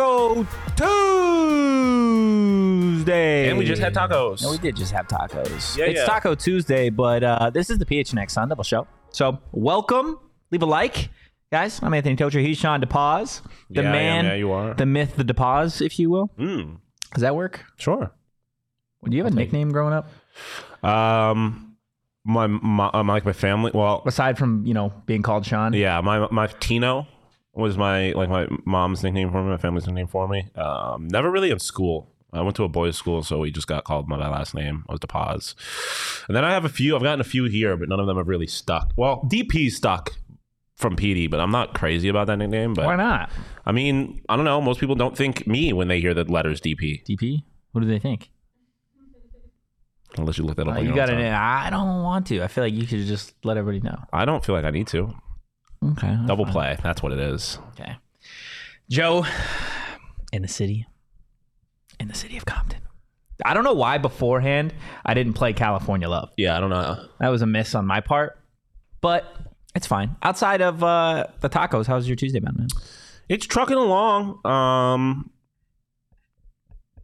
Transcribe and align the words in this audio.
Taco 0.00 0.44
Tuesday. 2.76 3.48
And 3.48 3.56
we 3.56 3.64
just 3.64 3.80
had 3.80 3.94
tacos. 3.94 4.42
No, 4.42 4.50
we 4.50 4.58
did 4.58 4.76
just 4.76 4.92
have 4.92 5.08
tacos. 5.08 5.74
Yeah, 5.74 5.86
it's 5.86 6.00
yeah. 6.00 6.04
Taco 6.04 6.34
Tuesday, 6.34 6.90
but 6.90 7.24
uh, 7.24 7.48
this 7.48 7.70
is 7.70 7.78
the 7.78 7.86
PHNX 7.86 8.30
Sun 8.32 8.50
Devils 8.50 8.66
Show. 8.66 8.86
So 9.08 9.38
welcome. 9.52 10.18
Leave 10.50 10.60
a 10.60 10.66
like. 10.66 11.08
Guys, 11.50 11.80
I'm 11.82 11.94
Anthony 11.94 12.14
Tocher. 12.14 12.42
He's 12.42 12.58
Shawn 12.58 12.82
DePaz. 12.82 13.40
The 13.70 13.84
Yeah, 13.84 13.90
man, 13.92 14.24
Yeah, 14.26 14.34
you 14.34 14.52
are. 14.52 14.74
the 14.74 14.84
myth, 14.84 15.16
the 15.16 15.24
DePaz, 15.24 15.80
if 15.80 15.98
you 15.98 16.10
will. 16.10 16.28
Mm, 16.38 16.76
Does 17.14 17.22
that 17.22 17.34
work? 17.34 17.64
sure. 17.78 18.10
Do 19.02 19.16
you 19.16 19.24
have 19.24 19.32
a 19.32 19.34
nickname 19.34 19.72
growing 19.72 19.94
up? 19.94 20.10
Um, 20.84 21.78
my, 22.22 22.46
my 22.48 22.90
um, 22.92 23.06
like 23.08 23.24
my 23.24 23.32
family. 23.32 23.70
Well, 23.72 24.02
Aside 24.04 24.36
from, 24.36 24.66
you 24.66 24.74
know, 24.74 24.92
being 25.06 25.22
called 25.22 25.46
Shawn? 25.46 25.72
yeah, 25.72 26.02
my 26.02 26.28
my 26.30 26.48
Tino 26.48 27.06
was 27.56 27.76
my 27.78 28.12
like 28.12 28.28
my 28.28 28.46
mom's 28.64 29.02
nickname 29.02 29.30
for 29.30 29.42
me, 29.42 29.50
my 29.50 29.56
family's 29.56 29.86
nickname 29.86 30.06
for 30.06 30.28
me. 30.28 30.48
Um, 30.54 31.08
never 31.08 31.30
really 31.30 31.50
in 31.50 31.58
school. 31.58 32.12
I 32.32 32.42
went 32.42 32.56
to 32.56 32.64
a 32.64 32.68
boys' 32.68 32.96
school, 32.96 33.22
so 33.22 33.38
we 33.38 33.50
just 33.50 33.66
got 33.66 33.84
called 33.84 34.08
by 34.08 34.16
my 34.16 34.28
last 34.28 34.54
name. 34.54 34.84
I 34.88 34.92
was 34.92 35.00
DePaz. 35.00 35.54
And 36.28 36.36
then 36.36 36.44
I 36.44 36.52
have 36.52 36.64
a 36.64 36.68
few. 36.68 36.94
I've 36.94 37.02
gotten 37.02 37.20
a 37.20 37.24
few 37.24 37.44
here, 37.44 37.76
but 37.76 37.88
none 37.88 38.00
of 38.00 38.06
them 38.06 38.16
have 38.18 38.28
really 38.28 38.46
stuck. 38.46 38.92
Well, 38.96 39.22
DP 39.30 39.70
stuck 39.70 40.10
from 40.74 40.96
PD, 40.96 41.30
but 41.30 41.40
I'm 41.40 41.50
not 41.50 41.72
crazy 41.72 42.08
about 42.08 42.26
that 42.26 42.36
nickname. 42.36 42.74
But 42.74 42.84
Why 42.86 42.96
not? 42.96 43.30
I 43.64 43.72
mean, 43.72 44.20
I 44.28 44.36
don't 44.36 44.44
know. 44.44 44.60
Most 44.60 44.80
people 44.80 44.96
don't 44.96 45.16
think 45.16 45.46
me 45.46 45.72
when 45.72 45.88
they 45.88 46.00
hear 46.00 46.12
the 46.12 46.24
letters 46.24 46.60
DP, 46.60 47.06
DP? 47.06 47.44
What 47.72 47.80
do 47.80 47.86
they 47.86 47.98
think? 47.98 48.30
unless 50.18 50.38
you 50.38 50.44
look 50.44 50.56
that 50.56 50.68
up. 50.68 50.76
Uh, 50.76 50.78
on 50.78 50.86
you 50.86 50.94
got 50.94 51.06
to. 51.06 51.30
I 51.30 51.70
don't 51.70 52.02
want 52.02 52.26
to. 52.28 52.42
I 52.42 52.48
feel 52.48 52.64
like 52.64 52.74
you 52.74 52.86
should 52.86 53.04
just 53.06 53.34
let 53.44 53.56
everybody 53.56 53.80
know. 53.80 53.98
I 54.12 54.24
don't 54.24 54.44
feel 54.44 54.54
like 54.54 54.64
I 54.64 54.70
need 54.70 54.86
to. 54.88 55.14
Okay. 55.82 56.16
Double 56.26 56.44
fine. 56.44 56.52
play. 56.52 56.76
That's 56.82 57.02
what 57.02 57.12
it 57.12 57.18
is. 57.18 57.58
Okay. 57.72 57.96
Joe, 58.90 59.24
in 60.32 60.42
the 60.42 60.48
city, 60.48 60.86
in 61.98 62.08
the 62.08 62.14
city 62.14 62.36
of 62.36 62.44
Compton. 62.44 62.80
I 63.44 63.52
don't 63.52 63.64
know 63.64 63.74
why 63.74 63.98
beforehand 63.98 64.72
I 65.04 65.14
didn't 65.14 65.34
play 65.34 65.52
California 65.52 66.08
Love. 66.08 66.30
Yeah, 66.36 66.56
I 66.56 66.60
don't 66.60 66.70
know. 66.70 67.06
That 67.20 67.28
was 67.28 67.42
a 67.42 67.46
miss 67.46 67.74
on 67.74 67.86
my 67.86 68.00
part, 68.00 68.38
but 69.00 69.24
it's 69.74 69.86
fine. 69.86 70.16
Outside 70.22 70.62
of 70.62 70.82
uh, 70.82 71.26
the 71.40 71.50
tacos, 71.50 71.86
how's 71.86 72.06
your 72.08 72.16
Tuesday 72.16 72.40
been, 72.40 72.54
man? 72.56 72.68
It's 73.28 73.44
trucking 73.44 73.76
along. 73.76 74.40
Um, 74.46 75.30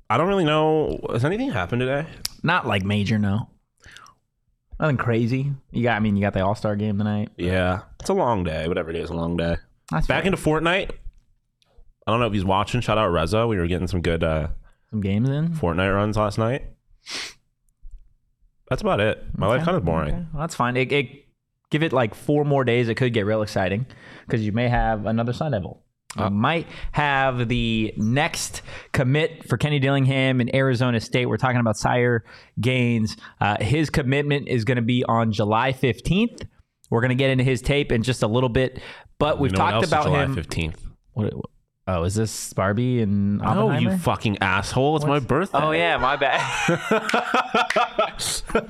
I 0.08 0.16
don't 0.16 0.28
really 0.28 0.44
know. 0.44 1.00
Has 1.12 1.24
anything 1.24 1.50
happened 1.50 1.80
today? 1.80 2.06
Not 2.42 2.66
like 2.66 2.84
major, 2.84 3.18
no. 3.18 3.48
Nothing 4.82 4.96
crazy. 4.96 5.52
You 5.70 5.84
got, 5.84 5.96
I 5.96 6.00
mean, 6.00 6.16
you 6.16 6.22
got 6.22 6.32
the 6.34 6.44
All 6.44 6.56
Star 6.56 6.74
game 6.74 6.98
tonight. 6.98 7.28
Yeah, 7.36 7.82
it's 8.00 8.10
a 8.10 8.14
long 8.14 8.42
day. 8.42 8.66
Whatever 8.66 8.90
it 8.90 8.96
is, 8.96 9.10
a 9.10 9.14
long 9.14 9.36
day. 9.36 9.56
That's 9.92 10.08
Back 10.08 10.24
fair. 10.24 10.32
into 10.32 10.42
Fortnite. 10.42 10.90
I 12.04 12.10
don't 12.10 12.18
know 12.18 12.26
if 12.26 12.32
he's 12.32 12.44
watching. 12.44 12.80
Shout 12.80 12.98
out 12.98 13.06
Reza. 13.12 13.46
We 13.46 13.58
were 13.58 13.68
getting 13.68 13.86
some 13.86 14.00
good 14.00 14.24
uh, 14.24 14.48
some 14.90 15.00
games 15.00 15.28
in. 15.28 15.50
Fortnite 15.50 15.94
runs 15.94 16.16
last 16.16 16.36
night. 16.36 16.64
That's 18.68 18.82
about 18.82 18.98
it. 18.98 19.24
My 19.36 19.46
life 19.46 19.62
kind 19.62 19.76
of 19.76 19.84
boring. 19.84 20.14
Okay. 20.14 20.26
Well, 20.32 20.40
that's 20.40 20.56
fine. 20.56 20.76
It, 20.76 20.90
it 20.90 21.26
give 21.70 21.84
it 21.84 21.92
like 21.92 22.12
four 22.12 22.44
more 22.44 22.64
days. 22.64 22.88
It 22.88 22.96
could 22.96 23.12
get 23.12 23.24
real 23.24 23.42
exciting 23.42 23.86
because 24.26 24.44
you 24.44 24.50
may 24.50 24.68
have 24.68 25.06
another 25.06 25.32
Sun 25.32 25.52
Devil. 25.52 25.81
You 26.18 26.28
might 26.30 26.66
have 26.92 27.48
the 27.48 27.94
next 27.96 28.60
commit 28.92 29.48
for 29.48 29.56
Kenny 29.56 29.78
Dillingham 29.78 30.40
in 30.42 30.54
Arizona 30.54 31.00
State. 31.00 31.26
We're 31.26 31.38
talking 31.38 31.60
about 31.60 31.76
Sire 31.76 32.24
Gaines. 32.60 33.16
Uh, 33.40 33.56
his 33.62 33.88
commitment 33.88 34.48
is 34.48 34.64
going 34.64 34.76
to 34.76 34.82
be 34.82 35.04
on 35.04 35.32
July 35.32 35.72
15th. 35.72 36.46
We're 36.90 37.00
going 37.00 37.08
to 37.10 37.14
get 37.14 37.30
into 37.30 37.44
his 37.44 37.62
tape 37.62 37.90
in 37.92 38.02
just 38.02 38.22
a 38.22 38.26
little 38.26 38.50
bit, 38.50 38.78
but 39.18 39.38
we've 39.38 39.52
You 39.52 39.56
know 39.58 39.64
what 39.64 39.70
talked 39.70 39.86
about 39.86 40.04
July 40.04 40.24
him. 40.24 40.34
fifteenth. 40.34 40.84
What, 41.14 41.32
oh, 41.88 42.02
is 42.04 42.14
this 42.14 42.52
Barbie 42.52 43.00
and 43.00 43.40
Oh, 43.40 43.44
Oppenheimer? 43.68 43.92
you 43.92 43.96
fucking 43.96 44.36
asshole! 44.42 44.96
It's 44.96 45.06
my 45.06 45.18
birthday. 45.18 45.58
Oh 45.58 45.70
yeah, 45.70 45.96
my 45.96 46.16
bad. 46.16 46.40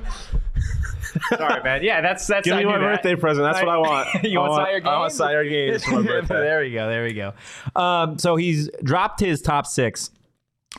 Sorry, 1.37 1.63
man. 1.63 1.83
Yeah, 1.83 2.01
that's 2.01 2.25
that's. 2.27 2.45
Give 2.45 2.55
I 2.55 2.59
me 2.59 2.65
my 2.65 2.77
that. 2.79 2.95
birthday 2.97 3.15
present. 3.15 3.45
That's 3.45 3.59
what 3.63 3.69
I 3.69 3.77
want. 3.77 4.07
You 4.23 4.39
I 4.39 4.49
want 4.49 4.67
Sire 4.67 4.81
I 4.85 4.99
want? 4.99 5.11
Sire 5.13 5.43
Gaines 5.49 5.83
for 5.83 6.01
my 6.01 6.01
birthday. 6.07 6.35
there 6.35 6.61
we 6.61 6.71
go. 6.71 6.87
There 6.89 7.03
we 7.03 7.13
go. 7.13 7.33
Um, 7.75 8.17
so 8.17 8.35
he's 8.35 8.69
dropped 8.83 9.19
his 9.19 9.41
top 9.41 9.65
six 9.67 10.09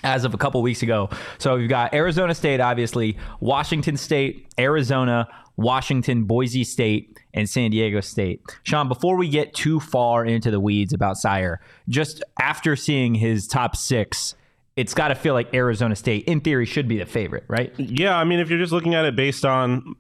as 0.02 0.24
of 0.24 0.34
a 0.34 0.38
couple 0.38 0.60
weeks 0.62 0.82
ago. 0.82 1.08
So 1.38 1.56
we've 1.56 1.68
got 1.68 1.94
Arizona 1.94 2.34
State, 2.34 2.60
obviously, 2.60 3.16
Washington 3.40 3.96
State, 3.96 4.48
Arizona, 4.58 5.28
Washington, 5.56 6.24
Boise 6.24 6.64
State, 6.64 7.16
and 7.32 7.48
San 7.48 7.70
Diego 7.70 8.00
State. 8.00 8.40
Shawn, 8.64 8.88
before 8.88 9.16
we 9.16 9.28
get 9.28 9.54
too 9.54 9.78
far 9.78 10.24
into 10.24 10.50
the 10.50 10.58
weeds 10.58 10.92
about 10.92 11.16
Sire, 11.16 11.60
just 11.88 12.22
after 12.40 12.74
seeing 12.74 13.14
his 13.14 13.46
top 13.46 13.76
six, 13.76 14.34
it's 14.76 14.94
got 14.94 15.08
to 15.08 15.14
feel 15.14 15.34
like 15.34 15.54
Arizona 15.54 15.94
State, 15.94 16.24
in 16.24 16.40
theory, 16.40 16.66
should 16.66 16.88
be 16.88 16.98
the 16.98 17.06
favorite, 17.06 17.44
right? 17.46 17.72
Yeah, 17.78 18.16
I 18.18 18.24
mean, 18.24 18.40
if 18.40 18.50
you're 18.50 18.58
just 18.58 18.72
looking 18.72 18.94
at 18.96 19.04
it 19.04 19.14
based 19.14 19.44
on, 19.44 19.94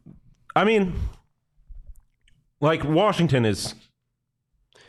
I 0.56 0.64
mean, 0.64 0.94
like 2.60 2.84
Washington 2.84 3.44
is. 3.44 3.74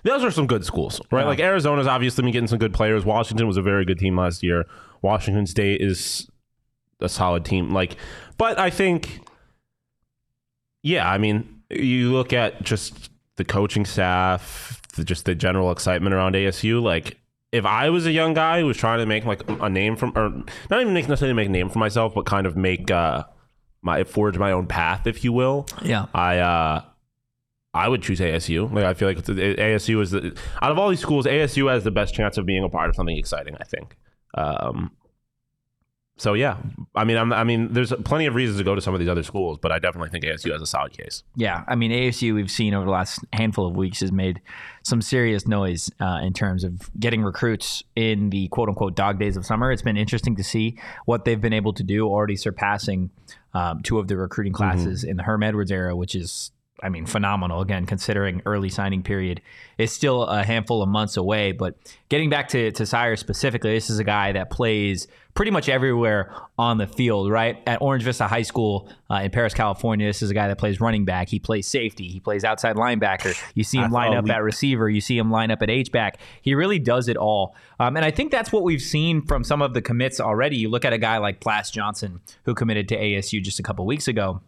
Those 0.03 0.23
are 0.23 0.29
some 0.29 0.45
good 0.45 0.63
schools, 0.63 1.01
right? 1.11 1.21
Yeah. 1.21 1.27
Like 1.27 1.39
Arizona's 1.39 1.87
obviously 1.87 2.21
been 2.21 2.31
getting 2.31 2.47
some 2.47 2.59
good 2.59 2.73
players. 2.73 3.03
Washington 3.03 3.47
was 3.47 3.57
a 3.57 3.61
very 3.63 3.85
good 3.85 3.97
team 3.97 4.15
last 4.15 4.43
year. 4.43 4.65
Washington 5.01 5.47
State 5.47 5.81
is 5.81 6.29
a 6.99 7.09
solid 7.09 7.43
team. 7.43 7.73
Like, 7.73 7.97
but 8.37 8.59
I 8.59 8.69
think, 8.69 9.21
yeah, 10.83 11.09
I 11.09 11.17
mean, 11.17 11.61
you 11.71 12.11
look 12.11 12.33
at 12.33 12.61
just 12.61 13.09
the 13.37 13.45
coaching 13.45 13.85
staff, 13.85 14.81
the, 14.95 15.03
just 15.03 15.25
the 15.25 15.33
general 15.33 15.71
excitement 15.71 16.13
around 16.13 16.35
ASU. 16.35 16.81
Like, 16.81 17.17
if 17.51 17.65
I 17.65 17.89
was 17.89 18.05
a 18.05 18.11
young 18.11 18.33
guy 18.33 18.59
who 18.59 18.67
was 18.67 18.77
trying 18.77 18.99
to 18.99 19.05
make 19.05 19.25
like 19.25 19.41
a 19.49 19.69
name 19.69 19.95
from, 19.95 20.11
or 20.15 20.29
not 20.69 20.81
even 20.81 20.93
necessarily 20.93 21.33
make 21.33 21.47
a 21.47 21.51
name 21.51 21.69
for 21.69 21.79
myself, 21.79 22.13
but 22.13 22.25
kind 22.25 22.45
of 22.45 22.55
make 22.55 22.91
uh, 22.91 23.23
my 23.85 24.03
forge 24.03 24.37
my 24.37 24.51
own 24.51 24.65
path, 24.65 25.05
if 25.05 25.23
you 25.23 25.31
will. 25.31 25.67
Yeah. 25.83 26.07
I 26.13 26.39
uh, 26.39 26.81
I 27.73 27.87
would 27.87 28.01
choose 28.01 28.19
ASU. 28.19 28.71
Like 28.73 28.83
I 28.83 28.95
feel 28.95 29.07
like 29.07 29.17
ASU 29.17 30.01
is 30.01 30.11
the 30.11 30.35
out 30.61 30.71
of 30.71 30.79
all 30.79 30.89
these 30.89 30.99
schools, 30.99 31.25
ASU 31.25 31.71
has 31.71 31.83
the 31.83 31.91
best 31.91 32.15
chance 32.15 32.37
of 32.37 32.45
being 32.45 32.63
a 32.63 32.69
part 32.69 32.89
of 32.89 32.95
something 32.95 33.15
exciting. 33.15 33.55
I 33.59 33.63
think. 33.63 33.95
Um, 34.33 34.91
so 36.17 36.33
yeah, 36.33 36.57
I 36.95 37.03
mean, 37.03 37.17
I'm, 37.17 37.33
I 37.33 37.43
mean, 37.43 37.73
there's 37.73 37.91
plenty 38.05 38.25
of 38.25 38.35
reasons 38.35 38.57
to 38.57 38.63
go 38.63 38.73
to 38.73 38.79
some 38.79 38.93
of 38.93 39.01
these 39.01 39.09
other 39.09 39.23
schools, 39.23 39.59
but 39.61 39.73
I 39.73 39.79
definitely 39.79 40.09
think 40.09 40.23
ASU 40.23 40.51
has 40.53 40.61
a 40.61 40.65
solid 40.65 40.93
case. 40.93 41.23
Yeah, 41.35 41.63
I 41.67 41.75
mean 41.75 41.91
ASU 41.91 42.33
we've 42.33 42.49
seen 42.49 42.73
over 42.73 42.85
the 42.85 42.91
last 42.91 43.19
handful 43.33 43.67
of 43.67 43.75
weeks 43.75 43.99
has 43.99 44.13
made 44.13 44.41
some 44.83 45.01
serious 45.01 45.45
noise 45.45 45.91
uh, 45.99 46.21
in 46.23 46.31
terms 46.31 46.63
of 46.63 46.89
getting 46.99 47.21
recruits 47.21 47.83
in 47.95 48.29
the 48.29 48.47
quote 48.47 48.69
unquote 48.69 48.95
dog 48.95 49.19
days 49.19 49.35
of 49.35 49.45
summer. 49.45 49.71
It's 49.71 49.81
been 49.81 49.97
interesting 49.97 50.37
to 50.37 50.43
see 50.43 50.79
what 51.05 51.25
they've 51.25 51.41
been 51.41 51.53
able 51.53 51.73
to 51.73 51.83
do, 51.83 52.07
already 52.07 52.37
surpassing 52.37 53.11
um, 53.55 53.81
two 53.81 53.97
of 53.97 54.07
the 54.07 54.17
recruiting 54.17 54.53
classes 54.53 55.03
in 55.03 55.17
the 55.17 55.23
Herm 55.23 55.41
Edwards 55.41 55.71
era, 55.71 55.95
which 55.95 56.13
is. 56.13 56.51
I 56.83 56.89
mean, 56.89 57.05
phenomenal. 57.05 57.61
Again, 57.61 57.85
considering 57.85 58.41
early 58.45 58.69
signing 58.69 59.01
period 59.01 59.41
is 59.77 59.93
still 59.93 60.23
a 60.23 60.43
handful 60.43 60.81
of 60.81 60.89
months 60.89 61.15
away. 61.15 61.53
But 61.53 61.75
getting 62.09 62.29
back 62.29 62.49
to, 62.49 62.71
to 62.71 62.85
Sire 62.85 63.15
specifically, 63.15 63.73
this 63.73 63.89
is 63.89 63.97
a 63.97 64.03
guy 64.03 64.33
that 64.33 64.49
plays 64.49 65.07
pretty 65.35 65.51
much 65.51 65.69
everywhere 65.69 66.33
on 66.57 66.77
the 66.77 66.87
field, 66.87 67.29
right? 67.29 67.61
At 67.65 67.81
Orange 67.81 68.03
Vista 68.03 68.27
High 68.27 68.41
School 68.41 68.89
uh, 69.09 69.15
in 69.15 69.31
Perris, 69.31 69.53
California, 69.53 70.07
this 70.07 70.21
is 70.21 70.29
a 70.31 70.33
guy 70.33 70.49
that 70.49 70.57
plays 70.57 70.81
running 70.81 71.05
back. 71.05 71.29
He 71.29 71.39
plays 71.39 71.65
safety. 71.65 72.09
He 72.09 72.19
plays 72.19 72.43
outside 72.43 72.75
linebacker. 72.75 73.37
You 73.53 73.63
see 73.63 73.77
him 73.77 73.91
line 73.91 74.13
up 74.13 74.29
at 74.29 74.43
receiver. 74.43 74.89
You 74.89 75.01
see 75.01 75.17
him 75.17 75.31
line 75.31 75.51
up 75.51 75.61
at 75.61 75.69
H 75.69 75.91
back. 75.91 76.19
He 76.41 76.55
really 76.55 76.79
does 76.79 77.07
it 77.07 77.17
all. 77.17 77.55
Um, 77.79 77.95
and 77.95 78.05
I 78.05 78.11
think 78.11 78.31
that's 78.31 78.51
what 78.51 78.63
we've 78.63 78.81
seen 78.81 79.21
from 79.21 79.43
some 79.43 79.61
of 79.61 79.73
the 79.73 79.81
commits 79.81 80.19
already. 80.19 80.57
You 80.57 80.69
look 80.69 80.85
at 80.85 80.93
a 80.93 80.97
guy 80.97 81.17
like 81.19 81.39
Plas 81.39 81.71
Johnson, 81.71 82.21
who 82.43 82.53
committed 82.53 82.89
to 82.89 82.97
ASU 82.97 83.41
just 83.41 83.59
a 83.59 83.63
couple 83.63 83.85
weeks 83.85 84.07
ago. 84.07 84.41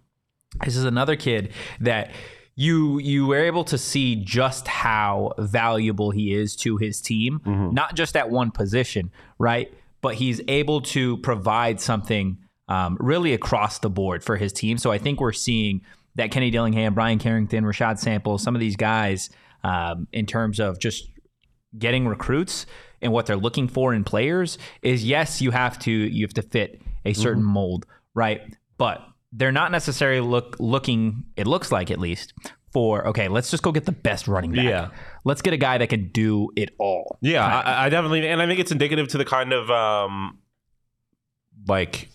This 0.66 0.76
is 0.76 0.86
another 0.86 1.16
kid 1.16 1.52
that 1.82 2.12
you 2.56 2.98
you 2.98 3.28
were 3.28 3.38
able 3.40 3.64
to 3.66 3.78
see 3.78 4.16
just 4.16 4.68
how 4.68 5.34
valuable 5.38 6.10
he 6.12 6.34
is 6.34 6.56
to 6.58 6.78
his 6.78 7.00
team, 7.02 7.42
not 7.74 7.96
just 7.96 8.16
at 8.18 8.30
one 8.30 8.52
position, 8.52 9.12
right? 9.38 9.72
But 10.02 10.16
he's 10.16 10.42
able 10.48 10.82
to 10.82 11.18
provide 11.18 11.80
something 11.80 12.38
um, 12.68 12.98
really 13.00 13.34
across 13.34 13.80
the 13.80 13.90
board 13.90 14.24
for 14.24 14.38
his 14.38 14.52
team. 14.52 14.78
So 14.78 14.92
I 14.92 14.98
think 14.98 15.20
we're 15.20 15.32
seeing 15.34 15.82
that 16.16 16.32
Kenny 16.32 16.50
Dillingham, 16.50 16.94
Bryan 16.96 17.20
Carrington, 17.20 17.64
Rashad 17.64 18.00
Sample, 18.00 18.38
some 18.40 18.56
of 18.56 18.60
these 18.60 18.76
guys, 18.76 19.30
um, 19.64 20.08
in 20.12 20.26
terms 20.26 20.60
of 20.60 20.80
just 20.80 21.10
getting 21.78 22.08
recruits 22.08 22.66
and 23.02 23.12
what 23.12 23.28
they're 23.28 23.36
looking 23.38 23.68
for 23.68 23.94
in 23.94 24.04
players 24.04 24.58
is 24.82 25.06
yes, 25.06 25.42
you 25.42 25.52
have 25.52 25.78
to 25.80 25.92
you 25.92 26.26
have 26.26 26.34
to 26.34 26.42
fit 26.42 26.82
a 27.06 27.14
certain 27.14 27.44
mold, 27.44 27.86
right? 28.16 28.42
But 28.78 29.06
they're 29.32 29.52
not 29.52 29.72
necessarily 29.72 30.22
look 30.22 30.56
looking. 30.60 31.24
It 31.36 31.48
looks 31.48 31.72
like 31.72 31.92
at 31.92 32.00
least 32.00 32.34
for 32.74 33.06
okay. 33.08 33.28
Let's 33.28 33.52
just 33.52 33.64
go 33.64 33.72
get 33.72 33.86
the 33.86 33.92
best 33.92 34.28
running 34.28 34.52
back. 34.54 34.64
Yeah. 34.66 34.90
Let's 35.26 35.42
get 35.42 35.54
a 35.54 35.58
guy 35.58 35.78
that 35.78 35.88
can 35.88 36.10
do 36.10 36.50
it 36.56 36.70
all. 36.80 37.18
Yeah, 37.22 37.46
I, 37.46 37.86
I 37.86 37.90
definitely, 37.90 38.28
and 38.28 38.42
I 38.42 38.48
think 38.48 38.60
it's 38.60 38.72
indicative 38.72 39.08
to 39.10 39.18
the 39.18 39.26
kind 39.26 39.52
of 39.54 39.70
um, 39.70 40.40
like 41.68 42.10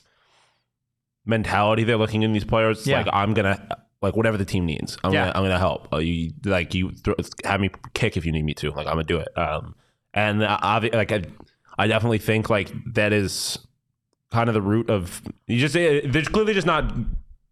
mentality 1.25 1.85
they're 1.85 1.97
looking 1.97 2.23
in 2.23 2.33
these 2.33 2.45
players. 2.45 2.79
It's 2.79 2.87
Yeah. 2.87 2.99
Like 2.99 3.09
I'm 3.13 3.35
gonna 3.35 3.67
like 4.01 4.17
whatever 4.17 4.37
the 4.37 4.45
team 4.45 4.67
needs. 4.67 4.99
I'm 5.05 5.13
Yeah. 5.13 5.27
gonna 5.27 5.39
I'm 5.39 5.45
gonna 5.45 5.59
help. 5.59 5.93
Uh, 5.93 5.99
you 5.99 6.33
like 6.45 6.75
you 6.75 6.93
throw, 6.93 7.15
have 7.45 7.61
me 7.61 7.71
kick 7.95 8.17
if 8.17 8.25
you 8.27 8.33
need 8.33 8.45
me 8.45 8.55
to. 8.55 8.71
Like 8.71 8.87
I'm 8.87 8.95
gonna 8.95 9.05
do 9.05 9.19
it. 9.19 9.37
Um, 9.39 9.75
and 10.15 10.43
uh, 10.43 10.59
obvi- 10.63 10.95
like 10.95 11.13
I, 11.13 11.23
I 11.79 11.87
definitely 11.87 12.19
think 12.19 12.51
like 12.51 12.73
that 12.95 13.13
is 13.13 13.59
kind 14.33 14.49
of 14.49 14.55
the 14.55 14.63
root 14.63 14.91
of 14.91 15.23
you 15.47 15.59
just 15.59 15.75
they're 15.75 16.23
clearly 16.25 16.55
just 16.55 16.67
not 16.67 16.93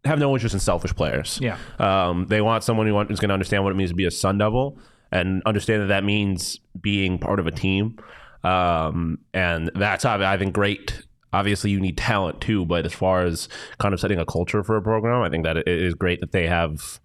have 0.05 0.19
no 0.19 0.33
interest 0.33 0.55
in 0.55 0.61
selfish 0.61 0.95
players. 0.95 1.39
Yeah. 1.41 1.59
Um, 1.79 2.27
they 2.27 2.41
want 2.41 2.65
someone 2.65 2.87
who 2.87 2.99
is 3.01 3.21
going 3.21 3.29
to 3.29 3.35
understand 3.35 3.65
what 3.65 3.71
it 3.71 3.77
means 3.77 3.91
to 3.91 3.97
be 3.97 4.07
a 4.07 4.11
Sun 4.11 4.39
Devil 4.39 4.79
and 5.13 5.43
understand 5.45 5.83
that 5.83 5.89
that 5.89 6.05
means 6.05 6.59
being 6.81 7.19
part 7.19 7.39
of 7.39 7.47
a 7.47 7.51
team. 7.51 7.99
Um, 8.43 9.19
and 9.35 9.71
that's 9.75 10.05
I 10.05 10.37
think 10.39 10.55
great. 10.55 11.03
Obviously, 11.33 11.71
you 11.71 11.79
need 11.79 11.97
talent 11.97 12.41
too, 12.41 12.65
but 12.65 12.87
as 12.87 12.93
far 12.93 13.23
as 13.25 13.49
kind 13.79 13.95
of 13.95 14.01
setting 14.01 14.19
a 14.19 14.25
culture 14.25 14.65
for 14.65 14.77
a 14.77 14.83
program, 14.83 15.23
I 15.23 15.29
think 15.29 15.45
that 15.45 15.59
it 15.59 15.69
is 15.69 15.95
great 15.95 16.21
that 16.21 16.33
they 16.33 16.47
have 16.47 16.99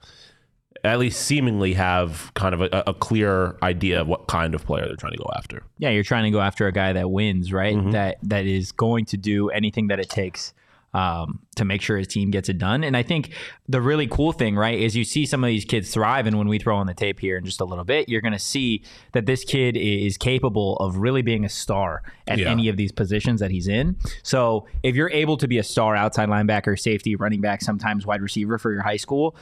at 0.85 0.99
least 0.99 1.21
seemingly 1.21 1.73
have 1.73 2.31
kind 2.33 2.53
of 2.53 2.61
a, 2.61 2.83
a, 2.87 2.93
clear 2.93 3.55
idea 3.61 4.01
of 4.01 4.07
what 4.07 4.27
kind 4.27 4.55
of 4.55 4.65
player 4.65 4.85
they're 4.85 4.95
trying 4.95 5.13
to 5.13 5.17
go 5.17 5.29
after. 5.35 5.63
Yeah, 5.77 5.89
you're 5.89 6.03
trying 6.03 6.23
to 6.25 6.31
go 6.31 6.41
after 6.41 6.67
a 6.67 6.71
guy 6.71 6.93
that 6.93 7.09
wins, 7.09 7.51
right? 7.51 7.75
Mm-hmm. 7.75 7.91
That 7.91 8.17
that 8.23 8.45
is 8.45 8.71
going 8.71 9.05
to 9.05 9.17
do 9.17 9.49
anything 9.49 9.87
that 9.87 9.99
it 9.99 10.09
takes 10.09 10.53
um, 10.95 11.39
to 11.57 11.65
make 11.65 11.81
sure 11.81 11.97
his 11.97 12.07
team 12.07 12.31
gets 12.31 12.47
it 12.47 12.57
done. 12.57 12.81
And 12.85 12.95
I 12.95 13.03
think 13.03 13.33
the 13.67 13.81
really 13.81 14.07
cool 14.07 14.31
thing, 14.31 14.55
right, 14.55 14.79
is 14.79 14.95
you 14.95 15.03
see 15.03 15.25
some 15.25 15.43
of 15.43 15.49
these 15.49 15.65
kids 15.65 15.93
thrive. 15.93 16.25
And 16.25 16.37
when 16.37 16.47
we 16.47 16.57
throw 16.57 16.77
on 16.77 16.87
the 16.87 16.93
tape 16.93 17.19
here 17.19 17.37
in 17.37 17.43
just 17.43 17.59
a 17.59 17.65
little 17.65 17.83
bit, 17.83 18.07
you're 18.07 18.21
going 18.21 18.31
to 18.31 18.39
see 18.39 18.81
that 19.11 19.25
this 19.25 19.43
kid 19.43 19.75
is 19.75 20.17
capable 20.17 20.77
of 20.77 20.95
really 20.95 21.21
being 21.21 21.43
a 21.43 21.49
star 21.49 22.01
at 22.27 22.39
Yeah. 22.39 22.49
any 22.49 22.69
of 22.69 22.77
these 22.77 22.93
positions 22.93 23.41
that 23.41 23.51
he's 23.51 23.67
in. 23.67 23.97
So 24.23 24.67
if 24.83 24.95
you're 24.95 25.11
able 25.11 25.35
to 25.35 25.49
be 25.49 25.57
a 25.57 25.63
star 25.63 25.97
outside 25.97 26.29
linebacker, 26.29 26.79
safety, 26.79 27.17
running 27.17 27.41
back, 27.41 27.61
sometimes 27.61 28.05
wide 28.05 28.21
receiver 28.21 28.57
for 28.57 28.71
your 28.71 28.83
high 28.83 28.95
school, 28.95 29.35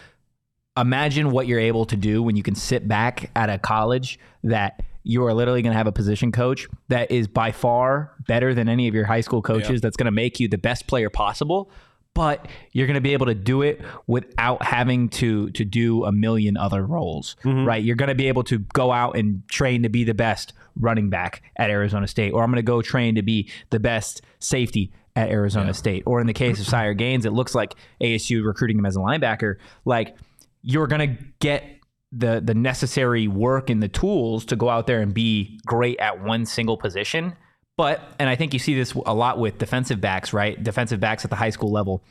imagine 0.77 1.31
what 1.31 1.47
you're 1.47 1.59
able 1.59 1.85
to 1.85 1.95
do 1.95 2.23
when 2.23 2.35
you 2.35 2.43
can 2.43 2.55
sit 2.55 2.87
back 2.87 3.29
at 3.35 3.49
a 3.49 3.57
college 3.57 4.19
that 4.43 4.81
you 5.03 5.25
are 5.25 5.33
literally 5.33 5.61
going 5.61 5.71
to 5.71 5.77
have 5.77 5.87
a 5.87 5.91
position 5.91 6.31
coach 6.31 6.67
that 6.87 7.11
is 7.11 7.27
by 7.27 7.51
far 7.51 8.13
better 8.27 8.53
than 8.53 8.69
any 8.69 8.87
of 8.87 8.95
your 8.95 9.05
high 9.05 9.21
school 9.21 9.41
coaches 9.41 9.81
that's 9.81 9.97
going 9.97 10.05
to 10.05 10.11
make 10.11 10.39
you 10.39 10.47
the 10.47 10.57
best 10.57 10.87
player 10.87 11.09
possible 11.09 11.69
but 12.13 12.47
you're 12.73 12.85
going 12.85 12.95
to 12.95 13.01
be 13.01 13.13
able 13.13 13.25
to 13.25 13.35
do 13.35 13.61
it 13.61 13.81
without 14.07 14.63
having 14.63 15.09
to 15.09 15.49
to 15.51 15.65
do 15.65 16.05
a 16.05 16.11
million 16.11 16.57
other 16.57 16.85
roles 16.85 17.35
mm-hmm. 17.43 17.65
right? 17.65 17.83
You're 17.83 17.95
going 17.95 18.09
to 18.09 18.15
be 18.15 18.27
able 18.27 18.43
to 18.45 18.59
go 18.59 18.91
out 18.91 19.17
and 19.17 19.47
train 19.47 19.83
to 19.83 19.89
be 19.89 20.03
the 20.03 20.13
best 20.13 20.53
running 20.79 21.09
back 21.09 21.43
at 21.57 21.69
Arizona 21.69 22.07
State 22.07 22.31
or 22.31 22.43
I'm 22.43 22.49
going 22.49 22.57
to 22.57 22.63
go 22.63 22.81
train 22.81 23.15
to 23.15 23.21
be 23.21 23.49
the 23.69 23.79
best 23.79 24.21
safety 24.39 24.91
at 25.15 25.29
Arizona 25.29 25.73
State 25.73 26.03
or 26.05 26.19
in 26.19 26.27
the 26.27 26.33
case 26.33 26.59
of 26.59 26.65
Sire 26.65 26.93
Gaines 26.93 27.25
it 27.25 27.33
looks 27.33 27.53
like 27.53 27.75
ASU 28.01 28.43
recruiting 28.45 28.77
him 28.77 28.85
as 28.85 28.95
a 28.95 28.99
linebacker. 28.99 29.57
Like 29.85 30.15
you're 30.63 30.87
going 30.87 31.17
to 31.17 31.23
get 31.39 31.63
the 32.11 32.41
the 32.43 32.53
necessary 32.53 33.27
work 33.27 33.69
and 33.69 33.81
the 33.81 33.87
tools 33.87 34.45
to 34.45 34.55
go 34.55 34.69
out 34.69 34.87
there 34.87 35.01
and 35.01 35.13
be 35.13 35.59
great 35.65 35.99
at 35.99 36.23
one 36.23 36.45
single 36.45 36.77
position. 36.77 37.35
But 37.75 38.01
and 38.19 38.29
I 38.29 38.35
think 38.35 38.53
you 38.53 38.59
see 38.59 38.75
this 38.75 38.93
a 38.93 39.13
lot 39.13 39.39
with 39.39 39.57
defensive 39.57 39.99
backs, 39.99 40.31
right? 40.31 40.61
Defensive 40.61 40.99
backs 40.99 41.23
at 41.23 41.31
the 41.31 41.35
high 41.35 41.49
school 41.49 41.71
level 41.71 42.03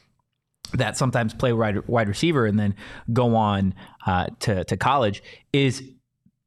that 0.75 0.96
sometimes 0.96 1.34
play 1.34 1.52
wide, 1.52 1.87
wide 1.87 2.08
receiver 2.08 2.46
and 2.46 2.58
then 2.58 2.75
go 3.12 3.37
on 3.37 3.75
uh, 4.06 4.26
to 4.40 4.64
to 4.64 4.76
college 4.76 5.22
is 5.52 5.82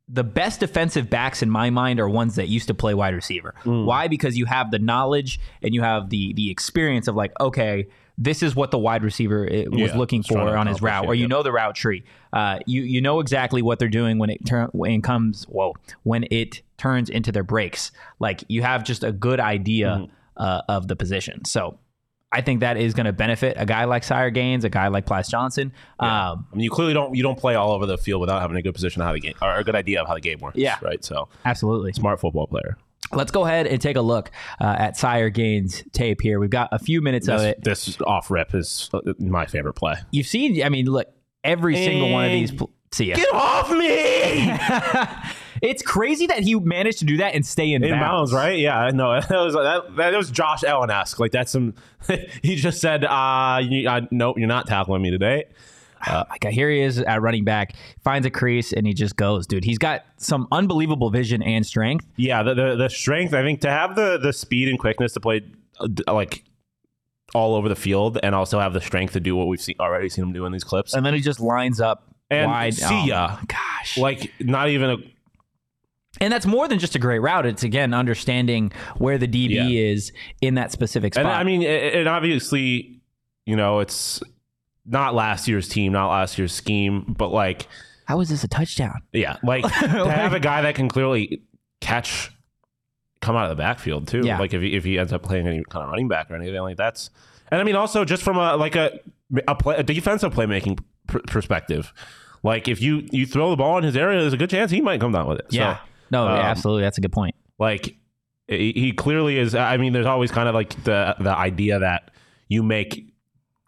the 0.07 0.24
best 0.24 0.60
defensive 0.60 1.10
backs 1.10 1.42
in 1.42 1.50
my 1.50 1.69
mind 1.69 2.00
are 2.00 2.07
ones 2.07 2.36
that 2.36 2.48
used 2.48 2.68
to 2.68 2.74
play 2.74 2.94
wide 2.94 3.16
receiver. 3.16 3.56
Why? 3.86 4.07
Because 4.07 4.38
you 4.38 4.46
have 4.46 4.69
the 4.69 4.80
knowledge 4.80 5.40
and 5.62 5.74
you 5.74 5.81
have 5.81 6.10
the 6.10 6.34
the 6.34 6.52
experience 6.52 7.07
of 7.07 7.16
like, 7.16 7.31
okay, 7.40 7.88
this 8.18 8.42
is 8.44 8.56
what 8.56 8.72
the 8.72 8.78
wide 8.80 9.04
receiver 9.04 9.46
uh, 9.46 9.64
was 9.70 9.80
Yeah, 9.92 9.98
looking 9.98 10.24
for 10.24 10.40
on 10.58 10.68
his 10.68 10.82
route, 10.82 11.04
yeah, 11.04 11.10
or 11.10 11.16
you 11.16 11.24
yeah. 11.24 11.28
know 11.28 11.44
the 11.44 11.52
route 11.52 11.76
tree. 11.76 12.04
Uh, 12.32 12.60
you 12.66 12.82
you 12.84 13.02
know 13.02 13.20
exactly 13.20 13.62
what 13.62 13.80
they're 13.80 13.88
doing 13.90 14.18
when 14.20 14.30
it 14.30 14.46
turn 14.46 14.70
when 14.72 14.92
it 14.92 15.04
comes 15.04 15.44
whoa 15.46 15.74
when 16.04 16.26
it 16.32 16.62
turns 16.78 17.10
into 17.10 17.32
their 17.32 17.44
breaks. 17.44 17.92
Like 18.20 18.44
you 18.48 18.62
have 18.62 18.84
just 18.84 19.04
a 19.04 19.12
good 19.12 19.40
idea 19.40 19.88
Mm-hmm. 19.88 20.12
uh, 20.44 20.62
of 20.70 20.88
the 20.88 20.96
position. 20.96 21.46
So. 21.46 21.80
I 22.32 22.42
think 22.42 22.60
that 22.62 22.76
is 22.76 22.94
going 22.94 23.06
to 23.06 23.14
benefit 23.14 23.56
a 23.58 23.66
guy 23.66 23.86
like 23.86 24.04
Sire 24.04 24.30
Gaines, 24.30 24.66
a 24.66 24.70
guy 24.70 24.90
like 24.90 25.06
Plas 25.06 25.30
Johnson. 25.30 25.72
Um, 26.02 26.10
I 26.52 26.56
mean, 26.56 26.64
you 26.66 26.70
clearly 26.70 26.94
don't 26.94 27.16
you 27.16 27.24
don't 27.24 27.38
play 27.40 27.56
all 27.56 27.72
over 27.72 27.86
the 27.86 27.98
field 27.98 28.20
without 28.20 28.42
having 28.42 28.58
a 28.58 28.62
good 28.62 28.74
position 28.74 29.02
of 29.02 29.06
how 29.08 29.14
the 29.14 29.22
game 29.22 29.36
or 29.42 29.56
a 29.56 29.64
good 29.64 29.76
idea 29.76 30.02
of 30.02 30.08
how 30.08 30.16
the 30.16 30.20
game 30.20 30.40
works. 30.40 30.58
Yeah. 30.58 30.76
right. 30.82 31.02
So 31.06 31.30
absolutely. 31.46 31.94
smart 31.94 32.20
football 32.20 32.46
player. 32.48 32.78
Let's 33.12 33.31
go 33.31 33.46
ahead 33.46 33.68
and 33.68 33.81
take 33.81 33.96
a 33.98 34.02
look 34.02 34.31
uh, 34.60 34.75
at 34.78 34.98
Sire 34.98 35.30
Gaines 35.30 35.84
tape 35.94 36.22
here. 36.22 36.40
We've 36.40 36.50
got 36.50 36.69
a 36.72 36.80
few 36.80 37.02
minutes 37.02 37.28
of 37.28 37.42
it. 37.42 37.63
this 37.63 38.00
off 38.02 38.31
rip 38.31 38.54
is 38.56 38.90
uh, 38.94 39.00
my 39.19 39.46
favorite 39.46 39.74
play. 39.74 39.96
You've 40.12 40.28
seen, 40.28 40.62
I 40.63 40.69
mean, 40.69 40.88
look, 40.88 41.07
every 41.44 41.75
single 41.75 42.10
one 42.10 42.25
of 42.25 42.31
these. 42.31 42.52
Pl- 42.52 42.72
see 42.92 43.06
ya. 43.06 43.16
Get 43.16 43.34
off 43.34 43.69
me! 43.72 45.30
it's 45.62 45.81
crazy 45.81 46.28
that 46.28 46.40
he 46.40 46.56
managed 46.56 47.00
to 47.00 47.06
do 47.06 47.18
that 47.18 47.36
and 47.36 47.46
stay 47.46 47.74
in, 47.74 47.84
In 47.84 47.92
bounds. 47.92 48.31
bounds, 48.31 48.34
right? 48.34 48.57
Yeah, 48.60 48.90
no, 48.94 49.19
that 49.22 49.30
was 49.30 49.54
that, 49.54 49.96
that 49.98 50.13
was 50.18 50.31
Josh 50.31 50.63
Allen 50.63 50.90
esque. 50.90 51.19
Like 51.19 51.31
that's 51.31 51.52
some. 51.52 51.75
he 52.42 52.56
just 52.56 52.81
said, 52.81 53.06
"Uh, 53.06 53.60
you, 53.62 53.88
uh, 53.90 54.02
nope, 54.12 54.38
you're 54.38 54.48
not 54.48 54.68
tackling 54.68 55.02
me 55.02 55.12
today." 55.12 55.46
Like 56.07 56.45
here 56.51 56.69
he 56.69 56.81
is 56.81 57.00
at 57.00 57.21
running 57.21 57.44
back, 57.44 57.74
finds 58.03 58.25
a 58.25 58.30
crease 58.30 58.74
and 58.74 58.86
he 58.88 58.94
just 58.94 59.15
goes, 59.15 59.47
dude. 59.47 59.63
He's 59.63 59.77
got 59.77 60.03
some 60.18 60.47
unbelievable 60.51 61.09
vision 61.09 61.42
and 61.44 61.65
strength. 61.65 62.06
Yeah, 62.18 62.44
the, 62.44 62.53
the 62.53 62.75
the 62.75 62.89
strength. 62.89 63.33
I 63.33 63.42
think 63.44 63.62
to 63.62 63.69
have 63.69 63.95
the 63.95 64.18
the 64.18 64.33
speed 64.33 64.68
and 64.69 64.77
quickness 64.80 65.13
to 65.13 65.19
play 65.19 65.42
uh, 65.80 65.88
like 66.13 66.44
all 67.33 67.56
over 67.56 67.68
the 67.68 67.75
field, 67.75 68.18
and 68.24 68.33
also 68.36 68.59
have 68.59 68.74
the 68.74 68.80
strength 68.81 69.13
to 69.13 69.19
do 69.19 69.36
what 69.36 69.47
we've 69.47 69.59
seen 69.62 69.75
already 69.80 70.07
seen 70.09 70.24
him 70.25 70.31
do 70.33 70.45
in 70.45 70.51
these 70.51 70.63
clips. 70.63 70.94
And 70.94 71.06
then 71.06 71.13
he 71.13 71.19
just 71.21 71.39
lines 71.42 71.81
up 71.81 72.13
And 72.30 72.50
wide. 72.50 72.74
see 72.75 72.86
Oh, 72.88 73.06
ya. 73.06 73.38
Gosh. 73.47 73.97
Like 73.97 74.31
not 74.39 74.69
even 74.69 74.89
a 74.92 74.97
And 76.21 76.31
that's 76.31 76.45
more 76.45 76.68
than 76.69 76.80
just 76.80 76.95
a 76.95 77.00
great 77.00 77.19
route. 77.19 77.45
It's 77.45 77.63
again 77.63 77.94
understanding 77.94 78.71
where 78.97 79.18
the 79.18 79.27
DB 79.27 79.50
Yeah. 79.50 79.68
is 79.68 80.13
in 80.39 80.53
that 80.56 80.71
specific 80.71 81.13
spot. 81.15 81.25
And 81.25 81.33
I 81.33 81.44
mean, 81.44 81.62
it, 81.62 81.95
it 81.95 82.07
obviously, 82.07 83.01
you 83.45 83.56
know, 83.57 83.80
it's 83.80 84.21
not 84.86 85.16
last 85.16 85.48
year's 85.48 85.68
team, 85.68 85.92
not 85.92 86.10
last 86.10 86.38
year's 86.38 86.54
scheme, 86.54 87.16
but 87.18 87.30
like, 87.30 87.68
how 88.06 88.20
is 88.22 88.30
this 88.30 88.44
a 88.44 88.48
touchdown? 88.48 89.02
yeah, 89.14 89.38
like 89.44 89.64
to 89.80 89.88
have 89.88 90.34
a 90.34 90.40
guy 90.40 90.62
that 90.62 90.76
can 90.76 90.88
clearly 90.90 91.42
catch, 91.82 92.32
come 93.22 93.36
out 93.36 93.50
of 93.50 93.58
the 93.58 93.62
backfield 93.62 94.08
too. 94.08 94.22
Yeah. 94.24 94.38
Like 94.40 94.54
if 94.54 94.62
he, 94.62 94.76
if 94.76 94.84
he 94.84 95.00
ends 95.00 95.12
up 95.12 95.24
playing 95.24 95.48
any 95.48 95.64
kind 95.70 95.84
of 95.84 95.90
running 95.90 96.08
back 96.08 96.30
or 96.30 96.36
anything 96.36 96.62
like 96.62 96.78
that's, 96.78 97.10
and 97.50 97.60
I 97.60 97.64
mean 97.64 97.76
also 97.76 98.06
just 98.06 98.24
from 98.24 98.38
a 98.38 98.56
like 98.56 98.76
a 98.76 99.00
a, 99.48 99.56
play, 99.56 99.76
a 99.76 99.83
defensive 99.83 100.33
playmaking 100.33 100.80
pr- 101.07 101.19
perspective, 101.28 101.92
like 102.44 102.68
if 102.68 102.81
you 102.81 103.07
you 103.12 103.26
throw 103.26 103.50
the 103.50 103.56
ball 103.56 103.78
in 103.80 103.83
his 103.83 103.98
area, 103.98 104.21
there's 104.21 104.33
a 104.33 104.38
good 104.38 104.50
chance 104.50 104.69
he 104.71 104.81
might 104.81 105.00
come 105.00 105.12
down 105.12 105.28
with 105.28 105.40
it. 105.40 105.48
Yeah. 105.50 105.78
So, 105.78 105.81
no, 106.12 106.28
um, 106.28 106.38
absolutely. 106.38 106.83
That's 106.83 106.98
a 107.00 107.02
good 107.02 107.12
point. 107.12 107.36
like 107.57 107.95
he 108.48 108.71
he 108.74 108.92
clearly 108.92 109.40
is 109.40 109.56
i 109.56 109.76
mean 109.78 109.92
there's 109.92 110.06
always 110.06 110.30
kind 110.30 110.48
of 110.48 110.54
like 110.54 110.69
the 110.83 111.16
the 111.19 111.36
idea 111.36 111.80
that 111.80 112.12
you 112.48 112.62
make 112.62 113.12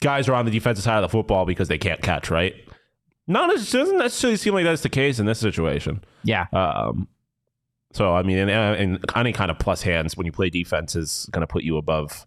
guys 0.02 0.28
are 0.30 0.34
on 0.36 0.46
the 0.46 0.52
defensive 0.52 0.84
side 0.84 0.98
of 0.98 1.02
the 1.02 1.10
football 1.10 1.46
because 1.46 1.68
they 1.68 1.78
can't 1.78 2.02
catch 2.02 2.30
right? 2.30 2.54
No 3.28 3.50
it 3.50 3.58
doesn't 3.72 3.98
necessarily 3.98 4.38
seem 4.38 4.54
like 4.54 4.64
that's 4.64 4.84
the 4.84 4.90
case 4.90 5.20
in 5.20 5.26
this 5.26 5.40
situation. 5.40 6.04
Yeah. 6.24 6.46
um 6.54 7.08
so 7.94 8.14
i 8.14 8.22
mean 8.22 8.38
and, 8.38 8.50
and 8.52 9.06
any 9.16 9.32
kind 9.32 9.50
of 9.50 9.58
plus 9.60 9.82
hands 9.82 10.18
when 10.18 10.26
you 10.26 10.32
play 10.32 10.50
defense 10.50 10.94
is 10.96 11.28
going 11.32 11.40
to 11.42 11.48
put 11.48 11.64
you 11.64 11.78
above 11.78 12.26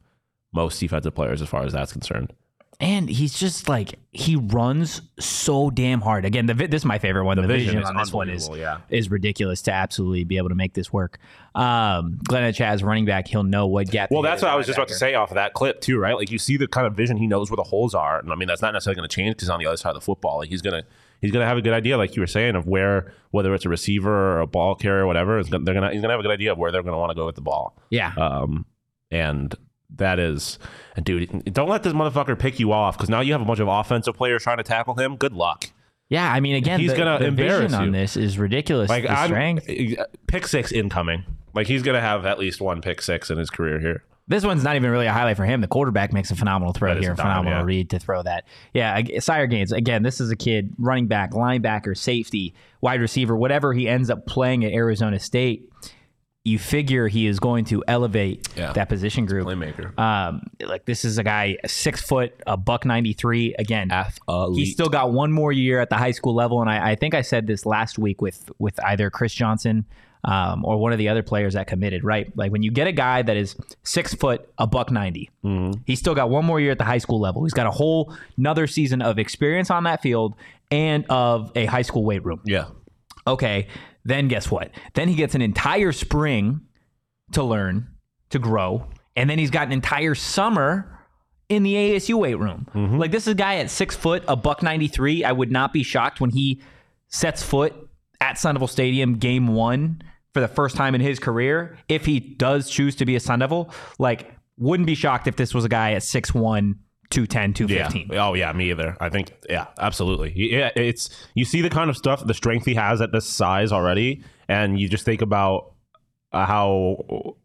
most 0.54 0.80
defensive 0.80 1.14
players 1.14 1.42
as 1.42 1.48
far 1.50 1.62
as 1.64 1.72
that's 1.74 1.92
concerned 1.92 2.32
And 2.80 3.10
he's 3.10 3.38
just 3.38 3.68
like 3.68 3.98
he 4.10 4.36
runs 4.36 5.02
so 5.18 5.70
damn 5.70 6.00
hard. 6.00 6.24
Again, 6.24 6.46
the 6.46 6.54
this 6.54 6.80
is 6.80 6.84
my 6.86 6.98
favorite 6.98 7.24
one. 7.24 7.36
The, 7.36 7.46
vision, 7.46 7.78
is 7.78 7.88
on 7.88 7.96
this 7.96 8.10
one 8.12 8.30
is 8.30 8.48
yeah 8.54 8.78
is 8.88 9.10
ridiculous 9.10 9.60
to 9.62 9.72
absolutely 9.72 10.24
be 10.24 10.38
able 10.38 10.48
to 10.48 10.54
make 10.54 10.72
this 10.72 10.90
work. 10.90 11.18
Um, 11.54 12.18
Glenn 12.24 12.50
Chaz 12.54 12.82
running 12.82 13.04
back, 13.04 13.28
he'll 13.28 13.42
know 13.42 13.66
what 13.66 13.90
gap. 13.90 14.10
Well, 14.10 14.22
that's 14.22 14.40
what 14.40 14.50
I 14.50 14.54
was 14.56 14.66
just 14.66 14.78
about 14.78 14.88
to 14.88 14.94
say 14.94 15.14
off 15.14 15.30
of 15.30 15.34
that 15.34 15.52
clip 15.52 15.82
too, 15.82 15.98
right? 15.98 16.16
Like 16.16 16.30
you 16.30 16.38
see 16.38 16.56
the 16.56 16.66
kind 16.66 16.86
of 16.86 16.94
vision 16.94 17.18
he 17.18 17.26
knows 17.26 17.50
where 17.50 17.56
the 17.56 17.62
holes 17.64 17.94
are, 17.94 18.18
and 18.18 18.32
I 18.32 18.34
mean 18.34 18.48
that's 18.48 18.62
not 18.62 18.72
necessarily 18.72 18.96
going 18.96 19.08
to 19.08 19.14
change 19.14 19.36
because 19.36 19.50
on 19.50 19.58
the 19.58 19.66
other 19.66 19.76
side 19.76 19.90
of 19.90 19.96
the 19.96 20.00
football, 20.00 20.38
like 20.38 20.48
he's 20.48 20.62
gonna 20.62 20.82
he's 21.20 21.32
gonna 21.32 21.46
have 21.46 21.58
a 21.58 21.62
good 21.62 21.74
idea, 21.74 21.98
like 21.98 22.16
you 22.16 22.22
were 22.22 22.26
saying, 22.26 22.56
of 22.56 22.66
where 22.66 23.12
whether 23.30 23.54
it's 23.54 23.66
a 23.66 23.68
receiver 23.68 24.10
or 24.10 24.40
a 24.40 24.46
ball 24.46 24.74
carrier 24.74 25.04
or 25.04 25.06
whatever, 25.06 25.42
gonna, 25.44 25.64
they're 25.64 25.74
gonna 25.74 25.92
he's 25.92 26.00
gonna 26.00 26.14
have 26.14 26.20
a 26.20 26.22
good 26.22 26.32
idea 26.32 26.52
of 26.52 26.56
where 26.56 26.72
they're 26.72 26.82
gonna 26.82 26.98
want 26.98 27.10
to 27.10 27.14
go 27.14 27.26
with 27.26 27.34
the 27.34 27.42
ball. 27.42 27.76
Yeah, 27.90 28.12
Um, 28.16 28.64
and 29.10 29.54
that 29.96 30.18
is, 30.18 30.58
and 30.96 31.04
dude, 31.04 31.52
don't 31.52 31.68
let 31.68 31.82
this 31.82 31.92
motherfucker 31.92 32.38
pick 32.38 32.58
you 32.60 32.72
off 32.72 32.96
because 32.96 33.08
now 33.08 33.20
you 33.20 33.32
have 33.32 33.42
a 33.42 33.44
bunch 33.44 33.60
of 33.60 33.68
offensive 33.68 34.16
players 34.16 34.42
trying 34.42 34.56
to 34.58 34.62
tackle 34.62 34.94
him. 34.94 35.16
Good 35.16 35.32
luck. 35.32 35.66
yeah. 36.08 36.32
I 36.32 36.40
mean, 36.40 36.54
again, 36.56 36.80
He's 36.80 36.92
the, 36.92 36.96
gonna 36.98 37.18
the 37.18 37.26
embarrass 37.26 37.72
on 37.72 37.86
you. 37.86 37.92
this 37.92 38.16
is 38.16 38.38
ridiculous. 38.38 38.88
Like 38.88 39.08
I'm 39.08 39.28
strength. 39.28 39.66
Eh, 39.68 39.96
pick 40.26 40.46
six 40.46 40.72
incoming. 40.72 41.24
Like 41.54 41.66
he's 41.66 41.82
gonna 41.82 42.00
have 42.00 42.24
at 42.26 42.38
least 42.38 42.60
one 42.60 42.80
pick 42.80 43.02
six 43.02 43.30
in 43.30 43.38
his 43.38 43.50
career 43.50 43.80
here. 43.80 44.04
This 44.28 44.44
one's 44.44 44.62
not 44.62 44.76
even 44.76 44.92
really 44.92 45.06
a 45.06 45.12
highlight 45.12 45.36
for 45.36 45.44
him. 45.44 45.60
The 45.60 45.66
quarterback 45.66 46.12
makes 46.12 46.30
a 46.30 46.36
phenomenal 46.36 46.72
throw 46.72 46.94
That 46.94 47.00
here, 47.02 47.10
a 47.10 47.14
a 47.14 47.16
dime, 47.16 47.26
phenomenal 47.26 47.58
yeah. 47.58 47.64
read 47.64 47.90
to 47.90 47.98
throw 47.98 48.22
that. 48.22 48.44
Yeah, 48.72 49.00
Sire 49.18 49.48
Gaines. 49.48 49.72
Again, 49.72 50.04
this 50.04 50.20
is 50.20 50.30
a 50.30 50.36
kid, 50.36 50.72
running 50.78 51.08
back, 51.08 51.32
linebacker, 51.32 51.96
safety, 51.98 52.54
wide 52.80 53.00
receiver, 53.00 53.36
whatever 53.36 53.72
he 53.72 53.88
ends 53.88 54.08
up 54.08 54.26
playing 54.26 54.64
at 54.64 54.70
Arizona 54.72 55.18
State. 55.18 55.68
You 56.44 56.58
figure 56.58 57.06
he 57.06 57.26
is 57.26 57.38
going 57.38 57.66
to 57.66 57.84
elevate 57.86 58.48
Yeah. 58.56 58.72
that 58.72 58.88
position 58.88 59.26
group. 59.26 59.46
Playmaker. 59.46 59.98
Um, 59.98 60.42
like 60.64 60.86
this 60.86 61.04
is 61.04 61.18
a 61.18 61.22
guy 61.22 61.58
six 61.66 62.00
foot, 62.00 62.32
a 62.46 62.56
buck 62.56 62.86
ninety 62.86 63.12
three. 63.12 63.54
Again, 63.58 63.90
Athlete. 63.90 64.56
he's 64.58 64.72
still 64.72 64.88
got 64.88 65.12
one 65.12 65.30
more 65.32 65.52
year 65.52 65.80
at 65.80 65.90
the 65.90 65.96
high 65.96 66.12
school 66.12 66.34
level, 66.34 66.62
and 66.62 66.70
I, 66.70 66.92
I 66.92 66.94
think 66.94 67.14
I 67.14 67.20
said 67.20 67.46
this 67.46 67.66
last 67.66 67.98
week 67.98 68.22
with 68.22 68.50
with 68.58 68.82
either 68.84 69.10
Chris 69.10 69.34
Johnson 69.34 69.84
um, 70.24 70.64
or 70.64 70.78
one 70.78 70.92
of 70.92 70.98
the 70.98 71.08
other 71.10 71.22
players 71.22 71.52
that 71.54 71.66
committed, 71.66 72.04
right? 72.04 72.34
Like 72.34 72.52
when 72.52 72.62
you 72.62 72.70
get 72.70 72.86
a 72.86 72.92
guy 72.92 73.20
that 73.20 73.36
is 73.36 73.54
six 73.82 74.14
foot, 74.14 74.50
a 74.58 74.66
buck 74.66 74.90
90, 74.90 75.28
he's 75.86 75.98
still 75.98 76.14
got 76.14 76.30
one 76.30 76.44
more 76.46 76.58
year 76.60 76.70
at 76.72 76.78
the 76.78 76.84
high 76.84 76.98
school 76.98 77.20
level. 77.20 77.42
He's 77.44 77.54
got 77.54 77.66
a 77.66 77.70
whole 77.70 78.14
another 78.38 78.66
season 78.66 79.02
of 79.02 79.18
experience 79.18 79.70
on 79.70 79.84
that 79.84 80.00
field 80.02 80.34
and 80.70 81.04
of 81.10 81.52
a 81.54 81.66
high 81.66 81.82
school 81.82 82.04
weight 82.04 82.24
room. 82.24 82.40
Yeah. 82.46 82.68
Okay, 83.26 83.68
then 84.04 84.28
guess 84.28 84.50
what? 84.50 84.70
Then 84.94 85.08
he 85.08 85.14
gets 85.14 85.34
an 85.34 85.42
entire 85.42 85.92
spring 85.92 86.60
to 87.32 87.42
learn, 87.42 87.88
to 88.30 88.38
grow, 88.38 88.88
and 89.16 89.28
then 89.28 89.38
he's 89.38 89.50
got 89.50 89.66
an 89.66 89.72
entire 89.72 90.14
summer 90.14 90.98
in 91.48 91.62
the 91.62 91.74
ASU 91.74 92.14
weight 92.14 92.38
room. 92.38 92.66
Mm-hmm. 92.74 92.98
Like 92.98 93.10
this 93.10 93.24
is 93.26 93.32
a 93.32 93.36
guy 93.36 93.56
at 93.56 93.70
six 93.70 93.96
foot, 93.96 94.22
a 94.28 94.36
buck 94.36 94.62
ninety 94.62 94.88
three. 94.88 95.24
I 95.24 95.32
would 95.32 95.50
not 95.50 95.72
be 95.72 95.82
shocked 95.82 96.20
when 96.20 96.30
he 96.30 96.62
sets 97.08 97.42
foot 97.42 97.74
at 98.20 98.38
Sun 98.38 98.54
Devil 98.54 98.68
Stadium 98.68 99.14
game 99.14 99.48
one 99.48 100.02
for 100.32 100.40
the 100.40 100.48
first 100.48 100.76
time 100.76 100.94
in 100.94 101.00
his 101.00 101.18
career. 101.18 101.76
If 101.88 102.06
he 102.06 102.20
does 102.20 102.70
choose 102.70 102.94
to 102.96 103.04
be 103.04 103.16
a 103.16 103.20
Sun 103.20 103.40
Devil, 103.40 103.72
like 103.98 104.32
wouldn't 104.58 104.86
be 104.86 104.94
shocked 104.94 105.26
if 105.26 105.36
this 105.36 105.54
was 105.54 105.64
a 105.64 105.68
guy 105.68 105.92
at 105.92 106.02
6'1", 106.02 106.74
210, 107.10 107.54
215. 107.54 108.08
Yeah. 108.12 108.26
Oh 108.26 108.34
yeah, 108.34 108.52
me 108.52 108.70
either. 108.70 108.96
I 109.00 109.08
think 109.08 109.32
yeah, 109.48 109.66
absolutely. 109.78 110.32
Yeah, 110.34 110.70
it's 110.76 111.10
you 111.34 111.44
see 111.44 111.60
the 111.60 111.70
kind 111.70 111.90
of 111.90 111.96
stuff, 111.96 112.24
the 112.24 112.34
strength 112.34 112.66
he 112.66 112.74
has 112.74 113.00
at 113.00 113.12
this 113.12 113.26
size 113.26 113.72
already, 113.72 114.22
and 114.48 114.78
you 114.78 114.88
just 114.88 115.04
think 115.04 115.20
about 115.20 115.74
uh, 116.32 116.46
how 116.46 117.36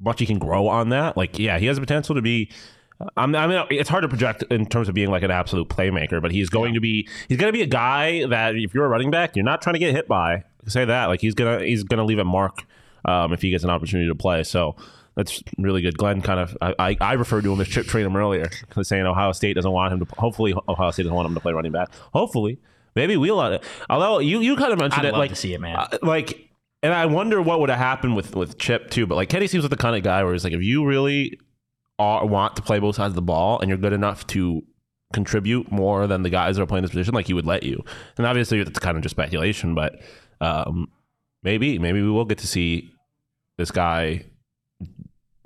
much 0.00 0.20
he 0.20 0.26
can 0.26 0.38
grow 0.38 0.68
on 0.68 0.90
that. 0.90 1.16
Like, 1.16 1.38
yeah, 1.38 1.58
he 1.58 1.66
has 1.66 1.76
the 1.76 1.80
potential 1.80 2.14
to 2.14 2.22
be. 2.22 2.50
I'm, 3.16 3.34
I 3.34 3.46
mean, 3.46 3.64
it's 3.70 3.88
hard 3.88 4.02
to 4.02 4.08
project 4.08 4.42
in 4.50 4.66
terms 4.66 4.88
of 4.88 4.94
being 4.94 5.10
like 5.10 5.22
an 5.22 5.30
absolute 5.30 5.68
playmaker, 5.70 6.20
but 6.20 6.32
he's 6.32 6.50
going 6.50 6.74
to 6.74 6.80
be. 6.80 7.08
He's 7.28 7.38
going 7.38 7.52
to 7.52 7.56
be 7.56 7.62
a 7.62 7.66
guy 7.66 8.26
that 8.26 8.56
if 8.56 8.74
you're 8.74 8.84
a 8.84 8.88
running 8.88 9.10
back, 9.10 9.36
you're 9.36 9.44
not 9.44 9.62
trying 9.62 9.74
to 9.74 9.78
get 9.78 9.94
hit 9.94 10.06
by. 10.06 10.44
Say 10.66 10.84
that. 10.84 11.06
Like 11.06 11.20
he's 11.20 11.34
gonna 11.34 11.64
he's 11.64 11.82
gonna 11.82 12.04
leave 12.04 12.18
a 12.18 12.24
mark 12.24 12.64
um, 13.06 13.32
if 13.32 13.40
he 13.40 13.50
gets 13.50 13.64
an 13.64 13.70
opportunity 13.70 14.08
to 14.08 14.14
play. 14.14 14.44
So 14.44 14.76
that's 15.16 15.42
really 15.58 15.82
good. 15.82 15.98
Glenn 15.98 16.22
kind 16.22 16.40
of 16.40 16.56
I, 16.60 16.96
I, 17.00 17.12
referred 17.14 17.44
to 17.44 17.52
him 17.52 17.60
as 17.60 17.68
Chip 17.68 17.86
Trayanum 17.86 18.14
earlier, 18.16 18.48
saying 18.82 19.06
Ohio 19.06 19.32
State 19.32 19.54
doesn't 19.54 19.70
want 19.70 19.92
him 19.92 20.04
to. 20.04 20.14
Hopefully, 20.16 20.54
Ohio 20.68 20.90
State 20.90 21.04
doesn't 21.04 21.14
want 21.14 21.28
him 21.28 21.34
to 21.34 21.40
play 21.40 21.52
running 21.52 21.72
back. 21.72 21.88
Hopefully, 22.12 22.58
maybe 22.94 23.16
we'll. 23.16 23.40
on 23.40 23.54
it. 23.54 23.64
Although 23.88 24.20
you 24.20 24.40
you 24.40 24.56
kind 24.56 24.72
of 24.72 24.78
mentioned 24.78 25.06
I'd 25.06 25.14
it 25.14 25.18
like 25.18 25.30
to 25.30 25.36
see 25.36 25.54
it, 25.54 25.60
man. 25.60 25.76
uh, 25.76 25.98
like, 26.02 26.48
and 26.82 26.94
I 26.94 27.06
wonder 27.06 27.42
what 27.42 27.60
would 27.60 27.70
have 27.70 27.78
happened 27.78 28.16
with 28.16 28.36
with 28.36 28.58
Chip 28.58 28.90
too. 28.90 29.06
But 29.06 29.16
like 29.16 29.28
Kenny 29.28 29.46
seems 29.46 29.64
like 29.64 29.70
the 29.70 29.76
kind 29.76 29.96
of 29.96 30.02
guy 30.02 30.22
where 30.22 30.32
he's 30.32 30.44
like 30.44 30.52
if 30.52 30.62
you 30.62 30.86
really 30.86 31.38
are, 31.98 32.24
want 32.24 32.56
to 32.56 32.62
play 32.62 32.78
both 32.78 32.96
sides 32.96 33.10
of 33.12 33.16
the 33.16 33.22
ball 33.22 33.60
and 33.60 33.68
you're 33.68 33.78
good 33.78 33.92
enough 33.92 34.26
to 34.28 34.62
contribute 35.12 35.70
more 35.72 36.06
than 36.06 36.22
the 36.22 36.30
guys 36.30 36.56
that 36.56 36.62
are 36.62 36.66
playing 36.66 36.82
this 36.82 36.92
position, 36.92 37.14
like 37.14 37.26
he 37.26 37.34
would 37.34 37.46
let 37.46 37.62
you. 37.62 37.84
And 38.16 38.26
obviously 38.26 38.62
that's 38.62 38.78
kind 38.78 38.96
of 38.96 39.02
just 39.02 39.14
speculation, 39.14 39.74
but 39.74 40.00
um, 40.40 40.88
maybe 41.42 41.78
maybe 41.78 42.00
we 42.00 42.10
will 42.10 42.24
get 42.24 42.38
to 42.38 42.46
see 42.46 42.90
this 43.58 43.70
guy 43.70 44.24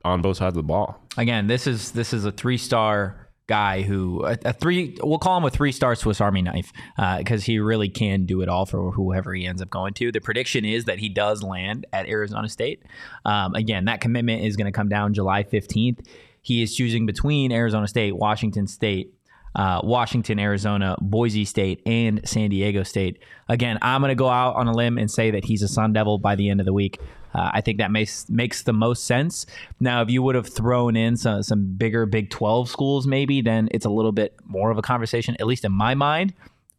on 0.04 0.22
both 0.22 0.36
sides 0.36 0.56
of 0.56 0.62
the 0.62 0.62
ball. 0.62 1.00
Again, 1.16 1.46
this 1.46 1.66
is 1.66 1.92
this 1.92 2.12
is 2.12 2.24
a 2.24 2.32
three 2.32 2.58
star 2.58 3.20
guy 3.46 3.82
who 3.82 4.24
a, 4.24 4.38
a 4.46 4.52
three 4.52 4.96
we'll 5.02 5.18
call 5.18 5.36
him 5.36 5.44
a 5.44 5.50
three 5.50 5.72
star 5.72 5.94
Swiss 5.94 6.20
Army 6.20 6.42
knife 6.42 6.72
because 7.18 7.44
he 7.44 7.58
really 7.58 7.88
can 7.88 8.26
do 8.26 8.40
it 8.40 8.48
all 8.48 8.66
for 8.66 8.90
whoever 8.92 9.34
he 9.34 9.46
ends 9.46 9.60
up 9.60 9.70
going 9.70 9.94
to. 9.94 10.12
The 10.12 10.20
prediction 10.20 10.64
is 10.64 10.84
that 10.84 10.98
he 10.98 11.08
does 11.08 11.42
land 11.42 11.86
at 11.92 12.08
Arizona 12.08 12.48
State. 12.48 12.82
Um, 13.24 13.54
again, 13.54 13.84
that 13.86 14.00
commitment 14.00 14.44
is 14.44 14.56
going 14.56 14.66
to 14.66 14.72
come 14.72 14.88
down 14.88 15.14
July 15.14 15.42
fifteenth. 15.42 16.00
He 16.42 16.62
is 16.62 16.74
choosing 16.74 17.06
between 17.06 17.52
Arizona 17.52 17.88
State, 17.88 18.16
Washington 18.16 18.66
State, 18.66 19.14
uh, 19.54 19.80
Washington, 19.82 20.38
Arizona, 20.38 20.96
Boise 21.00 21.46
State, 21.46 21.80
and 21.86 22.20
San 22.28 22.50
Diego 22.50 22.82
State. 22.82 23.18
Again, 23.48 23.78
I'm 23.80 24.02
going 24.02 24.10
to 24.10 24.14
go 24.14 24.28
out 24.28 24.56
on 24.56 24.66
a 24.66 24.72
limb 24.72 24.98
and 24.98 25.10
say 25.10 25.30
that 25.30 25.44
he's 25.44 25.62
a 25.62 25.68
Sun 25.68 25.94
Devil 25.94 26.18
by 26.18 26.34
the 26.34 26.50
end 26.50 26.60
of 26.60 26.66
the 26.66 26.72
week. 26.72 26.98
Uh, 27.34 27.50
I 27.52 27.60
think 27.60 27.78
that 27.78 27.90
makes 27.90 28.28
makes 28.30 28.62
the 28.62 28.72
most 28.72 29.04
sense. 29.06 29.44
Now, 29.80 30.02
if 30.02 30.10
you 30.10 30.22
would 30.22 30.36
have 30.36 30.48
thrown 30.48 30.94
in 30.96 31.16
some, 31.16 31.42
some 31.42 31.74
bigger 31.76 32.06
Big 32.06 32.30
12 32.30 32.68
schools, 32.68 33.06
maybe, 33.06 33.40
then 33.42 33.68
it's 33.72 33.84
a 33.84 33.90
little 33.90 34.12
bit 34.12 34.36
more 34.44 34.70
of 34.70 34.78
a 34.78 34.82
conversation, 34.82 35.36
at 35.40 35.46
least 35.46 35.64
in 35.64 35.72
my 35.72 35.94
mind. 35.94 36.32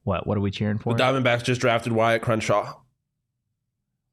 What 0.03 0.25
what 0.27 0.37
are 0.37 0.41
we 0.41 0.51
cheering 0.51 0.77
for? 0.77 0.93
The 0.93 1.03
Diamondbacks 1.03 1.43
just 1.43 1.59
drafted 1.59 1.91
Wyatt 1.91 2.21
Crenshaw. 2.21 2.73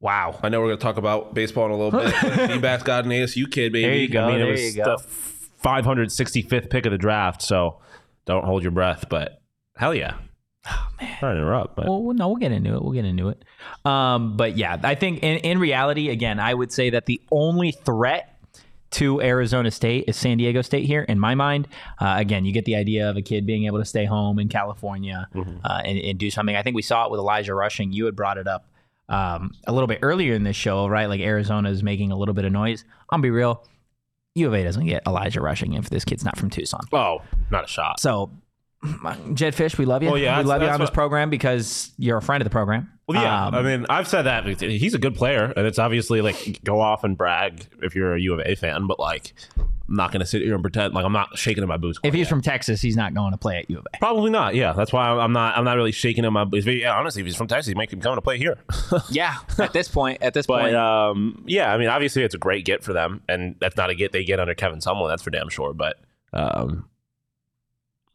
wow. 0.01 0.39
I 0.43 0.49
know 0.49 0.61
we're 0.61 0.69
going 0.69 0.79
to 0.79 0.83
talk 0.83 0.97
about 0.97 1.35
baseball 1.35 1.67
in 1.67 1.71
a 1.73 1.77
little 1.77 2.01
bit. 2.01 2.49
D-backs 2.49 2.83
got 2.83 3.05
an 3.05 3.11
ASU 3.11 3.51
kid, 3.51 3.73
baby. 3.73 3.83
There 3.83 3.95
you 3.97 4.09
go, 4.09 4.25
I 4.25 4.29
mean, 4.31 4.39
there 4.39 4.49
it 4.49 4.53
was 4.53 4.77
you 4.77 4.85
go. 4.85 4.97
the 4.97 5.05
565th 5.63 6.71
pick 6.71 6.87
of 6.87 6.93
the 6.93 6.99
draft, 6.99 7.43
so 7.43 7.79
don't 8.25 8.45
hold 8.45 8.63
your 8.63 8.73
breath. 8.73 9.05
But 9.09 9.41
hell 9.77 9.95
yeah. 9.95 10.15
Oh, 10.69 10.88
man. 11.00 11.16
Sorry 11.21 11.35
to 11.35 11.40
interrupt, 11.40 11.75
but 11.76 11.87
Well, 11.87 12.14
no, 12.14 12.28
we'll 12.28 12.37
get 12.37 12.52
into 12.52 12.75
it. 12.75 12.83
We'll 12.83 12.92
get 12.92 13.04
into 13.04 13.28
it. 13.31 13.45
Um, 13.85 14.37
but 14.37 14.57
yeah, 14.57 14.78
I 14.83 14.95
think 14.95 15.23
in, 15.23 15.38
in 15.38 15.59
reality, 15.59 16.09
again, 16.11 16.38
I 16.38 16.54
would 16.54 16.71
say 16.73 16.90
that 16.90 17.07
the 17.07 17.21
only 17.33 17.73
threat 17.73 18.28
to 18.92 19.21
Arizona 19.23 19.71
State 19.71 20.04
is 20.07 20.16
San 20.16 20.37
Diego 20.37 20.61
State 20.62 20.85
here, 20.85 21.00
in 21.02 21.19
my 21.19 21.35
mind. 21.35 21.66
Uh, 21.99 22.14
again, 22.19 22.45
you 22.45 22.52
get 22.52 22.66
the 22.66 22.76
idea 22.76 23.09
of 23.09 23.16
a 23.16 23.23
kid 23.23 23.47
being 23.47 23.64
able 23.64 23.78
to 23.78 23.85
stay 23.87 24.04
home 24.04 24.38
in 24.38 24.49
California 24.49 25.28
uh, 25.35 25.81
and, 25.85 25.99
and 25.99 26.19
do 26.19 26.31
something. 26.31 26.54
I 26.54 26.62
think 26.62 26.76
we 26.76 26.83
saw 26.83 27.07
it 27.07 27.11
with 27.11 27.19
Elijah 27.19 27.54
Rushing. 27.54 27.92
You 27.92 28.04
had 28.04 28.14
brought 28.14 28.37
it 28.37 28.47
up 28.47 28.66
um, 29.09 29.52
a 29.66 29.73
little 29.73 29.87
bit 29.87 30.00
earlier 30.02 30.35
in 30.35 30.42
this 30.45 30.57
show, 30.57 30.87
right? 30.87 31.07
Like 31.07 31.21
Arizona 31.21 31.71
is 31.71 31.83
making 31.83 32.12
a 32.12 32.16
little 32.16 32.35
bit 32.35 32.45
of 32.45 32.52
noise. 32.52 32.85
I'm 33.11 33.16
gonna 33.19 33.23
be 33.23 33.31
real. 33.31 33.66
U 34.35 34.47
of 34.47 34.54
A 34.54 34.62
doesn't 34.62 34.87
get 34.87 35.02
Elijah 35.07 35.40
Rushing 35.40 35.73
if 35.75 35.90
this 35.90 36.04
kid's 36.04 36.25
not 36.25 36.38
from 36.38 36.50
Tucson. 36.50 36.81
oh, 36.92 37.23
not 37.50 37.64
a 37.64 37.69
shot. 37.69 37.99
So, 38.00 38.31
Jedd 39.35 39.55
Fisch, 39.55 39.79
we 39.79 39.85
love 39.85 40.03
you. 40.03 40.11
Well, 40.11 40.19
yeah, 40.19 40.39
we 40.39 40.45
love 40.45 40.61
you 40.62 40.69
on 40.69 40.81
this 40.81 40.89
what- 40.89 40.95
program 40.95 41.31
because 41.31 41.93
you're 41.99 42.19
a 42.19 42.23
friend 42.23 42.41
of 42.41 42.45
the 42.45 42.51
program. 42.51 42.91
Well, 43.07 43.21
yeah. 43.23 43.47
Um, 43.47 43.55
I 43.55 43.62
mean, 43.62 43.87
I've 43.91 44.07
said 44.09 44.23
that 44.23 44.45
he's 44.61 44.95
a 44.95 44.99
good 44.99 45.15
player, 45.15 45.53
and 45.57 45.67
it's 45.67 45.79
obviously 45.79 46.21
like 46.21 46.61
go 46.65 46.81
off 46.81 47.05
and 47.05 47.17
brag 47.17 47.67
if 47.83 47.95
you're 47.95 48.15
a 48.15 48.21
U 48.21 48.33
of 48.35 48.41
A 48.47 48.55
fan, 48.55 48.87
but 48.87 48.99
like, 49.01 49.35
I'm 49.59 49.97
not 49.97 50.12
going 50.12 50.21
to 50.21 50.27
sit 50.27 50.43
here 50.43 50.55
and 50.55 50.62
pretend 50.62 50.95
like 50.95 51.05
I'm 51.05 51.12
not 51.12 51.37
shaking 51.37 51.62
in 51.62 51.69
my 51.69 51.77
boots. 51.77 51.99
if 52.05 52.15
he's 52.15 52.21
yet. 52.21 52.29
from 52.31 52.43
Texas, 52.43 52.81
he's 52.81 52.97
not 52.97 53.12
going 53.12 53.33
to 53.33 53.37
play 53.39 53.59
at 53.59 53.69
U 53.69 53.79
of 53.79 53.87
A. 53.93 53.99
Probably 53.99 54.31
not. 54.31 54.55
Yeah, 54.55 54.73
that's 54.73 54.93
why 54.93 55.09
I'm 55.09 55.33
not. 55.33 55.59
I'm 55.59 55.65
not 55.65 55.77
really 55.77 55.93
shaking 55.93 56.25
in 56.25 56.33
my 56.33 56.45
boots. 56.45 56.65
Yeah, 56.65 56.97
honestly, 56.97 57.21
if 57.23 57.27
he's 57.27 57.37
from 57.37 57.49
Texas, 57.49 57.67
he 57.67 57.75
might 57.75 57.91
coming 57.91 58.03
to 58.17 58.23
play 58.23 58.39
here. 58.39 58.59
Yeah, 59.11 59.35
at 59.59 59.73
this 59.73 59.89
point, 59.89 60.23
at 60.23 60.33
this 60.33 60.47
But 60.47 60.62
point, 60.62 60.77
um, 60.77 61.45
yeah, 61.47 61.73
I 61.73 61.79
mean, 61.79 61.89
obviously, 61.89 62.23
it's 62.23 62.35
a 62.35 62.39
great 62.39 62.65
get 62.65 62.83
for 62.85 62.93
them, 62.93 63.23
and 63.29 63.57
that's 63.61 63.77
not 63.77 63.91
a 63.91 63.95
get 63.95 64.12
they 64.12 64.25
get 64.25 64.39
under 64.41 64.55
Kevin 64.55 64.79
Sumlin. 64.79 65.09
That's 65.09 65.23
for 65.23 65.31
damn 65.31 65.49
sure. 65.49 65.75
But 65.75 65.97
um, 66.33 66.89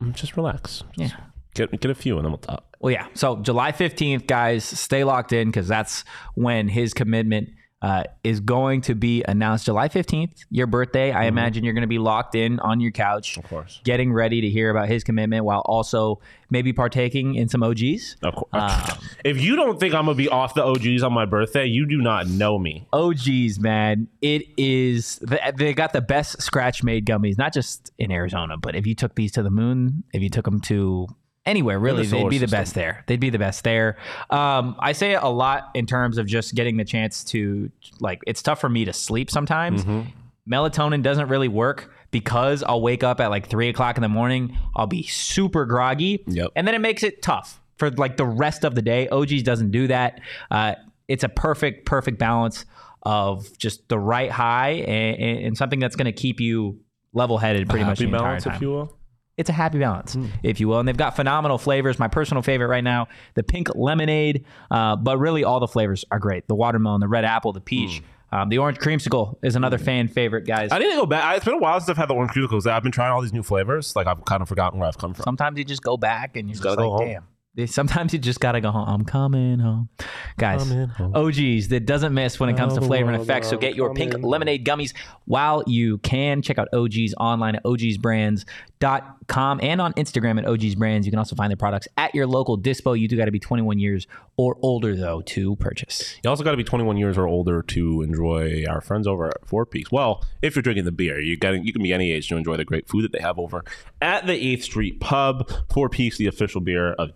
Mm, 0.01 0.13
just 0.13 0.37
relax. 0.37 0.83
Just 0.97 1.13
yeah. 1.13 1.19
get 1.53 1.79
get 1.79 1.91
a 1.91 1.95
few, 1.95 2.17
and 2.17 2.25
then 2.25 2.31
we'll 2.31 2.39
talk. 2.39 2.63
Well, 2.79 2.91
yeah. 2.91 3.07
So 3.13 3.37
July 3.37 3.71
15th, 3.71 4.27
guys, 4.27 4.63
stay 4.63 5.03
locked 5.03 5.33
in 5.33 5.47
because 5.47 5.67
that's 5.67 6.03
when 6.35 6.67
his 6.67 6.93
commitment 6.93 7.49
uh, 7.81 8.03
is 8.23 8.39
going 8.39 8.81
to 8.81 8.95
be 8.95 9.23
announced. 9.27 9.65
July 9.65 9.87
15th, 9.87 10.45
your 10.49 10.65
birthday. 10.65 11.11
I 11.11 11.25
imagine 11.25 11.63
you're 11.63 11.73
going 11.75 11.83
to 11.83 11.87
be 11.87 11.99
locked 11.99 12.33
in 12.33 12.59
on 12.59 12.79
your 12.79 12.91
couch, 12.91 13.37
Of 13.37 13.43
course, 13.43 13.81
getting 13.83 14.11
ready 14.11 14.41
to 14.41 14.49
hear 14.49 14.71
about 14.71 14.87
his 14.87 15.03
commitment 15.03 15.45
while 15.45 15.61
also 15.65 16.19
maybe 16.49 16.73
partaking 16.73 17.35
in 17.35 17.49
some 17.49 17.61
OGs. 17.61 18.17
of 18.23 18.33
course. 18.35 18.49
Um, 18.53 18.97
if 19.23 19.39
you 19.41 19.55
don't 19.55 19.79
think 19.79 19.93
I'm 19.93 20.05
gonna 20.05 20.15
be 20.15 20.27
off 20.27 20.55
the 20.55 20.63
OGs 20.63 21.03
on 21.03 21.13
my 21.13 21.25
birthday, 21.25 21.65
you 21.65 21.85
do 21.85 21.97
not 22.01 22.27
know 22.27 22.57
me. 22.57 22.87
OGs, 22.93 23.59
man. 23.59 24.07
It 24.21 24.43
is, 24.57 25.17
they 25.55 25.73
got 25.73 25.93
the 25.93 26.01
best 26.01 26.41
scratch 26.41 26.83
made 26.83 27.05
gummies, 27.05 27.37
not 27.37 27.53
just 27.53 27.91
in 27.99 28.11
Arizona, 28.11 28.57
but 28.57 28.75
if 28.75 28.87
you 28.87 28.95
took 28.95 29.13
these 29.15 29.31
to 29.33 29.43
the 29.43 29.51
moon, 29.51 30.03
if 30.13 30.21
you 30.23 30.29
took 30.29 30.45
them 30.45 30.61
to 30.61 31.07
anywhere, 31.47 31.79
really, 31.79 32.05
the 32.05 32.17
they'd 32.17 32.29
be 32.29 32.37
the 32.37 32.45
system. 32.45 32.59
best 32.59 32.73
there. 32.75 33.03
They'd 33.07 33.19
be 33.19 33.31
the 33.31 33.39
best 33.39 33.63
there. 33.63 33.97
Um, 34.29 34.75
I 34.79 34.91
say 34.91 35.15
a 35.15 35.27
lot 35.27 35.71
in 35.73 35.87
terms 35.87 36.17
of 36.17 36.27
just 36.27 36.53
getting 36.53 36.77
the 36.77 36.85
chance 36.85 37.23
to, 37.25 37.71
like, 37.99 38.19
it's 38.27 38.41
tough 38.43 38.61
for 38.61 38.69
me 38.69 38.85
to 38.85 38.93
sleep 38.93 39.31
sometimes. 39.31 39.83
Mm-hmm. 39.83 40.09
Melatonin 40.51 41.01
doesn't 41.01 41.27
really 41.27 41.47
work 41.47 41.91
because 42.11 42.63
I'll 42.63 42.81
wake 42.81 43.03
up 43.03 43.19
at 43.19 43.29
like 43.29 43.47
three 43.47 43.69
o'clock 43.69 43.97
in 43.97 44.01
the 44.01 44.09
morning. 44.09 44.57
I'll 44.75 44.87
be 44.87 45.03
super 45.03 45.65
groggy. 45.65 46.23
Yep. 46.27 46.51
And 46.55 46.67
then 46.67 46.75
it 46.75 46.79
makes 46.79 47.03
it 47.03 47.21
tough 47.21 47.59
for 47.77 47.91
like 47.91 48.17
the 48.17 48.25
rest 48.25 48.63
of 48.63 48.75
the 48.75 48.81
day. 48.81 49.07
OGs 49.09 49.43
doesn't 49.43 49.71
do 49.71 49.87
that. 49.87 50.21
Uh, 50.49 50.75
it's 51.07 51.23
a 51.23 51.29
perfect, 51.29 51.85
perfect 51.85 52.17
balance 52.17 52.65
of 53.03 53.57
just 53.57 53.87
the 53.89 53.99
right 53.99 54.31
high 54.31 54.71
and, 54.71 55.45
and 55.45 55.57
something 55.57 55.79
that's 55.79 55.95
going 55.95 56.05
to 56.05 56.11
keep 56.11 56.39
you 56.39 56.79
level 57.13 57.37
headed 57.37 57.69
pretty 57.69 57.85
much 57.85 57.99
the 57.99 58.05
entire 58.05 58.39
time. 58.39 58.55
if 58.55 58.61
you 58.61 58.69
will. 58.69 58.96
It's 59.37 59.49
a 59.49 59.53
happy 59.53 59.79
balance, 59.79 60.13
Hmm. 60.15 60.25
if 60.43 60.59
you 60.59 60.67
will. 60.67 60.79
And 60.79 60.87
they've 60.87 60.97
got 60.97 61.15
phenomenal 61.15 61.57
flavors. 61.57 61.99
My 61.99 62.07
personal 62.07 62.41
favorite 62.43 62.67
right 62.67 62.83
now, 62.83 63.07
the 63.35 63.43
pink 63.43 63.69
lemonade, 63.75 64.45
uh, 64.71 64.95
but 64.95 65.17
really 65.19 65.43
all 65.43 65.59
the 65.59 65.67
flavors 65.67 66.03
are 66.11 66.19
great. 66.19 66.47
The 66.47 66.55
watermelon, 66.55 66.99
the 67.01 67.07
red 67.07 67.23
apple, 67.25 67.53
the 67.53 67.61
peach. 67.61 68.01
Um, 68.29 68.49
the 68.49 68.57
orange 68.57 68.77
creamsicle 68.79 69.37
is 69.41 69.55
another 69.55 69.77
fan 69.77 70.09
favorite, 70.09 70.45
guys. 70.45 70.69
Hmm. 70.71 70.75
I 70.75 70.79
need 70.79 70.89
to 70.91 70.97
go 70.97 71.05
back. 71.05 71.37
It's 71.37 71.45
been 71.45 71.53
a 71.53 71.57
while 71.59 71.79
since 71.79 71.89
I've 71.89 71.97
had 71.97 72.09
the 72.09 72.13
orange 72.13 72.33
cubicles. 72.33 72.67
I've 72.67 72.83
been 72.83 72.91
trying 72.91 73.11
all 73.11 73.21
these 73.21 73.31
new 73.31 73.43
flavors. 73.43 73.95
Like 73.95 74.05
I've 74.07 74.25
kind 74.25 74.41
of 74.41 74.49
forgotten 74.49 74.79
where 74.79 74.87
I've 74.89 74.97
come 74.97 75.13
from. 75.13 75.23
Sometimes 75.23 75.57
you 75.57 75.63
just 75.63 75.81
go 75.81 75.95
back 75.95 76.35
and 76.35 76.49
you're 76.49 76.53
just, 76.55 76.63
gotta 76.63 76.85
like, 76.85 77.07
damn, 77.07 77.23
Sometimes 77.65 78.13
you 78.13 78.19
just 78.19 78.39
gotta 78.39 78.61
go 78.61 78.69
home. 78.71 78.87
I'm 78.87 79.03
coming 79.03 79.59
home, 79.59 79.89
guys. 80.37 80.63
Coming 80.63 80.87
home. 80.89 81.15
OGs 81.15 81.69
that 81.69 81.85
doesn't 81.85 82.13
miss 82.13 82.39
when 82.39 82.49
it 82.49 82.57
comes 82.57 82.75
to 82.75 82.81
flavor 82.81 83.09
and 83.09 83.17
well, 83.17 83.23
effects. 83.23 83.49
So 83.49 83.57
get 83.57 83.75
your 83.75 83.93
pink 83.93 84.11
coming 84.11 84.27
lemonade 84.29 84.65
gummies 84.65 84.93
while 85.25 85.63
you 85.65 85.97
can. 85.99 86.41
Check 86.41 86.59
out 86.59 86.67
OGs 86.73 87.15
online 87.19 87.55
at 87.55 87.63
ogsbrands.com 87.63 89.59
and 89.63 89.81
on 89.81 89.93
Instagram 89.93 90.37
at 90.39 90.45
ogsbrands. 90.45 91.05
You 91.05 91.11
can 91.11 91.19
also 91.19 91.35
find 91.35 91.49
their 91.49 91.57
products 91.57 91.87
at 91.97 92.13
your 92.13 92.27
local 92.27 92.57
dispo. 92.57 92.99
You 92.99 93.07
do 93.07 93.17
got 93.17 93.25
to 93.25 93.31
be 93.31 93.39
21 93.39 93.79
years 93.79 94.05
or 94.37 94.55
older 94.61 94.95
though 94.95 95.21
to 95.21 95.55
purchase. 95.55 96.15
You 96.23 96.29
also 96.29 96.43
got 96.43 96.51
to 96.51 96.57
be 96.57 96.63
21 96.63 96.97
years 96.97 97.17
or 97.17 97.27
older 97.27 97.63
to 97.63 98.01
enjoy 98.03 98.65
our 98.69 98.81
friends 98.81 99.07
over 99.07 99.27
at 99.27 99.47
Four 99.47 99.65
Peaks. 99.65 99.91
Well, 99.91 100.23
if 100.41 100.55
you're 100.55 100.61
drinking 100.61 100.85
the 100.85 100.91
beer, 100.91 101.19
you 101.19 101.37
got 101.37 101.63
you 101.63 101.73
can 101.73 101.81
be 101.81 101.91
any 101.91 102.11
age 102.11 102.29
to 102.29 102.37
enjoy 102.37 102.57
the 102.57 102.65
great 102.65 102.87
food 102.87 103.03
that 103.03 103.11
they 103.11 103.19
have 103.19 103.39
over 103.39 103.63
at 104.01 104.27
the 104.27 104.33
8th 104.33 104.63
Street 104.63 104.99
Pub. 104.99 105.51
Four 105.73 105.89
Peaks, 105.89 106.17
the 106.17 106.27
official 106.27 106.61
beer 106.61 106.93
of 106.93 107.15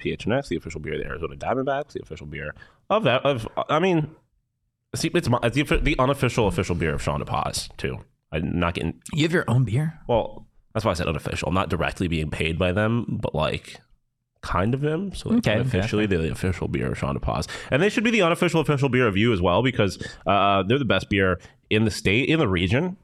The 0.49 0.57
official 0.57 0.79
beer 0.81 0.93
of 0.93 0.99
the 0.99 1.05
Arizona 1.05 1.35
Diamondbacks, 1.35 1.93
the 1.93 2.01
official 2.01 2.27
beer 2.27 2.53
of 2.89 3.03
that 3.03 3.25
of 3.25 3.47
I 3.69 3.79
mean, 3.79 4.15
see, 4.95 5.11
it's, 5.13 5.29
my, 5.29 5.39
it's 5.43 5.55
the, 5.55 5.77
the 5.77 5.95
unofficial 5.99 6.47
official 6.47 6.75
beer 6.75 6.93
of 6.93 7.01
Shawn 7.01 7.21
DePaz 7.21 7.75
too. 7.77 7.99
I'm 8.31 8.59
not 8.59 8.75
getting 8.75 9.01
You 9.13 9.23
have 9.23 9.33
your 9.33 9.45
own 9.47 9.63
beer? 9.65 9.99
well. 10.07 10.47
That's 10.73 10.85
why 10.85 10.91
I 10.91 10.93
said 10.93 11.07
unofficial. 11.07 11.49
I'm 11.49 11.53
not 11.53 11.67
directly 11.67 12.07
being 12.07 12.29
paid 12.29 12.57
by 12.57 12.71
them, 12.71 13.19
but 13.21 13.35
like 13.35 13.81
kind 14.39 14.73
of 14.73 14.79
them. 14.79 15.13
So 15.13 15.27
like 15.27 15.39
Okay, 15.39 15.51
okay, 15.51 15.59
unofficially, 15.59 16.05
they're 16.05 16.21
the 16.21 16.31
official 16.31 16.69
beer 16.69 16.93
of 16.93 16.97
Shawn 16.97 17.19
DePaz. 17.19 17.45
And 17.69 17.83
they 17.83 17.89
should 17.89 18.05
be 18.05 18.09
the 18.09 18.21
unofficial 18.21 18.61
official 18.61 18.87
beer 18.87 19.05
of 19.05 19.17
you 19.17 19.33
as 19.33 19.41
well 19.41 19.63
because 19.63 20.01
uh, 20.25 20.63
they're 20.63 20.79
the 20.79 20.85
best 20.85 21.09
beer 21.09 21.41
in 21.69 21.83
the 21.83 21.91
state, 21.91 22.29
in 22.29 22.39
the 22.39 22.47
region. 22.47 22.95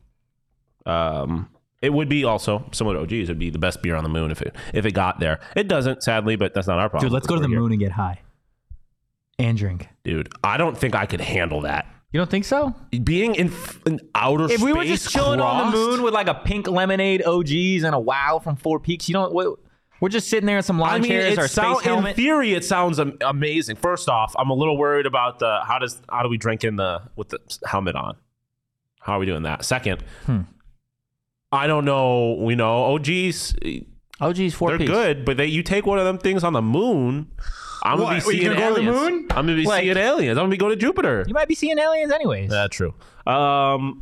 Um, 0.86 1.50
it 1.81 1.91
would 1.93 2.10
be 2.10 2.24
also 2.24 2.67
similar 2.72 2.96
to 2.96 3.01
OGs. 3.01 3.12
It'd 3.29 3.39
be 3.39 3.50
the 3.50 3.60
best 3.60 3.81
beer 3.81 3.96
on 3.96 4.03
the 4.03 4.10
moon 4.10 4.31
if 4.31 4.41
it 4.41 4.55
if 4.74 4.86
it 4.86 4.91
got 4.93 5.19
there. 5.19 5.39
It 5.55 5.67
doesn't, 5.67 6.03
sadly, 6.03 6.36
but 6.36 6.53
that's 6.53 6.67
not 6.67 6.79
our 6.79 6.89
problem. 6.89 7.10
Dude, 7.10 7.13
let's 7.13 7.27
go 7.27 7.36
to 7.36 7.41
the 7.41 7.48
here. 7.48 7.60
moon 7.60 7.72
and 7.72 7.79
get 7.79 7.91
high. 7.91 8.22
And 9.39 9.55
drink. 9.57 9.88
dude. 10.03 10.29
I 10.43 10.57
don't 10.57 10.75
think 10.75 10.96
I 10.96 11.05
could 11.05 11.22
handle 11.22 11.62
that. 11.62 11.86
You 12.12 12.19
don't 12.19 12.29
think 12.31 12.46
so? 12.46 12.74
Being 13.03 13.36
in, 13.36 13.51
in 13.86 14.00
outer 14.15 14.46
space. 14.48 14.55
If 14.55 14.62
space. 14.62 14.65
we 14.65 14.74
were 14.74 14.86
just 14.86 15.10
chilling 15.12 15.39
on 15.39 15.72
the 15.72 15.72
crossed- 15.77 15.77
moon 15.91 16.01
with 16.03 16.13
like 16.13 16.27
a 16.27 16.34
pink 16.34 16.67
lemonade 16.67 17.22
OGs 17.24 17.84
and 17.84 17.93
a 17.93 18.00
wow 18.00 18.39
from 18.43 18.55
Four 18.55 18.79
Peaks, 18.79 19.07
you 19.07 19.13
don't. 19.13 19.31
What, 19.34 19.60
we're 20.00 20.10
just 20.10 20.29
sitting 20.29 20.46
there 20.48 20.57
in 20.57 20.63
some 20.63 20.79
lawn 20.79 20.89
I 20.89 21.00
mean, 21.00 21.10
chairs, 21.12 21.38
it 21.38 21.50
sound, 21.51 21.77
space 21.77 21.86
helmet. 21.86 22.12
in 22.12 22.15
theory, 22.15 22.53
it 22.53 22.63
sounds 22.65 23.00
am- 23.00 23.17
amazing. 23.22 23.75
First 23.75 24.10
off, 24.10 24.34
I'm 24.39 24.50
a 24.50 24.53
little 24.55 24.77
worried 24.77 25.05
about 25.05 25.38
the 25.39 25.60
how 25.67 25.77
does 25.79 26.01
how 26.10 26.24
do 26.24 26.29
we 26.29 26.38
drink 26.38 26.63
in 26.63 26.75
the 26.77 27.01
with 27.15 27.29
the 27.29 27.39
helmet 27.65 27.96
on? 27.96 28.15
How 29.01 29.13
are 29.13 29.19
we 29.19 29.25
doing 29.27 29.43
that? 29.43 29.65
Second, 29.65 30.01
Hmm. 30.25 30.41
I 31.51 31.68
don't 31.68 31.86
know. 31.86 32.50
You 32.50 32.56
know 32.56 32.96
OGs, 32.96 33.56
OGs 34.20 34.54
Four 34.54 34.70
they're 34.72 34.77
Peaks. 34.80 34.92
good, 34.92 35.25
but 35.25 35.38
they 35.38 35.46
you 35.46 35.63
take 35.63 35.86
one 35.86 35.98
of 36.00 36.06
them 36.06 36.18
things 36.18 36.44
on 36.44 36.54
the 36.54 36.62
moon. 36.62 37.27
I'm 37.84 37.98
gonna 38.00 38.04
What, 38.04 38.10
be 38.10 38.30
are 38.30 38.34
you 38.34 38.39
seeing 38.42 38.54
gonna 38.54 38.60
go 38.60 38.75
to 38.75 38.82
the 38.82 38.88
aliens. 38.89 39.12
moon? 39.12 39.27
I'm 39.32 39.46
gonna 39.46 39.56
be 39.56 39.63
Like- 39.63 39.84
seeing 39.84 39.98
aliens. 39.98 40.38
I'm 40.38 40.44
gonna 40.44 40.51
be 40.51 40.58
going 40.58 40.72
to 40.72 40.75
Jupiter. 40.75 41.24
You 41.27 41.34
might 41.34 41.48
be 41.48 41.56
seeing 41.56 41.77
aliens 41.80 42.12
anyways. 42.12 42.50
That's 42.50 42.75
true. 42.75 42.94
Um, 43.25 44.01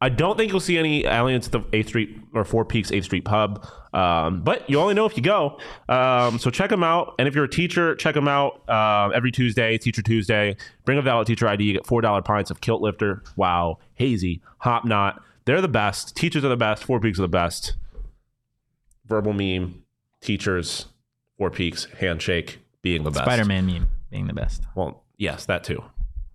I 0.00 0.08
don't 0.08 0.36
think 0.36 0.50
you'll 0.50 0.60
see 0.60 0.76
any 0.76 1.04
aliens 1.06 1.46
at 1.46 1.52
the 1.52 1.60
8th 1.72 1.88
Street 1.88 2.18
or 2.34 2.44
Four 2.44 2.64
Peaks 2.64 2.90
8th 2.90 3.04
Street 3.04 3.24
pub. 3.24 3.66
Um, 3.94 4.42
but 4.42 4.68
you 4.68 4.78
only 4.78 4.92
know 4.94 5.06
if 5.06 5.16
you 5.16 5.22
go. 5.22 5.58
Um, 5.88 6.38
so 6.38 6.50
check 6.50 6.68
them 6.68 6.82
out. 6.82 7.14
And 7.18 7.26
if 7.28 7.34
you're 7.34 7.44
a 7.44 7.48
teacher, 7.48 7.94
check 7.94 8.14
them 8.14 8.28
out 8.28 8.60
uh, 8.68 9.10
every 9.14 9.30
Tuesday, 9.32 9.78
Teacher 9.78 10.02
Tuesday. 10.02 10.56
Bring 10.84 10.98
a 10.98 11.02
valid 11.02 11.26
teacher 11.26 11.48
ID. 11.48 11.64
You 11.64 11.72
get 11.72 11.84
$4 11.84 12.22
pints 12.24 12.50
of 12.50 12.60
Kilt 12.60 12.82
Lifter, 12.82 13.22
Wow, 13.36 13.78
Hazy, 13.94 14.42
Hop 14.58 14.84
Knot. 14.84 15.22
They're 15.46 15.60
the 15.60 15.68
best. 15.68 16.16
Teachers 16.16 16.44
are 16.44 16.48
the 16.48 16.56
best. 16.56 16.84
Four 16.84 17.00
Peaks 17.00 17.18
are 17.18 17.22
the 17.22 17.28
best. 17.28 17.74
Verbal 19.06 19.32
meme, 19.32 19.84
teachers, 20.20 20.86
Four 21.38 21.50
Peaks, 21.50 21.86
handshake, 21.98 22.58
being 22.82 23.04
the 23.04 23.10
best. 23.10 23.24
Spider-Man 23.24 23.66
meme 23.66 23.88
being 24.10 24.26
the 24.26 24.32
best. 24.34 24.64
Well, 24.74 25.04
yes, 25.16 25.46
that 25.46 25.64
too. 25.64 25.82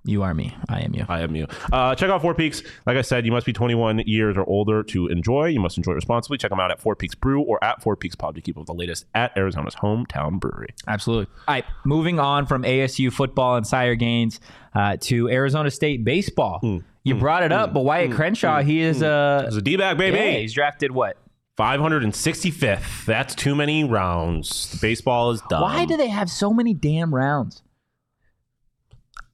You 0.04 0.24
are 0.24 0.34
me. 0.34 0.56
I 0.68 0.80
am 0.80 0.96
you. 0.96 1.06
I 1.08 1.22
am 1.22 1.36
you. 1.36 1.46
Uh, 1.72 1.94
check 1.94 2.10
out 2.10 2.22
Four 2.22 2.34
Peaks. 2.34 2.64
Like 2.88 2.98
I 2.98 3.02
said, 3.02 3.24
you 3.26 3.32
must 3.32 3.46
be 3.46 3.54
21 3.54 4.00
years 4.08 4.36
or 4.36 4.44
older 4.50 4.82
to 4.84 5.08
enjoy. 5.08 5.48
You 5.48 5.60
must 5.60 5.78
enjoy 5.78 5.92
responsibly. 5.92 6.40
Check 6.40 6.50
them 6.50 6.60
out 6.60 6.72
at 6.72 6.80
Four 6.80 6.96
Peaks 6.96 7.14
Brew 7.14 7.42
or 7.42 7.64
at 7.64 7.84
Four 7.84 7.96
Peaks 7.96 8.16
Pub 8.16 8.34
to 8.34 8.42
keep 8.42 8.56
up 8.56 8.62
with 8.62 8.68
the 8.68 8.74
latest 8.74 9.06
at 9.14 9.38
Arizona's 9.38 9.76
hometown 9.76 10.40
brewery. 10.40 10.70
Absolutely. 10.88 11.28
All 11.48 11.54
right, 11.54 11.66
moving 11.84 12.20
on 12.20 12.48
from 12.48 12.64
ASU 12.64 13.12
football 13.12 13.58
and 13.58 13.68
Sire 13.68 13.94
Gaines 13.96 14.40
uh, 14.74 14.98
to 15.02 15.30
Arizona 15.30 15.70
State 15.70 16.04
baseball. 16.04 16.62
You 17.04 17.14
hmm. 17.16 17.20
brought 17.20 17.44
it 17.44 17.52
up, 17.52 17.70
hmm. 17.70 17.74
but 17.76 17.82
Wyatt 17.82 18.10
hmm. 18.12 18.16
Crenshaw, 18.16 18.62
he 18.62 18.82
is 18.82 19.02
uh, 19.02 19.44
It's 19.48 19.56
a 19.56 19.62
D-back, 19.62 19.98
baby. 19.98 20.18
yeah, 20.18 20.32
he's 20.40 20.54
drafted 20.54 20.92
what? 20.92 21.18
565th. 21.58 23.06
That's 23.06 23.36
too 23.36 23.56
many 23.56 23.84
rounds. 23.84 24.80
Baseball 24.80 25.32
is 25.32 25.42
done. 25.50 25.62
Why 25.62 25.86
do 25.86 25.98
they 25.98 26.08
have 26.08 26.30
so 26.30 26.52
many 26.54 26.74
damn 26.74 27.14
rounds? 27.14 27.62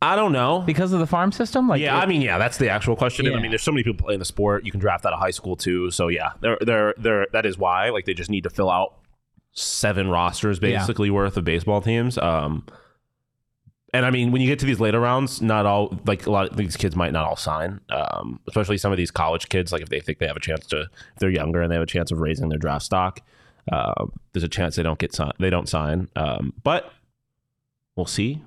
I 0.01 0.15
don't 0.15 0.31
know. 0.31 0.61
Because 0.65 0.93
of 0.93 0.99
the 0.99 1.07
farm 1.07 1.31
system? 1.31 1.67
Like, 1.67 1.81
yeah, 1.81 1.97
it- 1.97 2.03
I 2.03 2.05
mean, 2.05 2.21
yeah, 2.21 2.37
that's 2.37 2.57
the 2.57 2.69
actual 2.69 2.95
question. 2.95 3.25
And 3.25 3.33
I 3.33 3.37
Yeah. 3.37 3.41
mean, 3.41 3.51
there's 3.51 3.63
so 3.63 3.71
many 3.71 3.83
people 3.83 4.05
playing 4.05 4.19
the 4.19 4.25
sport. 4.25 4.65
You 4.65 4.71
can 4.71 4.79
draft 4.79 5.05
out 5.05 5.13
of 5.13 5.19
high 5.19 5.31
school 5.31 5.55
too. 5.55 5.89
So 5.91 6.07
yeah, 6.07 6.31
they're 6.41 6.57
they're 6.61 6.93
they're 6.97 7.27
that 7.33 7.45
is 7.45 7.57
why 7.57 7.89
like 7.89 8.05
they 8.05 8.13
just 8.13 8.29
need 8.29 8.43
to 8.43 8.49
fill 8.49 8.69
out 8.69 8.93
seven 9.53 10.07
rosters 10.09 10.59
Yeah. 10.61 10.77
basically 10.77 11.09
worth 11.09 11.35
of 11.35 11.45
baseball 11.45 11.81
teams. 11.81 12.17
Um, 12.19 12.65
and 13.93 14.05
I 14.05 14.09
mean, 14.11 14.31
when 14.31 14.41
you 14.41 14.47
get 14.47 14.59
to 14.59 14.65
these 14.65 14.79
later 14.79 14.99
rounds, 14.99 15.41
not 15.41 15.65
all 15.65 15.97
like 16.05 16.25
a 16.25 16.31
lot 16.31 16.49
of 16.49 16.57
these 16.57 16.75
kids 16.75 16.95
might 16.95 17.13
not 17.13 17.25
all 17.25 17.35
sign. 17.37 17.79
Um, 17.89 18.39
especially 18.47 18.77
some 18.77 18.91
of 18.91 18.97
these 18.97 19.11
college 19.11 19.49
kids, 19.49 19.71
like 19.71 19.81
if 19.81 19.89
they 19.89 19.99
think 20.01 20.19
they 20.19 20.27
have 20.27 20.35
a 20.37 20.41
chance 20.41 20.65
to, 20.67 20.81
if 20.81 21.19
they're 21.19 21.29
younger 21.29 21.61
and 21.61 21.71
they 21.71 21.75
have 21.75 21.83
a 21.83 21.87
chance 21.87 22.11
of 22.11 22.19
raising 22.19 22.49
their 22.49 22.59
draft 22.59 22.83
stock, 22.85 23.21
uh, 23.71 24.05
there's 24.33 24.43
a 24.43 24.49
chance 24.49 24.75
they 24.75 24.83
don't 24.83 24.99
get 24.99 25.13
sign, 25.13 25.31
they 25.39 25.49
don't 25.49 25.69
sign. 25.69 26.09
Um, 26.15 26.53
but 26.63 26.91
we'll 27.95 28.05
see. 28.05 28.41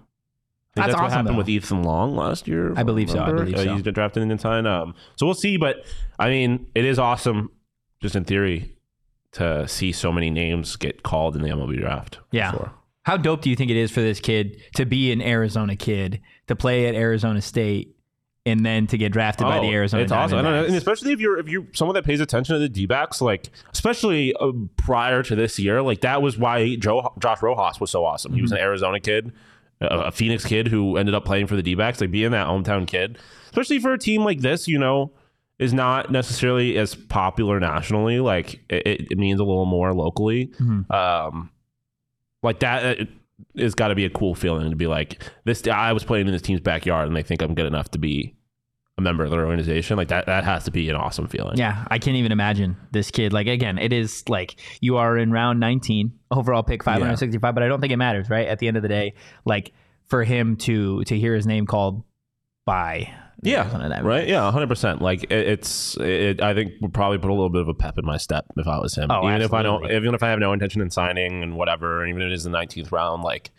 That's 0.75 0.89
that's, 0.93 1.01
what 1.01 1.11
happened 1.11 1.35
though. 1.35 1.39
with 1.39 1.49
Ethan 1.49 1.83
Long 1.83 2.15
last 2.15 2.47
year. 2.47 2.73
I 2.77 2.83
believe 2.85 3.11
so, 3.11 3.21
I 3.21 3.33
believe 3.33 3.55
Uh, 3.55 3.65
so. 3.65 3.73
He's 3.75 3.83
been 3.83 3.95
drafted 3.95 4.23
and 4.23 4.31
didn't 4.31 4.43
sign. 4.43 4.67
Um, 4.67 4.95
so 5.17 5.27
we'll 5.27 5.35
see. 5.35 5.57
But 5.57 5.85
I 6.19 6.29
mean, 6.29 6.67
it 6.75 6.85
is 6.85 6.99
awesome, 6.99 7.51
just 8.01 8.15
in 8.15 8.25
theory, 8.25 8.77
to 9.33 9.67
see 9.67 9.91
so 9.91 10.13
many 10.13 10.31
names 10.31 10.77
get 10.77 11.03
called 11.03 11.35
in 11.35 11.43
the 11.43 11.49
MLB 11.49 11.79
draft. 11.81 12.19
Yeah. 12.31 12.53
sure. 12.53 12.73
How 13.05 13.17
dope 13.17 13.41
do 13.43 13.51
you 13.51 13.57
think 13.57 13.71
it 13.71 13.77
is 13.77 13.91
for 13.91 14.01
this 14.01 14.21
kid 14.21 14.61
to 14.77 14.85
be 14.85 15.11
an 15.13 15.23
Arizona 15.23 15.75
kid, 15.77 16.21
to 16.49 16.57
play 16.57 16.87
at 16.87 16.95
Arizona 16.95 17.41
State, 17.41 17.97
and 18.47 18.65
then 18.65 18.87
to 18.89 18.99
get 18.99 19.13
drafted 19.13 19.47
by 19.47 19.59
the 19.61 19.67
Oh, 19.67 19.73
Arizona 19.73 20.03
It's 20.03 20.13
awesome, 20.13 20.39
I 20.39 20.43
know, 20.43 20.65
and 20.65 20.75
especially 20.75 21.13
if 21.13 21.21
you're 21.21 21.39
if 21.39 21.49
you're 21.49 21.67
someone 21.73 21.95
that 21.95 22.05
pays 22.05 22.21
attention 22.21 22.55
to 22.55 22.59
the 22.59 22.69
D-backs, 22.69 23.21
like 23.21 23.51
especially 23.73 24.35
uh, 24.41 24.53
prior 24.77 25.23
to 25.23 25.35
this 25.35 25.59
year, 25.59 25.83
like 25.83 26.01
that 26.03 26.23
was 26.23 26.39
why 26.39 26.77
Joe 26.77 27.13
Josh 27.21 27.43
Rojas 27.43 27.81
was 27.81 27.91
so 27.91 28.05
awesome. 28.05 28.33
He 28.35 28.43
was 28.43 28.51
an 28.53 28.59
Mm-hmm. 28.59 28.65
Arizona 28.67 29.01
kid, 29.01 29.33
a, 29.81 29.87
a 29.87 30.11
Phoenix 30.13 30.45
kid 30.45 30.69
who 30.69 30.97
ended 30.97 31.15
up 31.15 31.25
playing 31.25 31.47
for 31.49 31.57
the 31.57 31.63
D-backs, 31.63 32.01
like 32.01 32.11
being 32.11 32.31
that 32.33 32.47
hometown 32.47 32.87
kid, 32.87 33.19
especially 33.47 33.79
for 33.79 33.93
a 33.93 33.99
team 33.99 34.25
like 34.25 34.41
this, 34.41 34.69
you 34.69 34.79
know. 34.79 35.13
Is 35.59 35.75
not 35.75 36.11
necessarily 36.11 36.79
as 36.79 36.95
popular 36.95 37.61
nationally. 37.61 38.19
Like 38.19 38.61
it, 38.71 39.11
it 39.11 39.19
means 39.19 39.41
a 39.41 39.45
little 39.45 39.67
more 39.67 39.93
locally. 39.93 40.47
Mhm. 40.59 40.91
Um, 40.91 41.51
like 42.43 42.61
that 42.61 43.01
uh, 43.01 43.05
has 43.59 43.75
got 43.75 43.89
to 43.89 43.95
be 43.95 44.05
a 44.05 44.11
cool 44.11 44.35
feeling 44.35 44.71
to 44.71 44.77
be 44.77 44.87
like 44.87 45.23
this. 45.45 45.67
I 45.67 45.93
was 45.93 46.05
playing 46.05 46.27
in 46.27 46.33
this 46.33 46.43
team's 46.43 46.61
backyard, 46.61 47.07
and 47.07 47.17
they 47.17 47.23
think 47.23 47.43
I'm 47.43 47.55
good 47.55 47.67
enough 47.67 47.91
to 47.93 47.99
be 47.99 48.35
a 48.99 49.03
member 49.03 49.25
of 49.25 49.31
their 49.31 49.45
organization. 49.45 49.97
Like 49.97 50.09
that, 50.09 50.27
that 50.27 50.45
has 50.45 50.65
to 50.65 50.71
be 50.71 50.89
an 50.89 50.97
awesome 50.97 51.27
feeling. 51.27 51.57
Yeah, 51.59 51.85
I 51.91 51.99
can't 51.99 52.17
even 52.17 52.33
imagine 52.33 52.77
this 52.93 53.11
kid. 53.11 53.33
Like 53.33 53.47
again, 53.47 53.79
it 53.79 53.93
is 53.93 54.29
like 54.29 54.61
you 54.81 54.97
are 54.97 55.19
in 55.19 55.33
round 55.33 55.59
19, 55.61 56.13
overall 56.31 56.63
pick 56.63 56.85
565, 56.85 57.55
but 57.55 57.63
I 57.63 57.69
don't 57.69 57.81
think 57.81 57.93
it 57.93 57.97
matters, 57.97 58.31
right? 58.31 58.47
At 58.47 58.59
the 58.59 58.69
end 58.69 58.77
of 58.77 58.83
the 58.83 58.89
day, 58.89 59.15
like 59.45 59.73
for 60.07 60.25
him 60.25 60.57
to 60.57 61.03
to 61.05 61.19
hear 61.19 61.35
his 61.35 61.47
name 61.47 61.67
called 61.67 62.05
by 62.67 63.13
Yeah, 63.43 64.01
right. 64.03 64.29
Yeah, 64.29 64.51
hundred 64.51 64.69
percent. 64.69 65.01
Like 65.01 65.25
it, 65.25 65.33
it's, 65.33 65.97
it, 65.99 66.43
I 66.43 66.55
think 66.55 66.75
would 66.81 66.93
probably 66.93 67.19
put 67.19 67.31
a 67.31 67.35
little 67.35 67.49
bit 67.49 67.63
of 67.63 67.69
a 67.69 67.75
pep 67.75 67.99
in 67.99 68.05
my 68.05 68.19
step 68.19 68.45
if 68.57 68.67
I 68.67 68.79
was 68.79 68.95
him. 68.95 69.11
Oh, 69.11 69.27
even 69.29 69.41
if 69.41 69.55
I 69.55 69.63
don't, 69.63 69.91
even 69.91 70.15
if 70.15 70.23
I 70.23 70.29
have 70.29 70.39
no 70.39 70.53
intention 70.53 70.83
in 70.83 70.91
signing 70.91 71.43
and 71.43 71.57
whatever, 71.57 72.03
and 72.03 72.11
even 72.11 72.23
if 72.23 72.27
it 72.27 72.33
is 72.33 72.45
the 72.45 72.51
nineteenth 72.51 72.93
round, 72.93 73.23
like 73.23 73.51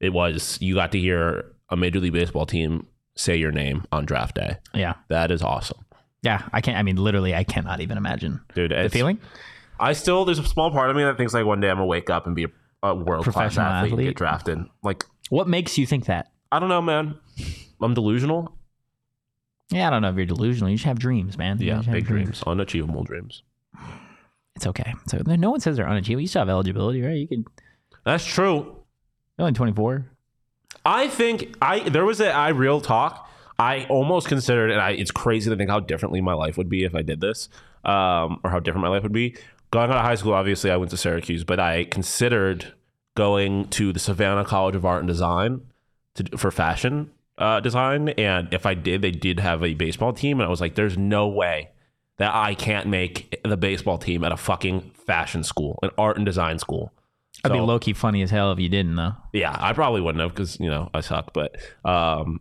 it 0.00 0.12
was, 0.12 0.58
you 0.60 0.74
got 0.74 0.92
to 0.92 1.00
hear 1.00 1.52
a 1.70 1.76
major 1.76 1.98
league 1.98 2.12
baseball 2.12 2.46
team 2.46 2.86
say 3.16 3.36
your 3.36 3.50
name 3.50 3.84
on 3.90 4.04
draft 4.04 4.36
day. 4.36 4.58
Yeah, 4.74 4.94
That 5.08 5.30
is 5.30 5.42
awesome, 5.42 5.84
yeah. 6.22 6.42
I 6.52 6.60
can't. 6.60 6.76
I 6.76 6.82
mean, 6.82 6.96
literally, 6.96 7.34
I 7.34 7.44
cannot 7.44 7.80
even 7.80 7.96
imagine 7.96 8.40
dude. 8.54 8.70
the 8.70 8.88
feeling. 8.90 9.18
I 9.78 9.92
still 9.92 10.24
there's 10.24 10.38
a 10.38 10.44
small 10.44 10.70
part 10.70 10.90
of 10.90 10.96
me 10.96 11.02
that 11.04 11.16
thinks 11.16 11.34
like 11.34 11.44
one 11.44 11.60
day 11.60 11.68
I'm 11.68 11.76
gonna 11.76 11.86
wake 11.86 12.10
up 12.10 12.26
and 12.26 12.34
be 12.34 12.44
a, 12.44 12.48
a 12.82 12.94
world 12.94 13.24
class 13.24 13.34
Professional 13.34 13.66
athlete, 13.66 13.84
and 13.84 13.92
athlete? 13.92 14.08
get 14.08 14.16
drafted. 14.16 14.58
Like 14.82 15.04
What 15.30 15.48
makes 15.48 15.76
you 15.76 15.86
think 15.86 16.06
that? 16.06 16.30
I 16.52 16.58
don't 16.58 16.68
know, 16.68 16.80
man. 16.80 17.16
I'm 17.82 17.92
delusional. 17.94 18.55
Yeah, 19.70 19.88
I 19.88 19.90
don't 19.90 20.02
know 20.02 20.10
if 20.10 20.16
you're 20.16 20.26
delusional. 20.26 20.70
You 20.70 20.76
just 20.76 20.86
have 20.86 20.98
dreams, 20.98 21.36
man. 21.36 21.58
Yeah, 21.60 21.82
big 21.82 22.06
dreams, 22.06 22.42
unachievable 22.46 23.04
dreams. 23.04 23.42
It's 24.54 24.66
okay. 24.66 24.94
So 25.08 25.22
no 25.26 25.50
one 25.50 25.60
says 25.60 25.76
they're 25.76 25.88
unachievable. 25.88 26.22
You 26.22 26.28
still 26.28 26.40
have 26.40 26.48
eligibility, 26.48 27.02
right? 27.02 27.16
You 27.16 27.28
could. 27.28 27.46
That's 28.04 28.24
true. 28.24 28.76
You're 29.36 29.46
only 29.46 29.52
24. 29.52 30.06
I 30.84 31.08
think 31.08 31.54
I 31.60 31.88
there 31.88 32.04
was 32.04 32.20
a 32.20 32.30
I 32.30 32.50
real 32.50 32.80
talk. 32.80 33.28
I 33.58 33.86
almost 33.86 34.28
considered, 34.28 34.70
and 34.70 34.80
I, 34.80 34.90
it's 34.90 35.10
crazy 35.10 35.48
to 35.50 35.56
think 35.56 35.70
how 35.70 35.80
differently 35.80 36.20
my 36.20 36.34
life 36.34 36.58
would 36.58 36.68
be 36.68 36.84
if 36.84 36.94
I 36.94 37.00
did 37.02 37.20
this, 37.20 37.48
um, 37.84 38.38
or 38.44 38.50
how 38.50 38.60
different 38.60 38.82
my 38.82 38.90
life 38.90 39.02
would 39.02 39.14
be. 39.14 39.34
Going 39.70 39.90
out 39.90 39.96
of 39.96 40.04
high 40.04 40.14
school, 40.14 40.34
obviously, 40.34 40.70
I 40.70 40.76
went 40.76 40.90
to 40.90 40.96
Syracuse, 40.96 41.42
but 41.42 41.58
I 41.58 41.84
considered 41.84 42.74
going 43.14 43.68
to 43.68 43.92
the 43.92 43.98
Savannah 43.98 44.44
College 44.44 44.76
of 44.76 44.84
Art 44.84 45.00
and 45.00 45.08
Design 45.08 45.62
to, 46.14 46.36
for 46.36 46.50
fashion 46.50 47.10
uh, 47.38 47.60
design. 47.60 48.10
And 48.10 48.52
if 48.52 48.66
I 48.66 48.74
did, 48.74 49.02
they 49.02 49.10
did 49.10 49.40
have 49.40 49.62
a 49.62 49.74
baseball 49.74 50.12
team. 50.12 50.40
And 50.40 50.46
I 50.46 50.50
was 50.50 50.60
like, 50.60 50.74
there's 50.74 50.96
no 50.96 51.28
way 51.28 51.70
that 52.18 52.34
I 52.34 52.54
can't 52.54 52.88
make 52.88 53.40
the 53.44 53.56
baseball 53.56 53.98
team 53.98 54.24
at 54.24 54.32
a 54.32 54.36
fucking 54.36 54.92
fashion 55.06 55.44
school, 55.44 55.78
an 55.82 55.90
art 55.98 56.16
and 56.16 56.24
design 56.24 56.58
school. 56.58 56.92
That'd 57.42 57.56
be 57.56 57.60
low 57.60 57.78
key 57.78 57.92
funny 57.92 58.22
as 58.22 58.30
hell 58.30 58.50
if 58.52 58.58
you 58.58 58.68
didn't 58.68 58.96
though. 58.96 59.12
yeah, 59.32 59.54
I 59.58 59.74
probably 59.74 60.00
wouldn't 60.00 60.22
have 60.22 60.30
because 60.30 60.58
you 60.58 60.70
know 60.70 60.88
I 60.94 61.00
suck. 61.00 61.34
But 61.34 61.56
um, 61.84 62.40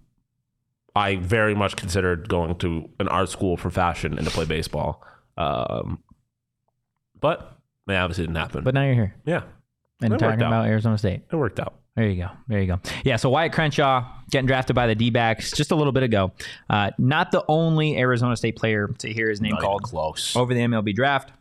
I 0.95 1.17
very 1.17 1.53
much 1.53 1.75
considered 1.75 2.29
going 2.29 2.55
to 2.59 2.89
an 2.99 3.09
art 3.09 3.29
school 3.29 3.57
for 3.57 3.69
fashion 3.69 4.17
and 4.17 4.25
to 4.25 4.31
play 4.31 4.45
baseball. 4.45 5.03
Um, 5.37 6.01
but 7.19 7.59
man, 7.85 8.01
obviously 8.01 8.23
didn't 8.23 8.37
happen. 8.37 8.63
But 8.63 8.73
now 8.73 8.83
you're 8.83 8.93
here 8.93 9.15
yeah, 9.25 9.43
and 10.01 10.13
That 10.13 10.19
talking 10.19 10.41
about 10.41 10.67
Arizona 10.67 10.97
State. 10.97 11.23
it 11.29 11.35
worked 11.35 11.59
out. 11.59 11.75
There 11.95 12.07
you 12.09 12.21
go. 12.23 12.29
There 12.47 12.59
you 12.59 12.67
go. 12.67 12.79
Yeah. 13.05 13.15
So 13.15 13.29
Wyatt 13.29 13.53
Crenshaw 13.53 14.05
getting 14.29 14.47
drafted 14.47 14.75
by 14.75 14.87
the 14.87 14.95
D 14.95 15.09
backs 15.11 15.51
just 15.51 15.71
a 15.71 15.75
little 15.75 15.93
bit 15.93 16.03
ago. 16.03 16.33
Uh, 16.69 16.91
not 16.97 17.31
the 17.31 17.43
only 17.47 17.97
Arizona 17.97 18.35
State 18.35 18.57
player 18.57 18.89
to 18.99 19.11
hear 19.13 19.29
his 19.29 19.39
name 19.39 19.53
Not 19.53 19.61
called 19.61 19.83
close. 19.83 20.35
over 20.35 20.53
the 20.53 20.59
MLB 20.59 20.93
draft. 20.93 21.31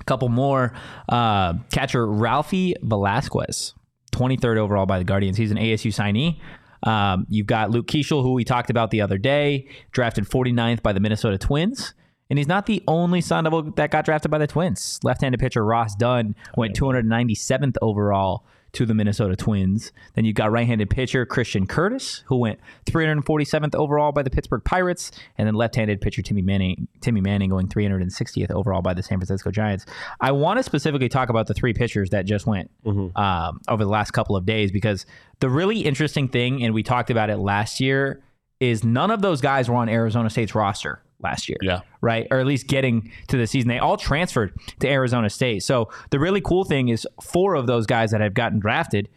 A 0.00 0.04
couple 0.04 0.30
more. 0.30 0.72
Uh, 1.06 1.54
catcher 1.70 2.06
Ralphy 2.06 2.74
Velazquez, 2.82 3.74
23rd 4.12 4.56
overall 4.56 4.86
by 4.86 4.98
the 4.98 5.04
Guardians. 5.04 5.36
He's 5.36 5.50
an 5.50 5.58
ASU 5.58 5.92
signee. 5.92 6.40
Um, 6.88 7.26
you've 7.28 7.46
got 7.46 7.70
Luke 7.70 7.86
Keaschall, 7.86 8.22
who 8.22 8.32
we 8.32 8.44
talked 8.44 8.70
about 8.70 8.90
the 8.90 9.02
other 9.02 9.18
day, 9.18 9.68
drafted 9.92 10.24
49th 10.24 10.82
by 10.82 10.94
the 10.94 10.98
Minnesota 11.00 11.36
Twins. 11.36 11.92
And 12.30 12.38
he's 12.38 12.48
not 12.48 12.64
the 12.64 12.82
only 12.88 13.20
Sun 13.20 13.44
Devil 13.44 13.62
that 13.72 13.90
got 13.90 14.06
drafted 14.06 14.30
by 14.30 14.38
the 14.38 14.46
Twins. 14.46 14.98
Left-handed 15.04 15.38
pitcher 15.38 15.62
Ross 15.62 15.94
Dunn 15.94 16.34
went 16.56 16.74
297th 16.74 17.76
overall 17.82 18.46
to 18.72 18.86
the 18.86 18.94
Minnesota 18.94 19.36
Twins. 19.36 19.92
Then 20.14 20.24
you've 20.24 20.34
got 20.34 20.50
right-handed 20.50 20.88
pitcher 20.88 21.26
Khristian 21.26 21.68
Curtis, 21.68 22.24
who 22.26 22.36
went 22.36 22.58
347th 22.86 23.74
overall 23.74 24.12
by 24.12 24.22
the 24.22 24.30
Pittsburgh 24.30 24.64
Pirates, 24.64 25.12
and 25.36 25.46
then 25.46 25.54
left-handed 25.54 26.00
pitcher 26.00 26.22
Timmy 26.22 26.42
Manning, 26.42 26.88
Timmy 27.00 27.20
Manning 27.20 27.50
going 27.50 27.68
360th 27.68 28.50
overall 28.50 28.82
by 28.82 28.94
the 28.94 29.02
San 29.02 29.18
Francisco 29.18 29.50
Giants. 29.50 29.84
I 30.20 30.32
want 30.32 30.58
to 30.58 30.62
specifically 30.62 31.08
talk 31.08 31.28
about 31.28 31.46
the 31.46 31.54
three 31.54 31.74
pitchers 31.74 32.10
that 32.10 32.24
just 32.24 32.46
went 32.46 32.70
um, 33.16 33.60
over 33.68 33.84
the 33.84 33.90
last 33.90 34.12
couple 34.12 34.36
of 34.36 34.46
days 34.46 34.72
because 34.72 35.04
the 35.40 35.50
really 35.50 35.80
interesting 35.80 36.28
thing, 36.28 36.62
and 36.62 36.72
we 36.72 36.82
talked 36.82 37.10
about 37.10 37.28
it 37.30 37.36
last 37.36 37.80
year, 37.80 38.22
is 38.60 38.84
none 38.84 39.10
of 39.10 39.20
those 39.22 39.40
guys 39.40 39.68
were 39.68 39.74
on 39.74 39.88
Arizona 39.88 40.30
State's 40.30 40.54
roster 40.54 41.02
last 41.22 41.48
year 41.48 41.58
Yeah. 41.62 41.80
right? 42.00 42.26
Or 42.30 42.38
at 42.40 42.46
least 42.46 42.66
getting 42.66 43.10
to 43.28 43.36
the 43.36 43.46
season. 43.46 43.68
They 43.68 43.78
all 43.78 43.96
transferred 43.96 44.52
to 44.80 44.88
Arizona 44.88 45.30
State. 45.30 45.62
So 45.62 45.88
the 46.10 46.18
really 46.18 46.40
cool 46.40 46.64
thing 46.64 46.88
is 46.88 47.06
four 47.22 47.54
of 47.54 47.66
those 47.66 47.86
guys 47.86 48.10
that 48.10 48.20
have 48.20 48.34
gotten 48.34 48.58
drafted 48.58 49.08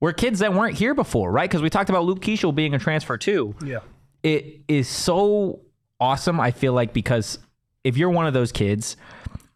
were 0.00 0.12
kids 0.12 0.40
that 0.40 0.52
weren't 0.52 0.76
here 0.76 0.94
before, 0.94 1.30
right? 1.30 1.48
Because 1.48 1.62
we 1.62 1.70
talked 1.70 1.88
about 1.90 2.04
Luke 2.04 2.20
Keaschall 2.20 2.54
being 2.54 2.74
a 2.74 2.78
transfer 2.78 3.16
too. 3.16 3.54
Yeah. 3.64 3.78
It 4.22 4.60
is 4.68 4.88
so 4.88 5.60
awesome. 6.00 6.40
I 6.40 6.50
feel 6.50 6.72
like 6.72 6.92
because 6.92 7.38
if 7.84 7.96
you're 7.96 8.10
one 8.10 8.26
of 8.26 8.32
those 8.34 8.52
kids, 8.52 8.96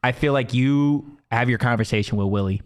I 0.04 0.12
feel 0.12 0.32
like 0.32 0.54
you 0.54 1.18
have 1.30 1.48
your 1.48 1.58
conversation 1.58 2.16
with 2.16 2.28
Willie. 2.28 2.62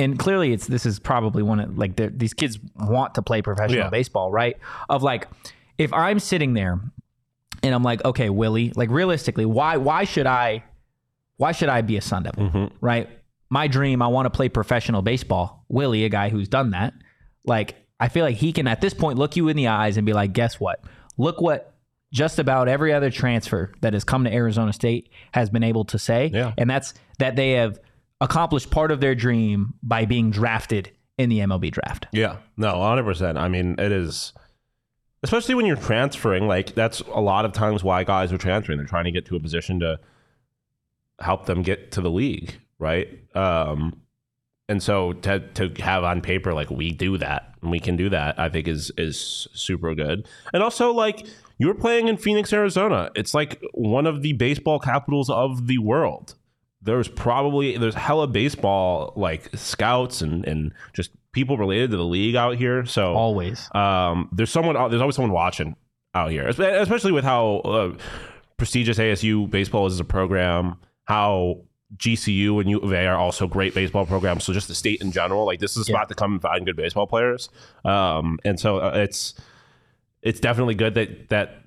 And 0.00 0.16
clearly, 0.16 0.52
it's 0.52 0.68
this 0.68 0.86
is 0.86 1.00
probably 1.00 1.42
one 1.42 1.58
of 1.58 1.76
like 1.76 1.96
these 1.96 2.32
kids 2.34 2.58
want 2.76 3.14
to 3.16 3.22
play 3.22 3.42
professional 3.42 3.84
Yeah. 3.84 3.90
baseball, 3.90 4.30
right? 4.30 4.56
Of 4.88 5.02
like, 5.02 5.26
if 5.76 5.92
I'm 5.92 6.20
sitting 6.20 6.54
there 6.54 6.80
and 7.62 7.74
I'm 7.74 7.82
like, 7.82 8.04
okay, 8.04 8.30
Willie, 8.30 8.72
like 8.76 8.90
realistically, 8.90 9.46
why 9.46 9.76
why 9.76 10.04
should 10.04 10.26
I 10.26 10.64
why 11.36 11.52
should 11.52 11.68
I 11.68 11.82
be 11.82 11.96
a 11.96 12.00
Sun 12.00 12.24
Devil? 12.24 12.44
Mm-hmm. 12.44 12.74
Right? 12.80 13.08
My 13.50 13.66
dream, 13.66 14.02
I 14.02 14.08
want 14.08 14.26
to 14.26 14.30
play 14.30 14.48
professional 14.48 15.02
baseball. 15.02 15.64
Willie, 15.68 16.04
a 16.04 16.08
guy 16.08 16.28
who's 16.28 16.48
done 16.48 16.70
that, 16.70 16.94
like 17.44 17.76
I 18.00 18.08
feel 18.08 18.24
like 18.24 18.36
he 18.36 18.52
can 18.52 18.66
at 18.66 18.80
this 18.80 18.94
point 18.94 19.18
look 19.18 19.36
you 19.36 19.48
in 19.48 19.56
the 19.56 19.68
eyes 19.68 19.96
and 19.96 20.06
be 20.06 20.12
like, 20.12 20.32
guess 20.32 20.60
what? 20.60 20.80
Look 21.16 21.40
what 21.40 21.74
just 22.12 22.38
about 22.38 22.68
every 22.68 22.92
other 22.92 23.10
transfer 23.10 23.72
that 23.80 23.92
has 23.92 24.04
come 24.04 24.24
to 24.24 24.32
Arizona 24.32 24.72
State 24.72 25.10
has 25.32 25.50
been 25.50 25.62
able 25.62 25.84
to 25.86 25.98
say. 25.98 26.30
Yeah. 26.32 26.52
And 26.56 26.68
that's 26.68 26.94
that 27.18 27.36
they 27.36 27.52
have 27.52 27.78
accomplished 28.20 28.70
part 28.70 28.90
of 28.90 29.00
their 29.00 29.14
dream 29.14 29.74
by 29.82 30.04
being 30.04 30.30
drafted 30.30 30.90
in 31.18 31.28
the 31.28 31.40
MLB 31.40 31.70
draft. 31.70 32.06
Yeah, 32.12 32.36
no, 32.56 32.74
100%. 32.74 33.36
I 33.36 33.48
mean, 33.48 33.74
it 33.78 33.92
is, 33.92 34.32
especially 35.22 35.54
when 35.54 35.66
you're 35.66 35.76
transferring, 35.76 36.46
like, 36.46 36.74
that's 36.74 37.00
a 37.00 37.20
lot 37.20 37.44
of 37.44 37.52
times 37.52 37.82
why 37.82 38.04
guys 38.04 38.32
are 38.32 38.38
transferring. 38.38 38.78
They're 38.78 38.86
trying 38.86 39.04
to 39.04 39.10
get 39.10 39.26
to 39.26 39.36
a 39.36 39.40
position 39.40 39.80
to 39.80 39.98
help 41.20 41.46
them 41.46 41.62
get 41.62 41.92
to 41.92 42.00
the 42.00 42.10
league, 42.10 42.54
right? 42.78 43.08
Um, 43.36 44.02
and 44.68 44.82
so 44.82 45.14
to, 45.14 45.40
to 45.54 45.72
have 45.82 46.04
on 46.04 46.20
paper, 46.20 46.54
like, 46.54 46.70
we 46.70 46.92
do 46.92 47.18
that 47.18 47.54
and 47.62 47.70
we 47.70 47.80
can 47.80 47.96
do 47.96 48.08
that, 48.10 48.38
I 48.38 48.48
think 48.48 48.68
is, 48.68 48.92
is 48.96 49.48
super 49.52 49.94
good. 49.94 50.28
And 50.52 50.62
also, 50.62 50.92
like, 50.92 51.26
you're 51.58 51.74
playing 51.74 52.08
in 52.08 52.16
Phoenix, 52.16 52.52
Arizona. 52.52 53.10
It's 53.16 53.34
like 53.34 53.60
one 53.72 54.06
of 54.06 54.22
the 54.22 54.34
baseball 54.34 54.78
capitals 54.78 55.28
of 55.30 55.66
the 55.66 55.78
world 55.78 56.34
there's 56.80 57.08
probably 57.08 57.76
there's 57.76 57.94
hella 57.94 58.26
baseball 58.26 59.12
like 59.16 59.50
scouts 59.54 60.22
and 60.22 60.46
and 60.46 60.72
just 60.92 61.10
people 61.38 61.56
related 61.56 61.92
to 61.92 61.96
the 61.96 62.04
league 62.04 62.34
out 62.34 62.56
here. 62.56 62.84
So 62.84 63.14
Always. 63.14 63.68
um, 63.74 64.28
there's 64.32 64.50
someone 64.50 64.74
there's 64.90 65.00
always 65.00 65.14
someone 65.14 65.32
watching 65.32 65.76
out 66.14 66.30
here, 66.32 66.48
especially 66.48 67.12
with 67.12 67.24
how 67.24 67.58
uh, 67.58 67.96
prestigious 68.56 68.98
ASU 68.98 69.48
baseball 69.48 69.86
is 69.86 69.94
as 69.94 70.00
a 70.00 70.04
program. 70.04 70.76
How 71.04 71.60
GCU 71.96 72.60
and 72.60 72.68
U 72.68 72.80
of 72.80 72.92
A 72.92 73.06
are 73.06 73.16
also 73.16 73.46
great 73.46 73.72
baseball 73.74 74.04
programs. 74.04 74.44
So 74.44 74.52
just 74.52 74.68
the 74.68 74.74
state 74.74 75.00
in 75.00 75.10
general, 75.12 75.46
like 75.46 75.60
this 75.60 75.76
is 75.76 75.88
a 75.88 75.92
Yeah. 75.92 75.98
spot 75.98 76.08
to 76.08 76.14
come 76.14 76.32
and 76.32 76.42
find 76.42 76.66
good 76.66 76.76
baseball 76.76 77.06
players. 77.06 77.48
Um, 77.84 78.38
and 78.44 78.58
so 78.60 78.78
uh, 78.78 78.92
it's 78.96 79.34
it's 80.22 80.40
definitely 80.40 80.74
good 80.74 80.94
that 80.94 81.28
that 81.28 81.62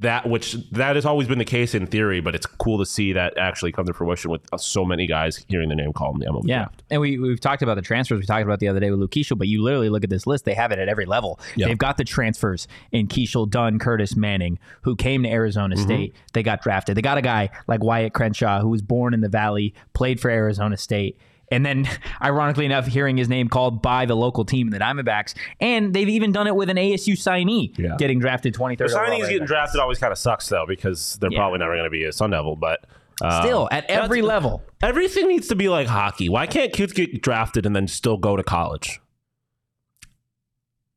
that 0.00 0.28
which 0.28 0.54
that 0.72 0.96
has 0.96 1.04
always 1.04 1.28
been 1.28 1.38
the 1.38 1.44
case 1.44 1.74
in 1.74 1.86
theory, 1.86 2.20
but 2.20 2.34
it's 2.34 2.46
cool 2.46 2.78
to 2.78 2.86
see 2.86 3.12
that 3.12 3.36
actually 3.38 3.70
come 3.70 3.84
to 3.86 3.92
fruition 3.92 4.30
with 4.30 4.40
uh, 4.52 4.56
so 4.56 4.84
many 4.84 5.06
guys 5.06 5.44
hearing 5.48 5.68
their 5.68 5.76
name 5.76 5.92
called 5.92 6.14
in 6.16 6.20
the 6.20 6.26
MLB 6.26 6.42
Yeah, 6.46 6.56
draft. 6.64 6.82
and 6.90 7.00
we 7.00 7.18
we've 7.18 7.40
talked 7.40 7.62
about 7.62 7.74
the 7.74 7.82
transfers. 7.82 8.18
We 8.20 8.26
talked 8.26 8.42
about 8.42 8.60
the 8.60 8.68
other 8.68 8.80
day 8.80 8.90
with 8.90 8.98
Luke 8.98 9.10
Keaschall, 9.10 9.36
but 9.38 9.46
you 9.48 9.62
literally 9.62 9.88
look 9.90 10.02
at 10.02 10.10
this 10.10 10.26
list; 10.26 10.44
they 10.46 10.54
have 10.54 10.72
it 10.72 10.78
at 10.78 10.88
every 10.88 11.06
level. 11.06 11.38
Yeah. 11.54 11.68
They've 11.68 11.78
got 11.78 11.96
the 11.98 12.04
transfers 12.04 12.66
in 12.92 13.08
Keaschall, 13.08 13.50
Dunn, 13.50 13.78
Curtis, 13.78 14.16
Manning, 14.16 14.58
who 14.82 14.96
came 14.96 15.22
to 15.24 15.28
Arizona 15.28 15.76
Mm-hmm. 15.76 15.84
State. 15.84 16.14
They 16.32 16.42
got 16.42 16.62
drafted. 16.62 16.96
They 16.96 17.02
got 17.02 17.18
a 17.18 17.22
guy 17.22 17.50
like 17.68 17.82
Wyatt 17.84 18.14
Crenshaw, 18.14 18.60
who 18.60 18.68
was 18.68 18.82
born 18.82 19.12
in 19.14 19.20
the 19.20 19.28
Valley, 19.28 19.74
played 19.92 20.18
for 20.20 20.30
Arizona 20.30 20.76
State. 20.76 21.18
And 21.50 21.66
then, 21.66 21.88
ironically 22.22 22.64
enough, 22.64 22.86
hearing 22.86 23.16
his 23.16 23.28
name 23.28 23.48
called 23.48 23.82
by 23.82 24.06
the 24.06 24.14
local 24.16 24.44
team, 24.44 24.70
the 24.70 24.78
Diamondbacks, 24.78 25.34
and 25.60 25.92
they've 25.92 26.08
even 26.08 26.32
done 26.32 26.46
it 26.46 26.54
with 26.54 26.70
an 26.70 26.76
ASU 26.76 27.14
signee 27.14 27.76
Yeah. 27.78 27.96
getting 27.98 28.18
drafted 28.20 28.54
23rd. 28.54 28.78
The 28.78 28.84
overall 28.84 29.06
signees 29.10 29.20
getting 29.22 29.38
the 29.40 29.46
drafted 29.46 29.80
always 29.80 29.98
kind 29.98 30.12
of 30.12 30.18
sucks 30.18 30.48
though 30.48 30.64
because 30.68 31.16
they're 31.20 31.30
Yeah. 31.32 31.38
probably 31.38 31.58
never 31.58 31.72
going 31.74 31.84
to 31.84 31.90
be 31.90 32.04
a 32.04 32.12
Sun 32.12 32.30
Devil. 32.30 32.56
But 32.56 32.84
uh, 33.22 33.42
Still, 33.42 33.68
at 33.70 33.84
every 33.90 34.22
level. 34.22 34.62
everything 34.82 35.28
needs 35.28 35.48
to 35.48 35.54
be 35.56 35.68
like 35.68 35.86
hockey. 35.88 36.28
Why 36.28 36.46
can't 36.46 36.72
kids 36.72 36.92
get 36.92 37.20
drafted 37.22 37.66
and 37.66 37.74
then 37.76 37.86
still 37.88 38.16
go 38.16 38.36
to 38.36 38.42
college? 38.42 39.00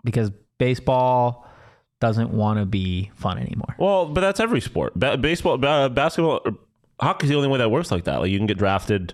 because 0.04 0.32
baseball 0.58 1.48
doesn't 2.02 2.32
want 2.32 2.60
to 2.60 2.66
be 2.66 3.10
fun 3.16 3.38
anymore. 3.38 3.76
Well, 3.78 4.06
but 4.06 4.22
that's 4.22 4.40
every 4.40 4.60
sport. 4.62 4.94
Ba- 5.00 5.18
baseball, 5.18 5.58
ba- 5.58 5.90
basketball, 5.90 6.42
or 6.46 6.56
hockey's 7.00 7.30
the 7.30 7.36
only 7.36 7.48
way 7.48 7.58
that 7.60 7.72
works 7.72 7.92
like 7.92 8.04
that. 8.06 8.18
Like 8.20 8.30
you 8.30 8.38
can 8.38 8.48
get 8.48 8.58
drafted, 8.58 9.14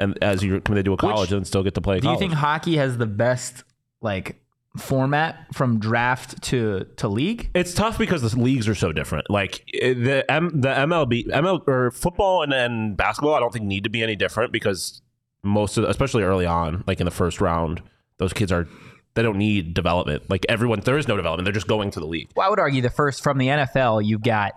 and 0.00 0.18
as 0.22 0.42
you're 0.42 0.60
committed 0.60 0.84
to 0.84 0.90
do 0.90 0.94
a 0.94 0.96
college, 0.96 1.32
and 1.32 1.46
still 1.46 1.62
get 1.62 1.74
to 1.74 1.80
play. 1.80 2.00
Do 2.00 2.08
you 2.08 2.18
think 2.18 2.32
hockey 2.32 2.76
has 2.76 2.98
the 2.98 3.06
best 3.06 3.64
like 4.00 4.40
format 4.76 5.46
from 5.54 5.78
draft 5.78 6.42
to 6.44 6.86
to 6.96 7.08
league? 7.08 7.50
It's 7.54 7.74
tough 7.74 7.98
because 7.98 8.22
the 8.22 8.38
leagues 8.38 8.68
are 8.68 8.74
so 8.74 8.92
different. 8.92 9.30
Like 9.30 9.64
eh, 9.80 9.94
the 9.94 10.30
M, 10.30 10.60
the 10.60 10.68
MLB, 10.68 11.28
ML 11.28 11.68
or 11.68 11.90
football 11.90 12.42
and, 12.42 12.52
and 12.52 12.96
basketball, 12.96 13.34
I 13.34 13.40
don't 13.40 13.52
think 13.52 13.64
need 13.64 13.84
to 13.84 13.90
be 13.90 14.02
any 14.02 14.16
different 14.16 14.52
because 14.52 15.02
most 15.42 15.76
of, 15.76 15.84
especially 15.84 16.22
early 16.22 16.46
on, 16.46 16.84
like 16.86 17.00
in 17.00 17.04
the 17.04 17.10
first 17.10 17.40
round, 17.40 17.82
those 18.18 18.32
kids 18.32 18.52
are 18.52 18.68
they 19.14 19.22
don't 19.22 19.38
need 19.38 19.74
development. 19.74 20.28
Like 20.30 20.46
everyone, 20.48 20.80
there 20.80 20.98
is 20.98 21.08
no 21.08 21.16
development. 21.16 21.44
They're 21.44 21.52
just 21.52 21.66
going 21.66 21.90
to 21.92 22.00
the 22.00 22.06
league. 22.06 22.30
Well, 22.36 22.46
I 22.46 22.50
would 22.50 22.60
argue 22.60 22.82
the 22.82 22.90
first 22.90 23.22
from 23.22 23.38
the 23.38 23.48
NFL, 23.48 24.04
you've 24.04 24.22
got 24.22 24.52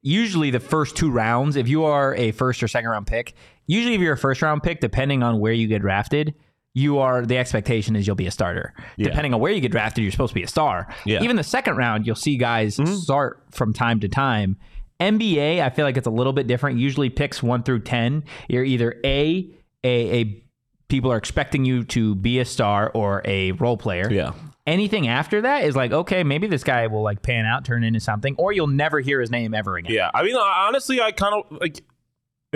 usually 0.00 0.50
the 0.50 0.60
first 0.60 0.96
two 0.96 1.10
rounds. 1.10 1.56
If 1.56 1.68
you 1.68 1.84
are 1.84 2.14
a 2.14 2.32
first 2.32 2.62
or 2.62 2.68
second 2.68 2.90
round 2.90 3.06
pick, 3.06 3.34
usually 3.66 3.94
if 3.94 4.00
you're 4.00 4.14
a 4.14 4.18
first 4.18 4.42
round 4.42 4.62
pick, 4.62 4.80
depending 4.80 5.22
on 5.22 5.40
where 5.40 5.52
you 5.52 5.66
get 5.66 5.80
drafted, 5.82 6.34
you 6.74 6.98
are 6.98 7.24
the 7.24 7.38
expectation 7.38 7.94
is 7.96 8.06
you'll 8.06 8.16
be 8.16 8.26
a 8.26 8.30
starter. 8.32 8.74
Yeah. 8.96 9.08
Depending 9.08 9.32
on 9.34 9.40
where 9.40 9.52
you 9.52 9.60
get 9.60 9.70
drafted, 9.72 10.02
you're 10.02 10.10
supposed 10.10 10.30
to 10.30 10.34
be 10.34 10.42
a 10.42 10.48
star. 10.48 10.88
Yeah. 11.04 11.16
Mm-hmm. 11.16 11.24
Even 11.24 11.36
the 11.36 11.44
second 11.44 11.76
round, 11.76 12.06
you'll 12.06 12.16
see 12.16 12.36
guys 12.36 12.78
start 13.02 13.42
from 13.50 13.72
time 13.72 14.00
to 14.00 14.08
time. 14.08 14.56
NBA, 15.00 15.60
I 15.60 15.70
feel 15.70 15.84
like 15.84 15.96
it's 15.96 16.06
a 16.06 16.10
little 16.10 16.32
bit 16.32 16.46
different. 16.46 16.78
Usually 16.78 17.10
picks 17.10 17.42
one 17.42 17.62
through 17.62 17.80
ten, 17.80 18.24
you're 18.48 18.64
either 18.64 19.00
a 19.04 19.48
a, 19.82 20.20
a 20.20 20.44
people 20.88 21.12
are 21.12 21.16
expecting 21.16 21.64
you 21.64 21.84
to 21.84 22.14
be 22.14 22.38
a 22.38 22.44
star 22.44 22.90
or 22.94 23.20
a 23.24 23.52
role 23.52 23.76
player 23.76 24.10
Yeah. 24.10 24.32
anything 24.66 25.08
after 25.08 25.40
that 25.42 25.64
is 25.64 25.74
like 25.74 25.92
okay 25.92 26.22
maybe 26.22 26.46
this 26.46 26.62
guy 26.62 26.86
will 26.86 27.02
like 27.02 27.20
pan 27.22 27.44
out 27.46 27.64
turn 27.64 27.82
into 27.84 28.00
something 28.00 28.34
or 28.38 28.52
you'll 28.52 28.66
never 28.68 29.00
hear 29.00 29.20
his 29.20 29.30
name 29.30 29.54
ever 29.54 29.76
again 29.76 29.92
Yeah, 29.92 30.10
I 30.14 30.22
mean, 30.22 30.36
honestly, 30.36 31.00
I 31.00 31.10
kind 31.12 31.34
of 31.34 31.58
like 31.60 31.82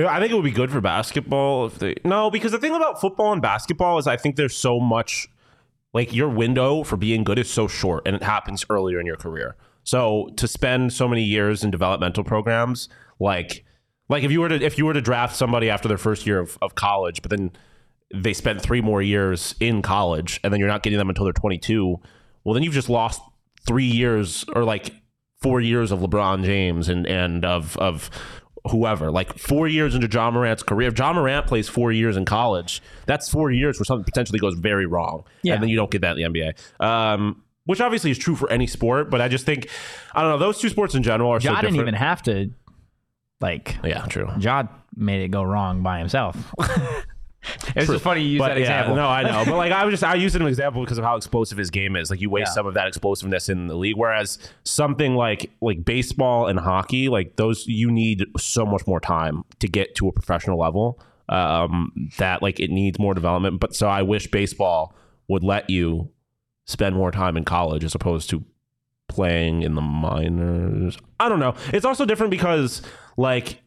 I 0.07 0.21
think 0.21 0.31
it 0.31 0.35
would 0.37 0.45
be 0.45 0.51
good 0.53 0.71
for 0.71 0.81
basketball 0.81 1.67
if 1.67 1.79
they 1.79 1.97
no 2.05 2.31
because 2.31 2.53
the 2.53 2.59
thing 2.59 2.75
about 2.75 3.01
football 3.01 3.33
and 3.33 3.43
basketball 3.43 3.99
is 3.99 4.07
I 4.07 4.17
think 4.17 4.37
there's 4.37 4.57
so 4.57 4.79
much 4.79 5.29
like 5.93 6.15
your 6.15 6.29
window 6.29 6.85
for 6.85 6.97
being 6.97 7.25
good 7.25 7.39
is 7.39 7.51
so 7.51 7.67
short 7.67 8.07
and 8.07 8.15
it 8.15 8.23
happens 8.23 8.65
earlier 8.71 9.01
in 9.01 9.07
your 9.07 9.17
career. 9.17 9.57
So 9.83 10.29
to 10.37 10.47
spend 10.47 10.93
so 10.93 11.09
many 11.09 11.23
years 11.23 11.65
in 11.65 11.71
developmental 11.71 12.23
programs, 12.23 12.89
like 13.19 13.65
like 14.09 14.23
if 14.23 14.31
you 14.31 14.41
were 14.41 14.49
to 14.49 14.63
if 14.63 14.79
you 14.79 14.87
were 14.87 14.95
to 14.95 15.01
draft 15.01 15.35
somebody 15.35 15.71
after 15.71 15.89
their 15.89 15.99
first 15.99 16.27
year 16.27 16.39
of, 16.39 16.59
of 16.63 16.75
college, 16.75 17.23
but 17.23 17.31
then 17.31 17.51
they 18.15 18.33
spent 18.33 18.63
three 18.63 18.81
more 18.81 19.03
years 19.03 19.55
in 19.61 19.83
college 19.83 20.41
and 20.45 20.53
then 20.53 20.61
you're 20.61 20.69
not 20.69 20.83
getting 20.83 20.99
them 20.99 21.09
until 21.09 21.25
they're 21.25 21.33
22, 21.33 21.97
well 22.45 22.55
then 22.55 22.63
you've 22.63 22.75
just 22.75 22.89
lost 22.89 23.21
three 23.67 23.85
years 23.85 24.45
or 24.55 24.65
like 24.65 24.93
four 25.41 25.61
years 25.61 25.91
of 25.93 26.01
LeBron 26.01 26.45
James 26.45 26.89
and 26.89 27.07
and 27.07 27.45
of 27.45 27.77
of 27.79 28.11
whoever. 28.69 29.11
Like 29.11 29.39
four 29.39 29.69
years 29.69 29.95
into 29.95 30.09
Ja 30.09 30.31
Morant's 30.31 30.63
career. 30.63 30.89
If 30.89 30.99
Ja 30.99 31.13
Morant 31.13 31.47
plays 31.47 31.69
four 31.69 31.93
years 31.93 32.17
in 32.17 32.25
college, 32.25 32.83
that's 33.07 33.29
four 33.29 33.51
years 33.51 33.79
where 33.79 33.85
something 33.85 34.05
potentially 34.05 34.39
goes 34.39 34.55
very 34.55 34.87
wrong. 34.87 35.25
Yeah. 35.43 35.55
And 35.55 35.63
then 35.63 35.69
you 35.71 35.77
don't 35.77 35.91
get 35.91 36.03
that 36.03 36.19
in 36.19 36.33
the 36.33 36.41
NBA. 36.41 36.85
Um, 36.85 37.43
which 37.65 37.81
obviously 37.83 38.11
is 38.11 38.19
true 38.19 38.35
for 38.35 38.51
any 38.51 38.67
sport, 38.67 39.11
but 39.11 39.21
I 39.21 39.29
just 39.29 39.45
think 39.45 39.69
I 40.15 40.23
don't 40.23 40.31
know, 40.31 40.39
those 40.39 40.59
two 40.59 40.71
sports 40.71 40.95
in 40.95 41.03
general 41.03 41.31
are 41.31 41.41
so 41.41 41.51
Ja 41.51 41.57
different. 41.57 41.75
didn't 41.75 41.89
even 41.89 41.95
have 41.95 42.23
to, 42.23 42.51
like, 43.41 43.77
yeah, 43.85 44.07
true. 44.07 44.29
Ja 44.39 44.65
made 44.97 45.23
it 45.23 45.29
go 45.31 45.43
wrong 45.43 45.83
by 45.83 45.99
himself. 45.99 46.37
it's 47.77 47.87
just 47.89 48.03
funny 48.05 48.23
you 48.23 48.31
use 48.31 48.39
But 48.41 48.49
that 48.49 48.55
yeah, 48.59 48.63
example. 48.81 48.97
no, 48.97 49.07
I 49.09 49.23
know. 49.23 49.45
But 49.45 49.57
like 49.57 49.73
I 49.73 49.85
was 49.85 49.93
just 49.93 50.05
I 50.05 50.15
used 50.15 50.35
it 50.35 50.39
as 50.39 50.43
an 50.43 50.49
example 50.49 50.83
because 50.83 50.99
of 50.99 51.05
how 51.05 51.17
explosive 51.17 51.57
his 51.59 51.71
game 51.71 51.97
is. 51.97 52.11
Like 52.11 52.21
you 52.21 52.31
waste 52.31 52.49
Yeah. 52.51 52.55
some 52.55 52.67
of 52.67 52.75
that 52.75 52.89
explosiveness 52.89 53.49
in 53.49 53.69
the 53.69 53.77
league. 53.77 53.97
Whereas 53.97 54.39
something 54.65 55.15
like 55.15 55.51
like 55.61 55.85
baseball 55.85 56.47
and 56.49 56.59
hockey, 56.59 57.09
like 57.09 57.37
those 57.37 57.67
you 57.67 57.91
need 57.91 58.25
so 58.37 58.67
much 58.67 58.87
more 58.87 59.01
time 59.01 59.45
to 59.61 59.69
get 59.69 59.95
to 59.97 60.09
a 60.09 60.13
professional 60.13 60.59
level. 60.59 61.01
Um 61.29 61.93
that 62.19 62.43
like 62.43 62.59
it 62.59 62.71
needs 62.71 62.99
more 62.99 63.15
development. 63.15 63.61
But 63.61 63.75
so 63.75 63.87
I 63.89 64.03
wish 64.03 64.27
baseball 64.31 64.95
would 65.29 65.45
let 65.45 65.71
you 65.71 66.11
spend 66.67 66.97
more 66.97 67.11
time 67.13 67.37
in 67.37 67.45
college 67.45 67.85
as 67.85 67.95
opposed 67.95 68.29
to 68.31 68.45
playing 69.09 69.63
in 69.63 69.75
the 69.75 69.81
minors. 69.81 70.99
I 71.21 71.29
don't 71.29 71.39
know. 71.41 71.55
It's 71.73 71.85
also 71.85 72.05
different 72.05 72.31
because 72.31 72.83
like 73.17 73.61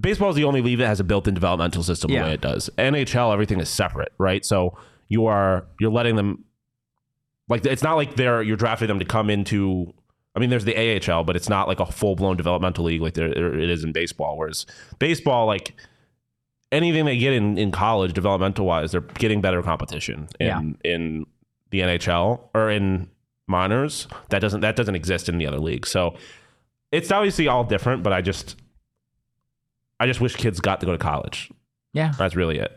baseball 0.00 0.30
is 0.30 0.36
the 0.36 0.44
only 0.44 0.60
league 0.62 0.78
that 0.78 0.86
has 0.86 1.00
a 1.00 1.04
built-in 1.04 1.34
developmental 1.34 1.82
system 1.82 2.10
Yeah. 2.10 2.20
the 2.20 2.24
way 2.28 2.34
it 2.34 2.40
does. 2.40 2.70
NHL, 2.78 3.32
everything 3.32 3.60
is 3.60 3.68
separate, 3.68 4.12
right? 4.18 4.44
So 4.44 4.76
you 5.08 5.26
are 5.26 5.66
you're 5.80 5.90
letting 5.92 6.16
them 6.16 6.44
like 7.48 7.64
it's 7.66 7.82
not 7.82 7.94
like 7.94 8.16
they're 8.16 8.42
you're 8.42 8.56
drafting 8.56 8.88
them 8.88 8.98
to 8.98 9.04
come 9.04 9.30
into. 9.30 9.92
I 10.36 10.40
mean, 10.40 10.50
there's 10.50 10.64
the 10.64 10.76
AHL, 10.76 11.22
but 11.24 11.36
it's 11.36 11.48
not 11.48 11.68
like 11.68 11.78
a 11.78 11.86
full-blown 11.86 12.36
developmental 12.36 12.84
league 12.84 13.00
like 13.00 13.14
there, 13.14 13.28
it 13.28 13.70
is 13.70 13.84
in 13.84 13.92
baseball. 13.92 14.36
Whereas 14.36 14.66
baseball, 14.98 15.46
like 15.46 15.76
anything 16.72 17.04
they 17.04 17.16
get 17.16 17.32
in, 17.32 17.56
in 17.56 17.70
college, 17.70 18.12
developmental 18.14 18.66
wise, 18.66 18.90
they're 18.90 19.00
getting 19.00 19.40
better 19.40 19.62
competition 19.62 20.26
in 20.40 20.46
Yeah. 20.46 20.60
in 20.84 21.26
the 21.70 21.80
NHL 21.82 22.40
or 22.54 22.68
in 22.70 23.08
minors. 23.46 24.08
That 24.30 24.40
doesn't 24.40 24.60
that 24.62 24.74
doesn't 24.74 24.94
exist 24.96 25.28
in 25.28 25.38
the 25.38 25.46
other 25.46 25.60
leagues. 25.60 25.88
So 25.90 26.16
it's 26.90 27.12
obviously 27.12 27.46
all 27.46 27.62
different, 27.62 28.02
but 28.02 28.12
I 28.12 28.20
just 28.20 28.56
I 30.00 30.06
just 30.06 30.20
wish 30.20 30.36
kids 30.36 30.60
got 30.60 30.80
to 30.80 30.86
go 30.86 30.92
to 30.92 30.98
college. 30.98 31.50
Yeah. 31.92 32.12
That's 32.18 32.36
really 32.36 32.58
it. 32.58 32.72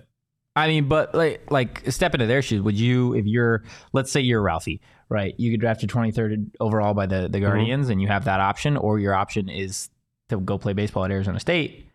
I 0.56 0.68
mean, 0.68 0.88
but 0.88 1.14
like, 1.14 1.52
like 1.52 1.92
step 1.92 2.16
into 2.16 2.26
their 2.26 2.42
shoes. 2.42 2.62
Would 2.62 2.80
you, 2.80 3.14
if 3.14 3.26
you're, 3.26 3.64
let's 3.94 4.12
say 4.12 4.22
you're 4.22 4.42
Ralphy, 4.42 4.82
right? 5.10 5.36
You 5.38 5.52
get 5.52 5.60
drafted 5.60 5.90
23rd 5.90 6.52
overall 6.60 6.94
by 6.94 7.06
the 7.06 7.28
the 7.30 7.38
mm-hmm. 7.38 7.46
Guardians, 7.46 7.90
and 7.90 8.02
you 8.02 8.08
have 8.08 8.26
that 8.26 8.40
option, 8.40 8.78
or 8.78 9.00
your 9.00 9.14
option 9.14 9.50
is 9.50 9.90
to 10.30 10.38
go 10.38 10.58
play 10.58 10.74
baseball 10.74 11.06
at 11.06 11.12
Arizona 11.12 11.40
State. 11.40 11.90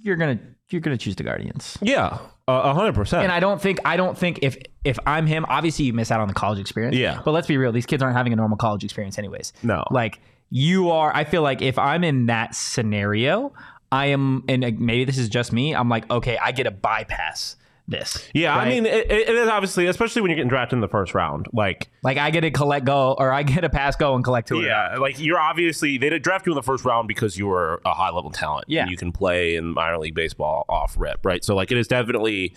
You're 0.00 0.16
gonna 0.16 0.38
you're 0.70 0.80
gonna 0.80 0.96
choose 0.96 1.16
the 1.16 1.22
Guardians. 1.22 1.76
Yeah, 1.82 2.18
a 2.48 2.74
hundred 2.74 2.94
percent. 2.94 3.24
And 3.24 3.32
I 3.32 3.40
don't 3.40 3.60
think 3.60 3.78
I 3.84 3.96
don't 3.96 4.16
think 4.16 4.40
if 4.42 4.56
if 4.84 4.98
I'm 5.06 5.26
him, 5.26 5.44
obviously 5.48 5.84
you 5.84 5.92
miss 5.92 6.10
out 6.10 6.20
on 6.20 6.28
the 6.28 6.34
college 6.34 6.58
experience. 6.58 6.96
Yeah. 6.96 7.20
But 7.24 7.32
let's 7.32 7.46
be 7.46 7.56
real, 7.58 7.72
these 7.72 7.86
kids 7.86 8.02
aren't 8.02 8.16
having 8.16 8.32
a 8.32 8.36
normal 8.36 8.56
college 8.56 8.82
experience 8.82 9.18
anyways. 9.18 9.52
No. 9.62 9.84
Like 9.90 10.20
you 10.48 10.90
are 10.90 11.14
I 11.14 11.24
feel 11.24 11.42
like 11.42 11.60
if 11.60 11.78
I'm 11.78 12.02
in 12.02 12.26
that 12.26 12.54
scenario, 12.54 13.52
I 13.92 14.06
am 14.06 14.44
and 14.48 14.64
uh, 14.64 14.70
maybe 14.78 15.04
this 15.04 15.18
is 15.18 15.28
just 15.28 15.52
me, 15.52 15.74
I'm 15.74 15.88
like, 15.88 16.10
okay, 16.10 16.38
I 16.38 16.52
get 16.52 16.64
to 16.64 16.70
bypass 16.70 17.56
this. 17.90 18.28
Yeah, 18.32 18.56
I 18.56 18.68
mean, 18.68 18.86
it, 18.86 19.10
it 19.10 19.28
is 19.28 19.48
obviously, 19.48 19.86
especially 19.86 20.22
when 20.22 20.30
you're 20.30 20.36
getting 20.36 20.48
drafted 20.48 20.76
in 20.76 20.80
the 20.80 20.88
first 20.88 21.12
round. 21.14 21.46
Like, 21.52 21.90
like 22.02 22.16
I 22.16 22.30
get 22.30 22.42
to 22.42 22.50
collect 22.50 22.86
go 22.86 23.16
or 23.18 23.32
I 23.32 23.42
get 23.42 23.64
a 23.64 23.68
pass 23.68 23.96
go 23.96 24.14
and 24.14 24.24
collect 24.24 24.48
two. 24.48 24.62
yeah, 24.62 24.96
like 24.96 25.18
you're 25.18 25.40
obviously 25.40 25.98
they 25.98 26.08
did 26.08 26.22
draft 26.22 26.46
you 26.46 26.52
in 26.52 26.56
the 26.56 26.62
first 26.62 26.84
round 26.84 27.08
because 27.08 27.36
you 27.36 27.46
were 27.48 27.82
a 27.84 27.92
high 27.92 28.10
level 28.10 28.30
talent. 28.30 28.66
Yeah. 28.68 28.82
and 28.82 28.90
you 28.90 28.96
can 28.96 29.12
play 29.12 29.56
in 29.56 29.74
minor 29.74 29.98
league 29.98 30.14
baseball 30.14 30.64
off 30.68 30.94
rip, 30.96 31.24
right? 31.24 31.44
So 31.44 31.54
like, 31.56 31.72
it 31.72 31.78
is 31.78 31.88
definitely, 31.88 32.54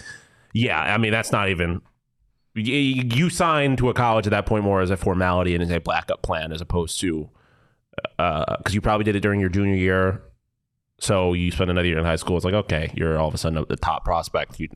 yeah. 0.54 0.80
I 0.80 0.98
mean, 0.98 1.12
that's 1.12 1.32
not 1.32 1.50
even. 1.50 1.82
You, 2.56 2.76
you 2.76 3.32
sign 3.32 3.76
to 3.78 3.89
a 3.89 3.96
college 3.96 4.28
at 4.28 4.30
that 4.30 4.46
point 4.46 4.63
more 4.63 4.82
as 4.82 4.91
a 4.91 4.98
formality 4.98 5.56
and 5.56 5.63
as 5.63 5.72
a 5.72 5.80
backup 5.80 6.22
plan, 6.22 6.52
as 6.52 6.62
opposed 6.62 7.00
to 7.02 7.28
because 8.17 8.74
you 8.76 8.82
probably 8.82 9.04
did 9.04 9.15
it 9.15 9.22
during 9.22 9.39
your 9.39 9.50
junior 9.50 9.74
year. 9.76 10.22
So 11.04 11.34
you 11.34 11.52
spend 11.52 11.70
another 11.70 11.86
year 11.86 12.00
in 12.00 12.06
high 12.06 12.16
school. 12.16 12.38
It's 12.38 12.46
like 12.46 12.54
okay, 12.54 12.89
you're 12.96 13.20
all 13.20 13.28
of 13.28 13.34
a 13.34 13.38
sudden 13.38 13.66
the 13.68 13.76
top 13.76 14.06
prospect. 14.06 14.58
You, 14.58 14.70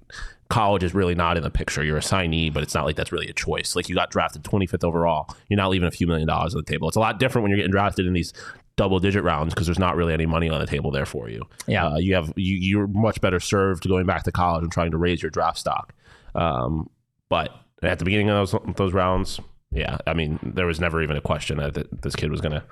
college 0.50 0.84
is 0.84 0.94
really 0.94 1.16
not 1.16 1.38
in 1.38 1.44
the 1.44 1.50
picture. 1.50 1.86
You're 1.86 1.98
a 1.98 2.02
signee, 2.02 2.54
but 2.54 2.64
it's 2.64 2.76
not 2.76 2.86
like 2.86 2.98
that's 2.98 3.14
really 3.14 3.30
a 3.30 3.34
choice. 3.34 3.78
Like 3.78 3.88
you 3.88 3.96
got 3.96 4.12
drafted 4.12 4.44
25th 4.44 4.84
overall. 4.84 5.34
You're 5.48 5.56
not 5.56 5.70
leaving 5.70 5.88
a 5.88 5.92
few 5.92 6.06
million 6.06 6.28
dollars 6.28 6.54
on 6.54 6.64
the 6.66 6.70
table. 6.70 6.90
It's 6.90 6.98
a 6.98 7.00
lot 7.00 7.18
different 7.18 7.44
when 7.44 7.52
you're 7.52 7.58
getting 7.58 7.72
drafted 7.72 8.06
in 8.06 8.12
these 8.12 8.34
double 8.76 9.00
digit 9.00 9.24
rounds 9.24 9.54
because 9.54 9.68
there's 9.68 9.80
not 9.80 9.96
really 9.96 10.14
any 10.14 10.26
money 10.26 10.50
on 10.50 10.60
the 10.60 10.68
table 10.68 10.92
there 10.92 11.06
for 11.06 11.30
you. 11.30 11.44
Yeah. 11.66 11.88
uh, 11.88 11.98
you 11.98 12.14
have 12.16 12.34
you, 12.36 12.58
you're 12.58 12.88
much 12.88 13.22
better 13.22 13.40
served 13.40 13.88
going 13.88 14.06
back 14.06 14.24
to 14.24 14.32
college 14.34 14.64
and 14.64 14.72
trying 14.72 14.92
to 14.92 14.98
raise 14.98 15.22
your 15.22 15.32
draft 15.32 15.58
stock. 15.58 15.94
Um, 16.36 16.90
but 17.30 17.52
at 17.84 18.00
the 18.00 18.06
beginning 18.06 18.30
of 18.30 18.52
those 18.52 18.76
those 18.76 18.92
rounds, 18.94 19.40
yeah, 19.72 19.98
I 20.06 20.14
mean, 20.14 20.40
there 20.44 20.66
was 20.66 20.82
never 20.82 21.02
even 21.02 21.16
a 21.16 21.22
question 21.22 21.58
that 21.58 22.02
this 22.02 22.18
kid 22.18 22.32
was 22.32 22.42
gonna 22.42 22.66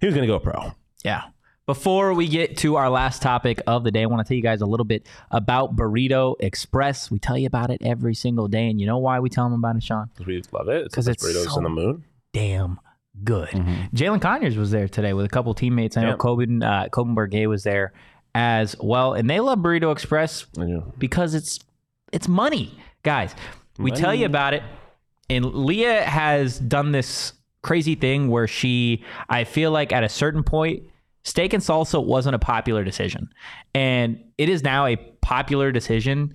he 0.00 0.06
was 0.06 0.14
gonna 0.14 0.26
go 0.26 0.38
pro. 0.38 0.72
Yeah. 1.04 1.24
Before 1.70 2.14
we 2.14 2.26
get 2.26 2.56
to 2.58 2.74
our 2.74 2.90
last 2.90 3.22
topic 3.22 3.62
of 3.64 3.84
the 3.84 3.92
day, 3.92 4.02
I 4.02 4.06
want 4.06 4.26
to 4.26 4.28
tell 4.28 4.36
you 4.36 4.42
guys 4.42 4.60
a 4.60 4.66
little 4.66 4.82
bit 4.84 5.06
about 5.30 5.76
Burrito 5.76 6.34
Express. 6.40 7.12
We 7.12 7.20
tell 7.20 7.38
you 7.38 7.46
about 7.46 7.70
it 7.70 7.80
every 7.84 8.16
single 8.16 8.48
day, 8.48 8.68
and 8.68 8.80
you 8.80 8.88
know 8.88 8.98
why 8.98 9.20
we 9.20 9.30
tell 9.30 9.44
them 9.44 9.52
about 9.56 9.76
it, 9.76 9.84
Shawn? 9.84 10.10
Because 10.12 10.26
we 10.26 10.42
love 10.50 10.68
it. 10.68 10.86
Because 10.86 11.04
the 11.04 11.12
it's 11.12 11.24
burritos 11.24 11.50
so- 11.52 11.58
in 11.58 11.62
the 11.62 11.70
moon. 11.70 12.04
Damn 12.32 12.80
good. 13.22 13.50
Jalin 13.94 14.20
Conyers 14.20 14.56
was 14.56 14.72
there 14.72 14.88
today 14.88 15.12
with 15.12 15.24
a 15.24 15.28
couple 15.28 15.54
teammates. 15.54 15.96
I 15.96 16.02
know 16.02 16.08
Yeah. 16.08 16.16
Coben 16.16 16.64
uh, 16.64 16.88
Coben 16.88 17.14
Bergay 17.14 17.46
was 17.46 17.62
there 17.62 17.92
as 18.34 18.74
well, 18.80 19.14
and 19.14 19.30
they 19.30 19.38
love 19.38 19.60
Burrito 19.60 19.92
Express 19.92 20.46
because 20.98 21.34
it's 21.34 21.60
it's 22.12 22.26
money, 22.26 22.76
guys. 23.04 23.32
We 23.78 23.92
tell 23.92 24.12
you 24.12 24.26
about 24.26 24.54
it, 24.54 24.64
and 25.28 25.44
Leah 25.44 26.02
has 26.02 26.58
done 26.58 26.90
this 26.90 27.34
crazy 27.62 27.94
thing 27.94 28.26
where 28.26 28.48
she, 28.48 29.04
I 29.28 29.44
feel 29.44 29.70
like 29.70 29.92
at 29.92 30.02
a 30.02 30.08
certain 30.08 30.42
point, 30.42 30.82
steak 31.22 31.52
and 31.52 31.62
salsa 31.62 32.04
wasn't 32.04 32.34
a 32.34 32.38
popular 32.38 32.84
decision, 32.84 33.28
and 33.74 34.22
it 34.38 34.48
is 34.48 34.62
now 34.62 34.86
a 34.86 34.96
popular 35.20 35.72
decision 35.72 36.34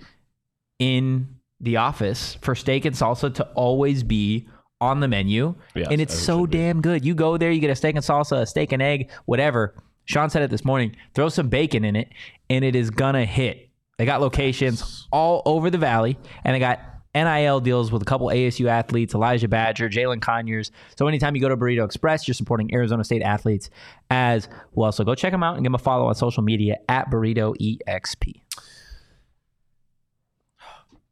in 0.79 1.35
the 1.59 1.77
office 1.77 2.37
for 2.41 2.53
steak 2.55 2.85
and 2.85 2.95
salsa 2.95 3.33
to 3.33 3.43
always 3.55 4.03
be 4.03 4.47
on 4.81 4.99
the 4.99 5.07
menu, 5.07 5.55
Yes, 5.73 5.87
and 5.89 6.01
it's 6.01 6.13
so 6.13 6.45
damn 6.45 6.81
good. 6.81 7.05
You 7.05 7.15
go 7.15 7.37
there, 7.37 7.51
you 7.51 7.61
get 7.61 7.69
a 7.69 7.75
steak 7.75 7.95
and 7.95 8.03
salsa, 8.03 8.41
a 8.41 8.45
steak 8.45 8.71
and 8.71 8.81
egg, 8.81 9.09
whatever. 9.25 9.73
Shawn 10.03 10.29
said 10.29 10.43
it 10.43 10.51
this 10.51 10.63
morning. 10.65 10.95
Throw 11.13 11.29
some 11.29 11.49
bacon 11.49 11.83
in 11.83 11.95
it, 11.95 12.09
and 12.49 12.63
it 12.63 12.75
is 12.75 12.89
gonna 12.89 13.25
hit. 13.25 13.69
They 13.97 14.05
got 14.05 14.21
locations 14.21 15.07
all 15.11 15.41
over 15.45 15.69
the 15.69 15.77
valley, 15.77 16.17
and 16.43 16.53
they 16.53 16.59
got 16.59 16.79
NIL 17.15 17.61
deals 17.61 17.91
with 17.91 18.01
a 18.01 18.05
couple 18.05 18.27
ASU 18.27 18.67
athletes, 18.67 19.15
Elijah 19.15 19.47
Badger, 19.47 19.89
Jalin 19.89 20.21
Conyers. 20.21 20.71
So 20.97 21.07
anytime 21.07 21.35
you 21.35 21.41
go 21.41 21.49
to 21.49 21.57
Burrito 21.57 21.85
Express, 21.85 22.27
you're 22.27 22.35
supporting 22.35 22.73
Arizona 22.73 23.03
State 23.03 23.21
athletes 23.21 23.69
as 24.11 24.49
well. 24.73 24.91
So 24.91 25.03
go 25.03 25.15
check 25.15 25.31
them 25.31 25.41
out 25.41 25.55
and 25.55 25.63
give 25.63 25.71
them 25.71 25.75
a 25.75 25.79
follow 25.79 26.07
on 26.07 26.15
social 26.15 26.43
media 26.43 26.77
at 26.89 27.09
Burrito 27.09 27.55
EXP. 27.57 28.41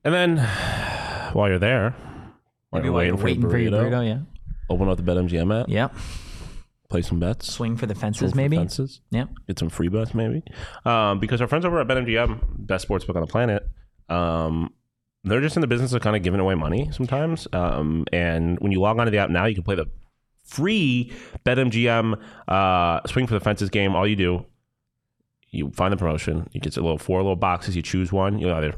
And 0.03 0.13
then 0.13 0.37
while 1.33 1.47
you're 1.49 1.59
there, 1.59 1.95
while 2.69 2.83
you're 2.83 2.91
waiting, 2.91 3.17
for, 3.17 3.29
your 3.29 3.49
for 3.49 3.57
your 3.57 3.71
burrito, 3.71 3.89
burrito, 3.89 4.05
yeah, 4.05 4.19
open 4.69 4.89
up 4.89 4.97
the 4.97 5.03
BetMGM 5.03 5.61
app, 5.61 5.69
yep. 5.69 5.93
play 6.89 7.01
some 7.01 7.19
bets. 7.19 7.51
Swing 7.51 7.77
for 7.77 7.85
the 7.85 7.95
fences, 7.95 8.31
for 8.31 8.37
maybe. 8.37 8.57
fences. 8.57 8.99
Yep. 9.11 9.29
get 9.47 9.59
some 9.59 9.69
free 9.69 9.87
bets 9.87 10.13
maybe 10.13 10.43
um, 10.83 11.19
because 11.19 11.39
our 11.39 11.47
friends 11.47 11.63
over 11.63 11.79
at 11.79 11.87
BetMGM, 11.87 12.39
best 12.57 12.81
sports 12.81 13.05
book 13.05 13.15
on 13.15 13.21
the 13.21 13.27
planet, 13.27 13.65
um, 14.09 14.73
they're 15.23 15.41
just 15.41 15.55
in 15.55 15.61
the 15.61 15.67
business 15.67 15.93
of 15.93 16.01
kind 16.01 16.15
of 16.15 16.23
giving 16.23 16.39
away 16.39 16.55
money 16.55 16.89
sometimes. 16.91 17.47
Um, 17.53 18.05
and 18.11 18.59
when 18.59 18.71
you 18.71 18.81
log 18.81 18.99
onto 18.99 19.11
the 19.11 19.17
app 19.17 19.29
now, 19.29 19.45
you 19.45 19.55
can 19.55 19.63
play 19.63 19.75
the 19.75 19.85
free 20.43 21.11
BetMGM 21.45 22.21
uh, 22.47 23.07
swing 23.07 23.27
for 23.27 23.33
the 23.33 23.39
fences 23.39 23.69
game. 23.69 23.95
All 23.95 24.07
you 24.07 24.15
do, 24.15 24.45
you 25.51 25.71
find 25.71 25.93
the 25.93 25.97
promotion. 25.97 26.49
You 26.51 26.59
get 26.59 26.75
a 26.75 26.81
little 26.81 26.97
four 26.97 27.21
little 27.21 27.35
boxes. 27.35 27.75
You 27.75 27.81
choose 27.81 28.11
one. 28.11 28.39
You 28.39 28.51
either 28.51 28.75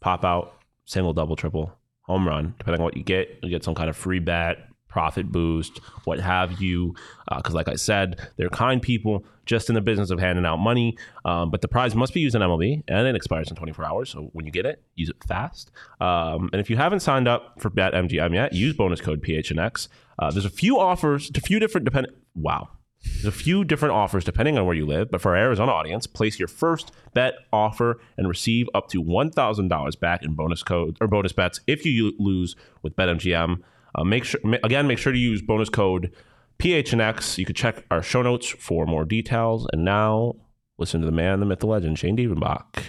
pop 0.00 0.24
out 0.24 0.54
single, 0.84 1.12
double, 1.12 1.36
triple, 1.36 1.72
home 2.02 2.26
run. 2.26 2.54
Depending 2.58 2.80
on 2.80 2.84
what 2.84 2.96
you 2.96 3.02
get, 3.02 3.38
you 3.42 3.50
get 3.50 3.64
some 3.64 3.74
kind 3.74 3.90
of 3.90 3.96
free 3.96 4.18
bet, 4.18 4.58
profit 4.92 5.32
boost, 5.32 5.78
what 6.04 6.20
have 6.20 6.60
you. 6.60 6.94
Because, 7.34 7.54
like 7.54 7.68
I 7.68 7.76
said, 7.76 8.20
they're 8.36 8.50
kind 8.50 8.80
people 8.82 9.24
just 9.46 9.68
in 9.68 9.74
the 9.74 9.80
business 9.80 10.10
of 10.10 10.20
handing 10.20 10.44
out 10.44 10.58
money. 10.58 10.96
Um, 11.24 11.50
but 11.50 11.62
the 11.62 11.68
prize 11.68 11.94
must 11.94 12.12
be 12.12 12.20
used 12.20 12.36
in 12.36 12.42
MLB 12.42 12.84
and 12.86 13.06
it 13.06 13.16
expires 13.16 13.48
in 13.48 13.56
24 13.56 13.84
hours. 13.84 14.10
So 14.10 14.30
when 14.32 14.44
you 14.44 14.52
get 14.52 14.66
it, 14.66 14.82
use 14.94 15.08
it 15.08 15.16
fast. 15.26 15.70
Um, 16.00 16.50
and 16.52 16.60
if 16.60 16.68
you 16.68 16.76
haven't 16.76 17.00
signed 17.00 17.26
up 17.26 17.60
for 17.60 17.70
BetMGM 17.70 18.34
yet, 18.34 18.52
use 18.52 18.76
bonus 18.76 19.00
code 19.00 19.22
PHNX. 19.22 19.88
Uh, 20.18 20.30
there's 20.30 20.44
a 20.44 20.50
few 20.50 20.78
offers, 20.78 21.30
a 21.34 21.40
few 21.40 21.58
different. 21.58 21.88
Wow. 22.34 22.68
There's 23.04 23.24
a 23.24 23.32
few 23.32 23.64
different 23.64 23.94
offers 23.94 24.24
depending 24.24 24.58
on 24.58 24.66
where 24.66 24.76
you 24.76 24.86
live, 24.86 25.10
but 25.10 25.20
for 25.20 25.34
our 25.34 25.42
Arizona 25.42 25.72
audience, 25.72 26.06
place 26.06 26.38
your 26.38 26.48
first 26.48 26.92
bet 27.14 27.34
offer 27.52 27.98
and 28.16 28.28
receive 28.28 28.68
up 28.74 28.88
to 28.90 29.02
$1,000 29.02 30.00
back 30.00 30.22
in 30.22 30.34
bonus 30.34 30.62
code 30.62 30.98
or 31.00 31.08
bonus 31.08 31.32
bets 31.32 31.60
if 31.66 31.84
you 31.84 32.12
lose 32.18 32.54
with 32.82 32.94
BetMGM. 32.94 33.60
Uh, 33.94 34.04
make 34.04 34.24
sure 34.24 34.40
again, 34.62 34.86
make 34.86 34.98
sure 34.98 35.12
to 35.12 35.18
use 35.18 35.42
bonus 35.42 35.68
code 35.68 36.12
PHNX. 36.58 37.38
You 37.38 37.44
can 37.44 37.54
check 37.54 37.84
our 37.90 38.02
show 38.02 38.22
notes 38.22 38.48
for 38.48 38.86
more 38.86 39.04
details. 39.04 39.66
And 39.72 39.84
now, 39.84 40.34
listen 40.78 41.00
to 41.00 41.06
the 41.06 41.12
man, 41.12 41.40
the 41.40 41.46
myth, 41.46 41.60
the 41.60 41.66
legend, 41.66 41.98
Shane 41.98 42.16
Dievenbach, 42.16 42.82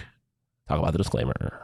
talk 0.68 0.78
about 0.78 0.92
the 0.92 0.98
disclaimer. 0.98 1.63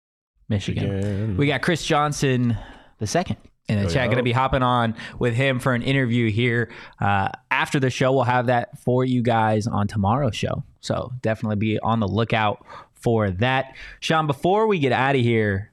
Michigan. 0.51 0.95
Michigan. 0.95 1.37
We 1.37 1.47
got 1.47 1.61
Chris 1.61 1.83
Johnson 1.83 2.57
the 2.99 3.07
second 3.07 3.37
in 3.67 3.83
the 3.83 3.89
chat. 3.89 4.07
Going 4.07 4.17
to 4.17 4.23
be 4.23 4.31
hopping 4.31 4.61
on 4.61 4.95
with 5.17 5.33
him 5.33 5.59
for 5.59 5.73
an 5.73 5.81
interview 5.81 6.29
here 6.29 6.71
uh, 6.99 7.29
after 7.49 7.79
the 7.79 7.89
show. 7.89 8.11
We'll 8.11 8.23
have 8.23 8.47
that 8.47 8.79
for 8.79 9.03
you 9.03 9.23
guys 9.23 9.65
on 9.65 9.87
tomorrow's 9.87 10.35
show. 10.35 10.63
So 10.81 11.11
definitely 11.21 11.55
be 11.55 11.79
on 11.79 11.99
the 11.99 12.07
lookout 12.07 12.65
for 12.93 13.31
that. 13.31 13.75
Shawn, 13.99 14.27
before 14.27 14.67
we 14.67 14.77
get 14.77 14.91
out 14.91 15.15
of 15.15 15.21
here, 15.21 15.71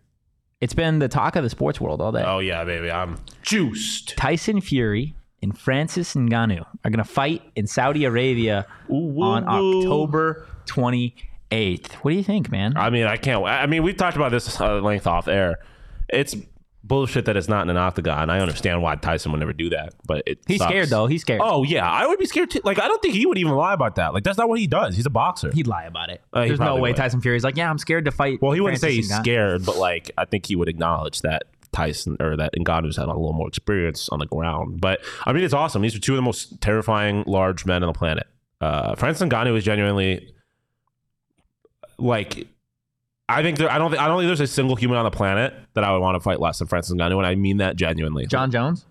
it's 0.61 0.75
been 0.75 0.99
the 0.99 1.09
talk 1.09 1.37
of 1.37 1.43
the 1.43 1.51
sports 1.51 1.81
world 1.81 2.01
all 2.01 2.13
day. 2.13 2.25
Oh 2.25 2.39
yeah, 2.39 2.65
baby, 2.65 2.91
I'm 2.91 3.19
juiced. 3.43 4.17
Tyson 4.17 4.61
Fury 4.61 5.15
and 5.43 5.57
Francis 5.57 6.15
Ngannou 6.15 6.65
are 6.85 6.91
going 6.91 6.99
to 6.99 7.05
fight 7.05 7.43
in 7.55 7.67
Saudi 7.67 8.05
Arabia 8.05 8.67
ooh, 8.91 9.23
on 9.23 9.45
ooh, 9.45 9.81
October 9.81 10.47
20- 10.67 11.13
eighth. 11.51 11.95
What 11.97 12.11
do 12.13 12.17
you 12.17 12.25
think, 12.25 12.51
man? 12.51 12.77
I 12.77 12.91
mean, 12.91 13.05
I 13.05 13.17
can't. 13.17 13.45
I 13.45 13.67
mean, 13.67 13.83
we've 13.83 13.97
talked 13.97 14.17
about 14.17 14.31
this 14.31 14.61
uh, 14.61 14.81
length 14.81 15.07
off 15.07 15.29
air. 15.29 15.59
It's 16.09 16.35
bullshit 16.85 17.27
that 17.27 17.37
it's 17.37 17.49
not 17.49 17.63
in 17.63 17.71
an 17.71 17.77
octagon. 17.77 18.31
I 18.31 18.41
understand 18.41 18.83
why 18.83 18.97
Tyson 18.97 19.31
would 19.33 19.39
never 19.39 19.53
do 19.53 19.71
that, 19.71 19.95
but 20.07 20.23
it 20.27 20.39
he's 20.47 20.59
sucks. 20.59 20.71
scared 20.71 20.89
though. 20.89 21.07
He's 21.07 21.21
scared. 21.21 21.41
Oh 21.43 21.63
yeah, 21.63 21.89
I 21.89 22.07
would 22.07 22.19
be 22.19 22.27
scared 22.27 22.51
too. 22.51 22.61
Like 22.65 22.81
I 22.81 22.89
don't 22.89 23.01
think 23.03 23.15
he 23.15 23.27
would 23.27 23.39
even 23.39 23.53
lie 23.53 23.75
about 23.75 23.97
that. 23.97 24.15
Like 24.15 24.25
that's 24.25 24.39
not 24.39 24.49
what 24.49 24.59
he 24.59 24.67
does. 24.67 24.97
He's 24.97 25.07
a 25.07 25.11
boxer. 25.11 25.51
He'd 25.53 25.67
lie 25.67 25.85
about 25.85 26.11
it. 26.11 26.23
Uh, 26.33 26.47
There's 26.47 26.61
no 26.61 26.77
way 26.77 26.91
would. 26.91 26.97
Tyson 26.97 27.21
Fury's 27.21 27.45
like, 27.45 27.57
yeah, 27.57 27.71
I'm 27.71 27.79
scared 27.79 28.07
to 28.07 28.11
fight. 28.11 28.41
Well, 28.41 28.53
he 28.53 28.61
wouldn't 28.61 28.81
Francis 28.81 29.07
say 29.09 29.15
he's 29.15 29.21
scared, 29.21 29.65
but 29.65 29.77
like 29.77 30.11
I 30.17 30.25
think 30.25 30.47
he 30.47 30.57
would 30.57 30.69
acknowledge 30.69 31.21
that 31.23 31.45
Tyson 31.73 32.17
or 32.21 32.37
that 32.37 32.53
Ngannou's 32.59 32.97
had 32.97 33.07
a 33.07 33.09
little 33.09 33.35
more 33.35 33.49
experience 33.49 34.09
on 34.09 34.19
the 34.19 34.27
ground. 34.27 34.81
But 34.81 35.01
I 35.27 35.33
mean, 35.33 35.45
it's 35.45 35.55
awesome. 35.55 35.83
These 35.83 35.95
are 35.95 36.01
two 36.01 36.15
of 36.15 36.17
the 36.17 36.23
most 36.23 36.61
terrifying 36.61 37.25
large 37.27 37.67
men 37.67 37.83
on 37.83 37.93
the 37.93 37.99
planet. 37.99 38.27
Uh, 38.61 38.95
Francis 38.97 39.27
Ngannou 39.29 39.57
is 39.57 39.65
genuinely 39.65 40.33
like. 41.99 42.49
I 43.31 43.43
think 43.43 43.59
there. 43.59 43.71
I 43.71 43.77
don't. 43.79 43.91
Think, 43.91 44.03
I 44.03 44.07
don't 44.09 44.19
think 44.21 44.29
there's 44.29 44.41
a 44.41 44.47
single 44.47 44.75
human 44.75 44.97
on 44.97 45.05
the 45.05 45.11
planet 45.11 45.53
that 45.75 45.85
I 45.85 45.93
would 45.93 46.01
want 46.01 46.15
to 46.17 46.21
fight 46.21 46.41
less 46.41 46.59
than 46.61 46.69
Francis 46.69 46.95
Ngannou, 46.95 47.19
and 47.19 47.27
I 47.27 47.35
mean 47.35 47.59
that 47.59 47.77
genuinely. 47.77 48.27
Jon 48.27 48.51
Jones. 48.51 48.87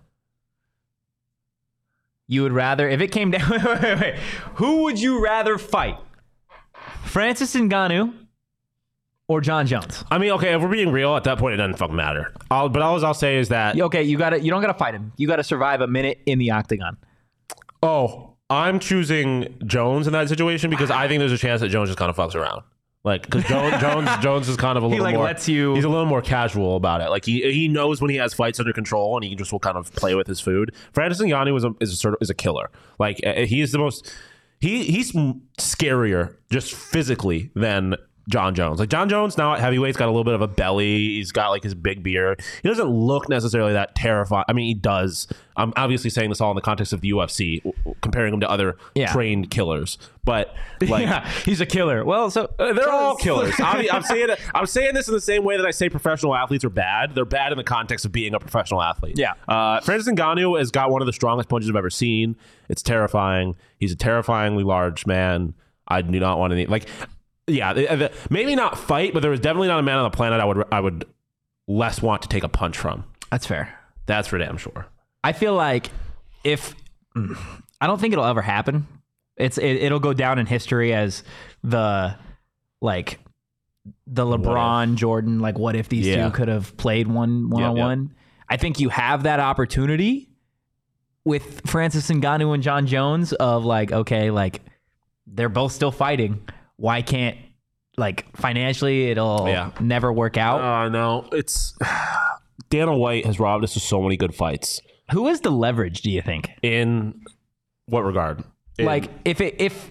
You 2.28 2.42
would 2.42 2.52
rather, 2.52 2.88
if 2.88 3.00
it 3.00 3.08
came 3.10 3.30
down, 3.32 3.50
wait, 3.50 3.64
wait, 3.64 4.00
wait, 4.00 4.14
who 4.54 4.82
would 4.82 5.00
you 5.00 5.22
rather 5.24 5.58
fight? 5.58 5.96
Francis 7.04 7.54
Ngannou 7.56 8.14
or 9.28 9.40
Jon 9.40 9.66
Jones? 9.66 10.04
I 10.10 10.18
mean, 10.18 10.30
okay, 10.32 10.54
if 10.54 10.60
we're 10.62 10.68
being 10.68 10.92
real, 10.92 11.16
at 11.16 11.24
that 11.24 11.38
point 11.38 11.54
it 11.54 11.56
doesn't 11.56 11.78
fucking 11.78 11.96
matter. 11.96 12.32
I'll, 12.50 12.68
but 12.68 12.82
all 12.82 13.02
I'll 13.04 13.14
say 13.14 13.38
is 13.38 13.48
that 13.48 13.80
Okay, 13.80 14.02
you 14.02 14.18
got 14.18 14.30
to 14.30 14.40
You 14.40 14.50
don't 14.50 14.60
got 14.60 14.68
to 14.72 14.78
fight 14.78 14.94
him. 14.94 15.12
You 15.16 15.26
got 15.26 15.36
to 15.36 15.44
survive 15.44 15.80
a 15.80 15.86
minute 15.86 16.20
in 16.26 16.38
the 16.38 16.50
octagon. 16.50 16.98
Oh, 17.82 18.34
I'm 18.50 18.78
choosing 18.78 19.54
Jones 19.66 20.06
in 20.06 20.12
that 20.12 20.28
situation 20.28 20.70
because 20.70 20.90
I 20.90 21.08
think 21.08 21.20
there's 21.20 21.32
a 21.32 21.38
chance 21.38 21.60
that 21.62 21.68
Jones 21.70 21.88
just 21.88 21.98
kind 21.98 22.10
of 22.10 22.16
fucks 22.16 22.34
around. 22.34 22.62
Like, 23.08 23.22
because 23.22 23.44
Jones, 23.44 23.80
Jones, 23.80 24.10
Jones 24.22 24.48
is 24.48 24.56
kind 24.56 24.76
of 24.78 24.84
a 24.84 24.86
little 24.86 25.04
like, 25.04 25.14
more. 25.16 25.24
lets 25.24 25.48
you- 25.48 25.74
He's 25.74 25.84
a 25.84 25.88
little 25.88 26.06
more 26.06 26.22
casual 26.22 26.76
about 26.76 27.00
it. 27.00 27.08
Like 27.10 27.24
he 27.24 27.40
he 27.52 27.66
knows 27.68 28.00
when 28.00 28.10
he 28.10 28.16
has 28.16 28.34
fights 28.34 28.60
under 28.60 28.72
control, 28.72 29.16
and 29.16 29.24
he 29.24 29.34
just 29.34 29.50
will 29.50 29.58
kind 29.58 29.76
of 29.76 29.92
play 29.94 30.14
with 30.14 30.26
his 30.26 30.40
food. 30.40 30.74
Francis 30.92 31.20
Ngannou 31.20 31.56
is 31.56 31.64
a 31.64 31.74
is 31.80 31.92
a 31.92 31.96
sort 31.96 32.14
of 32.14 32.18
is 32.22 32.30
a 32.30 32.34
killer. 32.34 32.70
Like 32.98 33.20
uh, 33.26 33.40
he 33.46 33.60
is 33.60 33.72
the 33.72 33.78
most. 33.78 34.14
He 34.60 34.84
he's 34.84 35.14
m- 35.16 35.42
scarier 35.58 36.34
just 36.50 36.74
physically 36.74 37.50
than 37.54 37.94
Jon 38.28 38.54
Jones. 38.54 38.78
Like 38.78 38.90
Jon 38.90 39.08
Jones 39.08 39.36
now 39.38 39.54
at 39.54 39.60
heavyweight's 39.60 39.96
got 39.96 40.04
a 40.06 40.10
little 40.10 40.22
bit 40.24 40.34
of 40.34 40.42
a 40.42 40.48
belly. 40.48 40.98
He's 41.16 41.32
got 41.32 41.48
like 41.48 41.62
his 41.62 41.74
big 41.74 42.02
beard. 42.02 42.42
He 42.62 42.68
doesn't 42.68 42.88
look 42.88 43.28
necessarily 43.28 43.72
that 43.72 43.94
terrifying. 43.94 44.44
I 44.48 44.52
mean, 44.52 44.66
he 44.66 44.74
does. 44.74 45.26
I'm 45.56 45.72
obviously 45.76 46.10
saying 46.10 46.28
this 46.28 46.40
all 46.40 46.50
in 46.50 46.54
the 46.54 46.60
context 46.60 46.92
of 46.92 47.00
the 47.00 47.10
UFC, 47.10 47.62
w- 47.64 47.94
comparing 48.02 48.34
him 48.34 48.40
to 48.40 48.50
other 48.50 48.76
Yeah. 48.94 49.10
trained 49.12 49.50
killers. 49.50 49.96
But 50.24 50.54
like, 50.82 51.02
yeah, 51.06 51.26
he's 51.44 51.60
a 51.62 51.66
killer. 51.66 52.04
Well, 52.04 52.30
so 52.30 52.52
uh, 52.58 52.72
they're 52.74 52.90
all 52.90 53.16
killers. 53.16 53.54
I 53.58 53.88
I'm 53.90 54.02
saying 54.04 54.28
I'm 54.54 54.66
saying 54.66 54.94
this 54.94 55.08
in 55.08 55.14
the 55.14 55.20
same 55.22 55.42
way 55.42 55.56
that 55.56 55.64
I 55.66 55.70
say 55.70 55.88
professional 55.88 56.34
athletes 56.36 56.64
are 56.64 56.70
bad. 56.70 57.14
They're 57.14 57.24
bad 57.24 57.50
in 57.52 57.58
the 57.58 57.64
context 57.64 58.04
of 58.04 58.12
being 58.12 58.34
a 58.34 58.38
professional 58.38 58.82
athlete. 58.82 59.18
Yeah. 59.18 59.32
Uh, 59.48 59.80
Francis 59.80 60.12
Ngannou 60.12 60.58
has 60.58 60.70
got 60.70 60.90
one 60.90 61.00
of 61.02 61.06
the 61.06 61.12
strongest 61.14 61.48
punches 61.48 61.70
I've 61.70 61.76
ever 61.76 61.90
seen. 61.90 62.36
It's 62.68 62.82
terrifying. 62.82 63.56
He's 63.78 63.92
a 63.92 63.96
terrifyingly 63.96 64.64
large 64.64 65.06
man. 65.06 65.54
I 65.88 66.02
do 66.02 66.20
not 66.20 66.38
want 66.38 66.52
any 66.52 66.66
like. 66.66 66.86
Yeah, 67.48 67.72
the- 67.72 67.86
the- 67.96 68.12
maybe 68.30 68.54
not 68.54 68.78
fight, 68.78 69.12
but 69.14 69.20
there 69.20 69.30
was 69.30 69.40
definitely 69.40 69.68
not 69.68 69.78
a 69.80 69.82
man 69.82 69.96
on 69.98 70.04
the 70.04 70.16
planet 70.16 70.40
I 70.40 70.44
would 70.44 70.64
I 70.70 70.80
would 70.80 71.06
less 71.66 72.00
want 72.02 72.22
to 72.22 72.28
take 72.28 72.44
a 72.44 72.48
punch 72.48 72.76
from. 72.78 73.04
that's 73.30 73.46
fair. 73.46 73.74
That's 74.06 74.28
for 74.28 74.38
damn 74.38 74.56
sure. 74.56 74.86
I 75.22 75.32
feel 75.32 75.54
like 75.54 75.90
if 76.44 76.74
mm, 77.16 77.36
I 77.80 77.86
don't 77.86 78.00
think 78.00 78.12
it'll 78.12 78.24
ever 78.24 78.42
happen. 78.42 78.86
It's 79.36 79.58
it, 79.58 79.64
it'll 79.82 80.00
go 80.00 80.12
down 80.12 80.38
in 80.38 80.46
history 80.46 80.92
as 80.94 81.22
the 81.62 82.14
like 82.80 83.18
the 84.06 84.24
LeBron 84.24 84.94
Jordan 84.96 85.40
like 85.40 85.58
what 85.58 85.76
if 85.76 85.88
these 85.88 86.06
Yeah. 86.06 86.26
two 86.26 86.30
could 86.32 86.48
have 86.48 86.76
played 86.76 87.06
one 87.08 87.50
one 87.50 87.62
on 87.62 87.76
one. 87.76 88.14
I 88.48 88.56
think 88.56 88.80
you 88.80 88.88
have 88.88 89.24
that 89.24 89.40
opportunity 89.40 90.30
with 91.24 91.62
Francis 91.68 92.08
Ngannou 92.10 92.54
and 92.54 92.62
Jon 92.62 92.86
Jones 92.86 93.32
of 93.34 93.64
like 93.64 93.92
okay 93.92 94.30
like 94.30 94.62
they're 95.26 95.48
both 95.50 95.72
still 95.72 95.92
fighting. 95.92 96.40
Why 96.78 97.02
can't 97.02 97.36
like 97.96 98.24
financially 98.36 99.10
it'll 99.10 99.46
Yeah. 99.48 99.72
never 99.80 100.12
work 100.12 100.36
out? 100.36 100.60
Oh 100.60 100.88
no, 100.88 101.28
it's 101.32 101.76
Dana 102.70 102.96
White 102.96 103.26
has 103.26 103.38
robbed 103.38 103.64
us 103.64 103.76
of 103.76 103.82
so 103.82 104.00
many 104.02 104.16
good 104.16 104.34
fights. 104.34 104.80
Who 105.12 105.28
is 105.28 105.40
the 105.40 105.50
leverage? 105.50 106.02
Do 106.02 106.10
you 106.10 106.22
think? 106.22 106.50
In 106.62 107.22
what 107.86 108.04
regard? 108.04 108.44
In- 108.78 108.86
like 108.86 109.10
if 109.24 109.40
it 109.40 109.56
if 109.58 109.90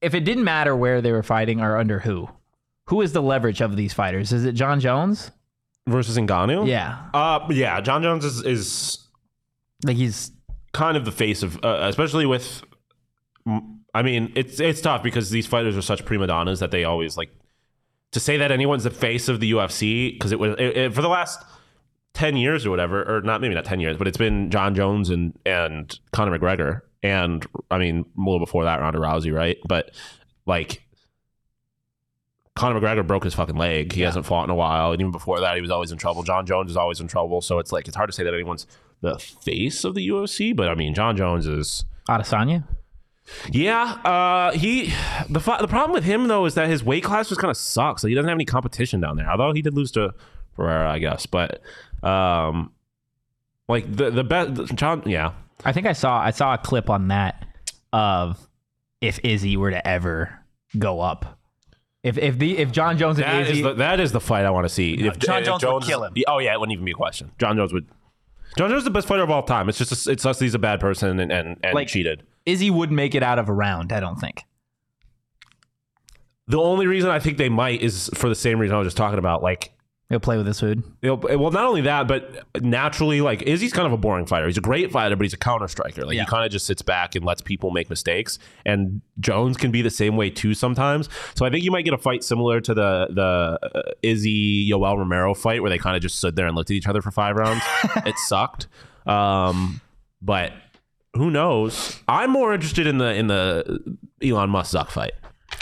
if 0.00 0.14
it 0.14 0.20
didn't 0.24 0.44
matter 0.44 0.74
where 0.74 1.00
they 1.00 1.12
were 1.12 1.22
fighting 1.22 1.60
or 1.60 1.76
under 1.76 1.98
who 2.00 2.28
who 2.86 3.00
is 3.02 3.12
the 3.12 3.22
leverage 3.22 3.60
of 3.60 3.76
these 3.76 3.92
fighters 3.92 4.32
is 4.32 4.44
it 4.44 4.52
Jon 4.52 4.80
Jones 4.80 5.30
versus 5.86 6.16
Ngannou. 6.16 6.66
yeah 6.66 7.08
Uh, 7.14 7.40
yeah. 7.50 7.80
John 7.80 8.02
Jones 8.02 8.24
is 8.24 8.42
is 8.42 8.98
like 9.84 9.96
he's 9.96 10.30
kind 10.72 10.96
of 10.96 11.04
the 11.04 11.12
face 11.12 11.42
of, 11.42 11.62
uh, 11.64 11.78
especially 11.82 12.24
with. 12.24 12.62
I 13.94 14.02
mean, 14.02 14.32
it's 14.34 14.58
it's 14.60 14.80
tough 14.80 15.02
because 15.02 15.30
these 15.30 15.46
fighters 15.46 15.76
are 15.76 15.82
such 15.82 16.04
prima 16.04 16.26
donnas 16.26 16.60
that 16.60 16.70
they 16.70 16.84
always 16.84 17.16
like 17.16 17.30
to 18.12 18.20
say 18.20 18.36
that 18.38 18.50
anyone's 18.52 18.84
the 18.84 18.90
face 18.90 19.28
of 19.28 19.40
the 19.40 19.52
UFC 19.52 20.12
because 20.14 20.32
it 20.32 20.38
was 20.38 20.54
it, 20.58 20.76
it- 20.76 20.94
for 20.94 21.02
the 21.02 21.08
last 21.08 21.42
ten 22.14 22.36
years 22.36 22.64
or 22.66 22.70
whatever, 22.70 23.02
or 23.04 23.20
not 23.22 23.40
maybe 23.40 23.54
not 23.54 23.64
ten 23.64 23.80
years, 23.80 23.96
but 23.96 24.08
it's 24.08 24.16
been 24.18 24.50
Jon 24.50 24.74
Jones 24.74 25.10
and 25.10 25.38
and 25.44 25.98
Conor 26.12 26.38
McGregor, 26.38 26.80
and 27.02 27.46
I 27.70 27.78
mean 27.78 28.04
a 28.16 28.20
little 28.20 28.38
before 28.38 28.64
that 28.64 28.80
Ronda 28.80 28.98
Rousey, 28.98 29.32
right? 29.34 29.58
But 29.68 29.90
like. 30.46 30.82
Conor 32.54 32.78
McGregor 32.80 33.06
broke 33.06 33.24
his 33.24 33.32
fucking 33.32 33.56
leg. 33.56 33.92
He 33.92 34.02
hasn't 34.02 34.26
fought 34.26 34.44
in 34.44 34.50
a 34.50 34.54
while, 34.54 34.92
and 34.92 35.00
even 35.00 35.10
before 35.10 35.40
that, 35.40 35.54
he 35.54 35.62
was 35.62 35.70
always 35.70 35.90
in 35.90 35.96
trouble. 35.96 36.22
Jon 36.22 36.44
Jones 36.44 36.70
is 36.70 36.76
always 36.76 37.00
in 37.00 37.08
trouble, 37.08 37.40
so 37.40 37.58
it's 37.58 37.72
like 37.72 37.88
it's 37.88 37.96
hard 37.96 38.10
to 38.10 38.12
say 38.12 38.24
that 38.24 38.34
anyone's 38.34 38.66
the 39.00 39.18
face 39.18 39.84
of 39.84 39.94
the 39.94 40.06
UFC. 40.06 40.54
But 40.54 40.68
I 40.68 40.74
mean, 40.74 40.92
Jon 40.92 41.16
Jones 41.16 41.46
is 41.46 41.86
adesanya 42.10 42.64
yeah, 43.50 43.82
uh, 44.04 44.52
he 44.52 44.92
the 45.28 45.38
the 45.38 45.68
problem 45.68 45.92
with 45.92 46.04
him 46.04 46.28
though 46.28 46.44
is 46.46 46.54
that 46.54 46.68
his 46.68 46.82
weight 46.84 47.04
class 47.04 47.28
just 47.28 47.40
kind 47.40 47.50
of 47.50 47.56
sucks. 47.56 48.02
Like 48.02 48.08
he 48.10 48.14
doesn't 48.14 48.28
have 48.28 48.36
any 48.36 48.44
competition 48.44 49.00
down 49.00 49.16
there. 49.16 49.30
Although 49.30 49.52
he 49.52 49.62
did 49.62 49.74
lose 49.74 49.90
to 49.92 50.14
Pereira, 50.56 50.90
I 50.90 50.98
guess. 50.98 51.26
But 51.26 51.60
um, 52.02 52.72
like 53.68 53.94
the 53.94 54.10
the 54.10 54.24
best 54.24 54.74
John, 54.74 55.02
yeah. 55.06 55.32
I 55.64 55.72
think 55.72 55.86
I 55.86 55.92
saw 55.92 56.18
I 56.18 56.30
saw 56.30 56.54
a 56.54 56.58
clip 56.58 56.90
on 56.90 57.08
that 57.08 57.46
of 57.92 58.38
if 59.00 59.18
Izzy 59.22 59.56
were 59.56 59.70
to 59.70 59.86
ever 59.86 60.38
go 60.78 61.00
up. 61.00 61.38
If 62.02 62.18
if 62.18 62.38
the 62.38 62.58
if 62.58 62.72
Jon 62.72 62.98
Jones 62.98 63.18
and 63.18 63.26
That 63.26 63.42
Izzy 63.48 63.60
is 63.60 63.64
the, 63.64 63.74
that 63.74 64.00
is 64.00 64.10
the 64.12 64.20
fight 64.20 64.44
I 64.44 64.50
want 64.50 64.64
to 64.64 64.68
see. 64.68 64.94
if 64.94 65.18
John 65.20 65.38
if 65.40 65.44
Jones 65.46 65.64
would 65.64 65.84
kill 65.84 66.02
him. 66.04 66.14
Oh 66.26 66.38
yeah, 66.40 66.52
it 66.54 66.58
wouldn't 66.60 66.72
even 66.72 66.84
be 66.84 66.90
a 66.90 66.94
question. 66.94 67.30
Jon 67.38 67.56
Jones 67.56 67.72
would. 67.72 67.86
Jon 68.58 68.68
Jones 68.68 68.80
is 68.80 68.84
the 68.84 68.90
best 68.90 69.06
fighter 69.06 69.22
of 69.22 69.30
all 69.30 69.44
time. 69.44 69.68
It's 69.68 69.78
just 69.78 70.08
it's 70.08 70.26
us. 70.26 70.40
He's 70.40 70.54
a 70.54 70.58
bad 70.58 70.80
person 70.80 71.20
and 71.20 71.30
and, 71.32 71.56
and 71.62 71.74
Like- 71.74 71.86
cheated. 71.88 72.24
Izzy 72.46 72.70
wouldn't 72.70 72.96
make 72.96 73.14
it 73.14 73.22
out 73.22 73.38
of 73.38 73.48
a 73.48 73.52
round, 73.52 73.92
I 73.92 74.00
don't 74.00 74.16
think. 74.20 74.42
The 76.48 76.58
only 76.58 76.86
reason 76.86 77.08
I 77.10 77.18
think 77.18 77.38
they 77.38 77.48
might 77.48 77.80
is 77.82 78.10
for 78.14 78.28
the 78.28 78.34
same 78.34 78.58
reason 78.58 78.74
I 78.74 78.78
was 78.78 78.86
just 78.86 78.96
talking 78.96 79.18
about. 79.18 79.42
Like, 79.42 79.72
He'll 80.08 80.20
play 80.20 80.36
with 80.36 80.46
his 80.46 80.60
food. 80.60 80.82
you 81.00 81.08
know, 81.08 81.14
well, 81.14 81.50
not 81.50 81.64
only 81.64 81.80
that, 81.82 82.06
but 82.06 82.44
naturally, 82.60 83.22
like 83.22 83.40
Izzy's 83.42 83.72
kind 83.72 83.86
of 83.86 83.94
a 83.94 83.96
boring 83.96 84.26
fighter. 84.26 84.44
He's 84.46 84.58
a 84.58 84.60
great 84.60 84.92
fighter, 84.92 85.16
but 85.16 85.22
he's 85.24 85.32
a 85.32 85.38
counter 85.38 85.66
striker. 85.68 86.04
Like 86.04 86.16
Yeah. 86.16 86.24
he 86.24 86.26
kind 86.26 86.44
of 86.44 86.52
just 86.52 86.66
sits 86.66 86.82
back 86.82 87.14
and 87.14 87.24
lets 87.24 87.40
people 87.40 87.70
make 87.70 87.88
mistakes. 87.88 88.38
And 88.66 89.00
Jones 89.20 89.56
can 89.56 89.70
be 89.70 89.80
the 89.80 89.88
same 89.88 90.16
way 90.18 90.28
too 90.28 90.52
sometimes. 90.52 91.08
So 91.34 91.46
I 91.46 91.50
think 91.50 91.64
you 91.64 91.70
might 91.70 91.86
get 91.86 91.94
a 91.94 91.98
fight 91.98 92.22
similar 92.24 92.60
to 92.60 92.74
the 92.74 93.06
the 93.10 93.58
uh, 93.74 93.92
Izzy 94.02 94.68
Yoel 94.70 94.98
Romero 94.98 95.32
fight, 95.32 95.62
where 95.62 95.70
they 95.70 95.78
kind 95.78 95.96
of 95.96 96.02
just 96.02 96.16
stood 96.16 96.36
there 96.36 96.46
and 96.46 96.54
looked 96.54 96.70
at 96.70 96.74
each 96.76 96.88
other 96.88 97.00
for 97.00 97.10
five 97.10 97.36
rounds. 97.36 97.62
it 98.04 98.18
sucked. 98.18 98.66
Um, 99.06 99.80
but 100.20 100.52
who 101.14 101.30
knows? 101.30 102.00
I'm 102.08 102.30
more 102.30 102.54
interested 102.54 102.86
in 102.86 102.98
the 102.98 103.14
in 103.14 103.26
the 103.26 103.96
Elon 104.22 104.50
Musk 104.50 104.74
Zuck 104.74 104.90
fight. 104.90 105.12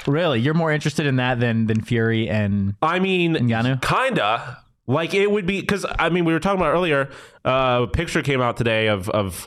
Really? 0.07 0.41
You're 0.41 0.55
more 0.55 0.73
interested 0.73 1.07
in 1.07 1.17
that 1.17 1.41
than 1.41 1.67
than 1.67 1.81
Fury 1.83 2.29
and 2.29 2.75
I 2.83 2.99
mean, 3.01 3.35
Ngannou? 3.35 3.83
kinda. 3.83 4.59
Like 4.87 5.15
it 5.15 5.31
would 5.31 5.47
be 5.47 5.61
because 5.61 5.85
I 5.99 6.09
mean 6.09 6.25
we 6.25 6.33
were 6.33 6.41
talking 6.41 6.61
about 6.61 6.73
earlier. 6.73 7.11
Uh, 7.45 7.83
a 7.85 7.87
picture 7.89 8.23
came 8.23 8.41
out 8.41 8.57
today 8.57 8.87
of 8.89 9.09
of 9.11 9.47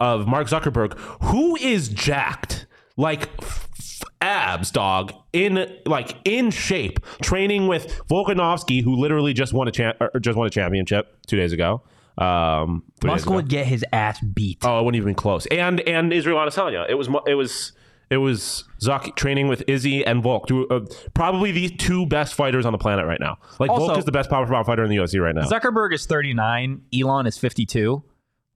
of 0.00 0.26
Mark 0.26 0.48
Zuckerberg, 0.48 0.98
who 1.24 1.56
is 1.56 1.88
jacked 1.88 2.66
like 2.96 3.28
f- 3.40 4.02
abs, 4.20 4.70
dog, 4.70 5.12
in 5.32 5.68
like 5.86 6.16
in 6.24 6.50
shape, 6.50 6.98
training 7.22 7.66
with 7.68 8.00
Volkanovski, 8.08 8.82
who 8.82 8.96
literally 8.96 9.32
just 9.32 9.52
won 9.52 9.68
a 9.68 9.70
champ 9.70 9.96
or 10.00 10.18
just 10.20 10.36
won 10.36 10.46
a 10.46 10.50
championship 10.50 11.18
two 11.26 11.36
days 11.36 11.52
ago. 11.52 11.82
Um, 12.16 12.84
three 13.00 13.10
Musk 13.10 13.28
would 13.28 13.48
get 13.48 13.66
his 13.66 13.84
ass 13.92 14.20
beat. 14.20 14.58
Oh, 14.64 14.78
it 14.80 14.84
wouldn't 14.84 14.96
even 14.96 15.10
be 15.12 15.14
close. 15.14 15.46
And 15.46 15.80
and 15.80 16.12
Israel 16.12 16.38
Adesanya. 16.38 16.88
It 16.88 16.94
was 16.94 17.08
it 17.26 17.34
was 17.34 17.72
it 18.10 18.18
was 18.18 18.64
Zuck 18.80 19.16
training 19.16 19.48
with 19.48 19.64
Izzy 19.66 20.04
and 20.06 20.22
Volk, 20.22 20.46
two, 20.46 20.68
uh, 20.68 20.80
probably 21.14 21.50
the 21.50 21.68
two 21.70 22.06
best 22.06 22.34
fighters 22.34 22.66
on 22.66 22.72
the 22.72 22.78
planet 22.78 23.06
right 23.06 23.18
now. 23.20 23.38
Like 23.58 23.70
Also- 23.70 23.86
Volk 23.86 23.98
is 23.98 24.04
the 24.04 24.12
best 24.12 24.30
power 24.30 24.46
fighter 24.46 24.62
fighter 24.64 24.84
in 24.84 24.90
the 24.90 24.96
UFC 24.96 25.20
right 25.20 25.34
now. 25.34 25.42
Zuckerberg 25.48 25.92
is 25.92 26.06
39, 26.06 26.82
Elon 26.94 27.26
is 27.26 27.38
52. 27.38 28.02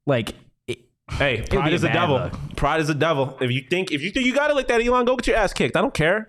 Like 0.06 0.34
it, 0.66 0.78
hey, 1.10 1.40
would 1.40 1.50
pride 1.50 1.64
be 1.66 1.72
a 1.72 1.74
is 1.74 1.80
the 1.82 1.88
devil. 1.88 2.16
look. 2.16 2.32
Pride 2.56 2.80
is 2.80 2.86
the 2.88 2.94
devil. 2.94 3.36
If 3.40 3.50
you 3.50 3.62
think 3.68 3.90
if 3.90 4.02
you 4.02 4.10
think 4.10 4.26
you 4.26 4.34
got 4.34 4.50
it 4.50 4.54
like 4.54 4.68
that, 4.68 4.80
Elon, 4.86 5.04
go 5.04 5.16
get 5.16 5.26
your 5.26 5.36
ass 5.36 5.52
kicked. 5.52 5.76
I 5.76 5.80
don't 5.80 5.94
care. 5.94 6.28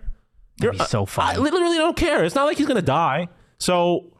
that'd 0.57 0.79
be 0.79 0.85
so 0.85 1.05
funny. 1.05 1.37
I 1.37 1.39
literally 1.39 1.77
don't 1.77 1.95
care. 1.97 2.23
It's 2.23 2.35
not 2.35 2.45
like 2.45 2.57
he's 2.57 2.67
gonna 2.67 2.81
die. 2.81 3.27
So 3.59 4.13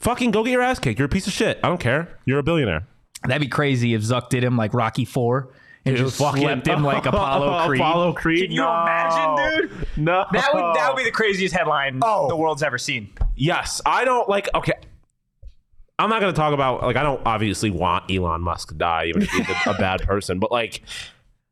fucking 0.00 0.32
go 0.32 0.42
get 0.44 0.50
your 0.50 0.62
ass 0.62 0.78
kicked. 0.78 0.98
You're 0.98 1.06
a 1.06 1.10
piece 1.10 1.26
of 1.26 1.32
shit. 1.32 1.58
I 1.62 1.68
don't 1.68 1.80
care. 1.80 2.08
You're 2.24 2.40
a 2.40 2.42
billionaire. 2.42 2.86
That'd 3.26 3.40
be 3.40 3.48
crazy 3.48 3.94
if 3.94 4.02
Zuck 4.02 4.28
did 4.30 4.42
him 4.42 4.56
like 4.56 4.74
Rocky 4.74 5.04
Four 5.04 5.52
and 5.84 5.96
just 5.96 6.16
slept 6.16 6.38
him 6.66 6.82
like 6.82 7.06
Apollo 7.06 7.64
Creed. 7.66 7.80
Apollo 7.80 8.12
Creed. 8.14 8.42
Can 8.44 8.50
you 8.52 8.60
No. 8.62 8.82
imagine, 8.82 9.68
dude? 9.68 9.86
No. 9.96 10.24
That 10.32 10.54
would 10.54 10.74
that 10.76 10.88
would 10.92 10.96
be 10.98 11.04
the 11.04 11.10
craziest 11.10 11.54
headline 11.54 12.00
Oh. 12.02 12.28
the 12.28 12.36
world's 12.36 12.62
ever 12.62 12.78
seen. 12.78 13.10
Yes, 13.36 13.80
I 13.86 14.04
don't 14.04 14.28
like. 14.28 14.48
Okay, 14.54 14.72
I'm 15.98 16.08
not 16.08 16.20
going 16.20 16.32
to 16.32 16.36
talk 16.36 16.54
about 16.54 16.82
like 16.82 16.96
I 16.96 17.02
don't 17.02 17.20
obviously 17.26 17.70
want 17.70 18.10
Elon 18.10 18.40
Musk 18.40 18.68
to 18.68 18.74
die, 18.74 19.06
even 19.06 19.22
if 19.22 19.30
he's 19.30 19.48
a, 19.48 19.70
a 19.70 19.74
bad 19.78 20.00
person. 20.02 20.38
But 20.38 20.50
like, 20.50 20.82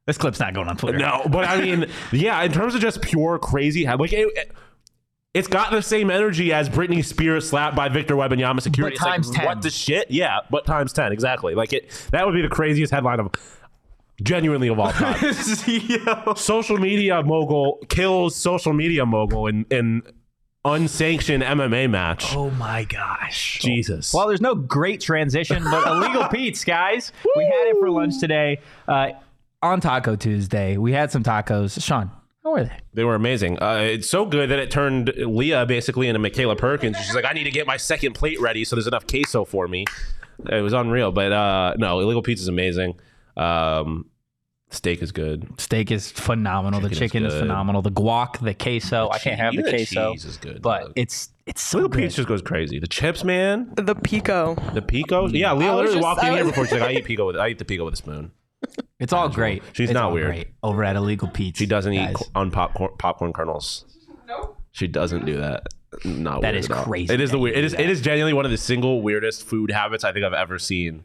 This 0.07 0.17
clip's 0.17 0.41
not 0.41 0.55
going 0.55 0.69
on 0.69 0.77
Twitter. 0.79 0.97
no. 0.99 1.23
But 1.29 1.47
I 1.47 1.61
mean, 1.61 1.87
yeah, 2.13 2.43
in 2.43 2.53
terms 2.53 2.75
of 2.75 2.81
just 2.81 3.03
pure 3.03 3.39
crazy, 3.39 3.85
head, 3.85 4.01
like 4.01 4.13
it, 4.15 4.27
it, 4.37 4.53
it's 5.39 5.49
got 5.49 5.71
the 5.71 5.83
same 5.83 6.11
energy 6.11 6.53
as 6.53 6.69
Britney 6.69 7.05
Spears 7.05 7.49
slapped 7.49 7.77
by 7.77 7.89
Victor 7.89 8.17
Wembanyama 8.17 8.61
security. 8.61 8.97
But 8.99 9.05
times 9.05 9.29
it's 9.29 9.37
10. 9.37 9.47
What 9.47 9.63
the 9.63 9.71
shit? 9.71 10.11
Yeah, 10.11 10.41
but 10.51 10.67
times 10.67 10.93
ten 10.93 11.13
exactly. 11.13 11.55
Like 11.55 11.73
it. 11.73 11.91
That 12.11 12.27
would 12.27 12.35
be 12.35 12.43
the 12.43 12.49
craziest 12.49 12.93
headline 12.93 13.21
of 13.21 13.31
genuinely 14.23 14.69
of 14.69 14.79
all 14.79 14.91
time. 14.91 15.17
Social 16.37 16.79
media 16.79 17.23
mogul 17.23 17.79
kills 17.89 18.35
social 18.35 18.73
media 18.73 19.07
mogul 19.07 19.47
in 19.47 19.65
in 19.71 20.03
unsanctioned 20.65 21.43
MMA 21.43 21.89
match. 21.89 22.35
Oh 22.35 22.51
my 22.51 22.85
gosh. 22.85 23.61
Jesus. 23.61 24.13
Well, 24.13 24.27
there's 24.29 24.41
no 24.41 24.55
great 24.55 25.01
transition, 25.01 25.63
but 25.65 25.87
illegal 25.87 26.27
Pete's, 26.33 26.65
guys. 26.65 27.13
We 27.37 27.45
had 27.45 27.69
it 27.69 27.77
for 27.79 27.91
lunch 27.91 28.19
today 28.19 28.61
uh, 28.87 29.11
on 29.63 29.81
Taco 29.81 30.17
Tuesday. 30.17 30.77
We 30.77 30.93
had 30.93 31.11
some 31.13 31.23
tacos. 31.23 31.83
Shawn, 31.83 32.11
how 32.49 32.53
were 32.53 32.65
they? 32.65 32.77
They 32.95 33.05
were 33.05 33.15
amazing. 33.15 33.59
Uh, 33.63 33.81
it's 33.83 34.09
so 34.09 34.25
good 34.25 34.51
that 34.51 34.59
it 34.59 34.71
turned 34.71 35.13
Leah 35.17 35.67
basically 35.67 36.09
into 36.09 36.19
Michaela 36.19 36.57
Perkins. 36.57 36.97
She's 36.99 37.15
like, 37.15 37.25
I 37.25 37.33
need 37.33 37.45
to 37.45 37.51
get 37.51 37.67
my 37.67 37.77
second 37.77 38.15
plate 38.15 38.41
ready 38.41 38.65
so 38.65 38.77
there's 38.77 38.87
enough 38.87 39.07
queso 39.07 39.45
for 39.45 39.69
me. 39.69 39.85
It 40.51 40.63
was 40.63 40.73
unreal. 40.73 41.13
But 41.13 41.33
uh, 41.33 41.75
no, 41.79 42.01
illegal 42.01 42.23
pizza 42.23 42.43
is 42.43 42.49
amazing. 42.49 42.99
Um, 43.37 44.07
steak 44.71 45.03
is 45.03 45.13
good. 45.13 45.49
Steak 45.61 45.91
is 45.91 46.11
phenomenal. 46.11 46.81
the 46.81 46.91
Chicken 46.91 47.25
is 47.25 47.35
is, 47.35 47.41
phenomenal. 47.41 47.83
The 47.83 47.91
guac, 47.93 48.39
the 48.43 48.55
queso. 48.55 49.09
I 49.11 49.19
can't 49.19 49.39
have 49.39 49.53
the 49.55 49.61
Even 49.61 49.71
queso, 49.73 50.13
cheese 50.13 50.25
is 50.25 50.37
good. 50.37 50.63
but 50.63 50.81
dog. 50.83 50.93
it's 50.97 51.31
it's 51.47 51.63
so 51.63 51.79
Illegal 51.79 51.89
good. 51.91 52.03
pizza 52.03 52.17
just 52.17 52.29
goes 52.29 52.43
crazy. 52.43 52.79
The 52.79 52.87
chips, 52.87 53.25
man. 53.25 53.73
The 53.77 53.95
Pico. 53.95 54.55
The 54.75 54.83
pico. 54.83 55.27
Yeah, 55.29 55.53
Leah 55.55 55.75
literally 55.75 55.95
just- 55.97 56.03
walked 56.03 56.23
in 56.23 56.29
I 56.29 56.35
here 56.35 56.45
was- 56.45 56.53
before. 56.53 56.65
She's 56.67 56.73
like, 56.75 56.83
I 56.83 56.93
eat 56.99 57.05
pico 57.05 57.27
with 57.27 57.37
I 57.37 57.49
eat 57.49 57.59
the 57.59 57.65
pico 57.65 57.85
with 57.85 57.95
a 57.95 57.97
spoon. 57.99 58.31
It's 58.99 59.13
all 59.13 59.29
great. 59.29 59.63
She's 59.73 59.91
It's 59.91 59.95
not 59.95 60.05
all 60.07 60.13
weird. 60.13 60.27
Great 60.27 60.49
over 60.63 60.83
at 60.85 60.97
Illegal 60.97 61.29
Pete's. 61.29 61.59
She 61.59 61.67
doesn't 61.67 61.95
guys. 61.95 62.11
eat 62.11 62.15
co- 62.17 62.25
on 62.35 62.51
popcorn 62.51 62.91
popcorn 62.99 63.33
kernels. 63.33 63.85
No. 64.27 64.57
She 64.73 64.87
doesn't 64.89 65.25
do 65.25 65.37
that. 65.39 65.69
Not 66.05 66.43
That 66.43 66.53
weird 66.53 66.65
is 66.65 66.71
at 66.71 66.77
all. 66.79 66.85
crazy 66.85 67.15
It 67.15 67.21
is 67.21 67.31
that 67.31 67.37
the 67.37 67.39
you 67.39 67.43
weird. 67.45 67.57
It 67.57 67.61
do 67.61 67.67
is. 67.67 67.73
that. 67.73 67.81
It 67.81 67.91
is 67.91 68.01
genuinely 68.01 68.33
one 68.35 68.45
of 68.45 68.51
the 68.51 68.57
single 68.59 69.01
weirdest 69.03 69.45
food 69.47 69.71
habits 69.71 70.05
I 70.05 70.13
think 70.13 70.25
I've 70.25 70.33
ever 70.35 70.59
seen. 70.59 71.05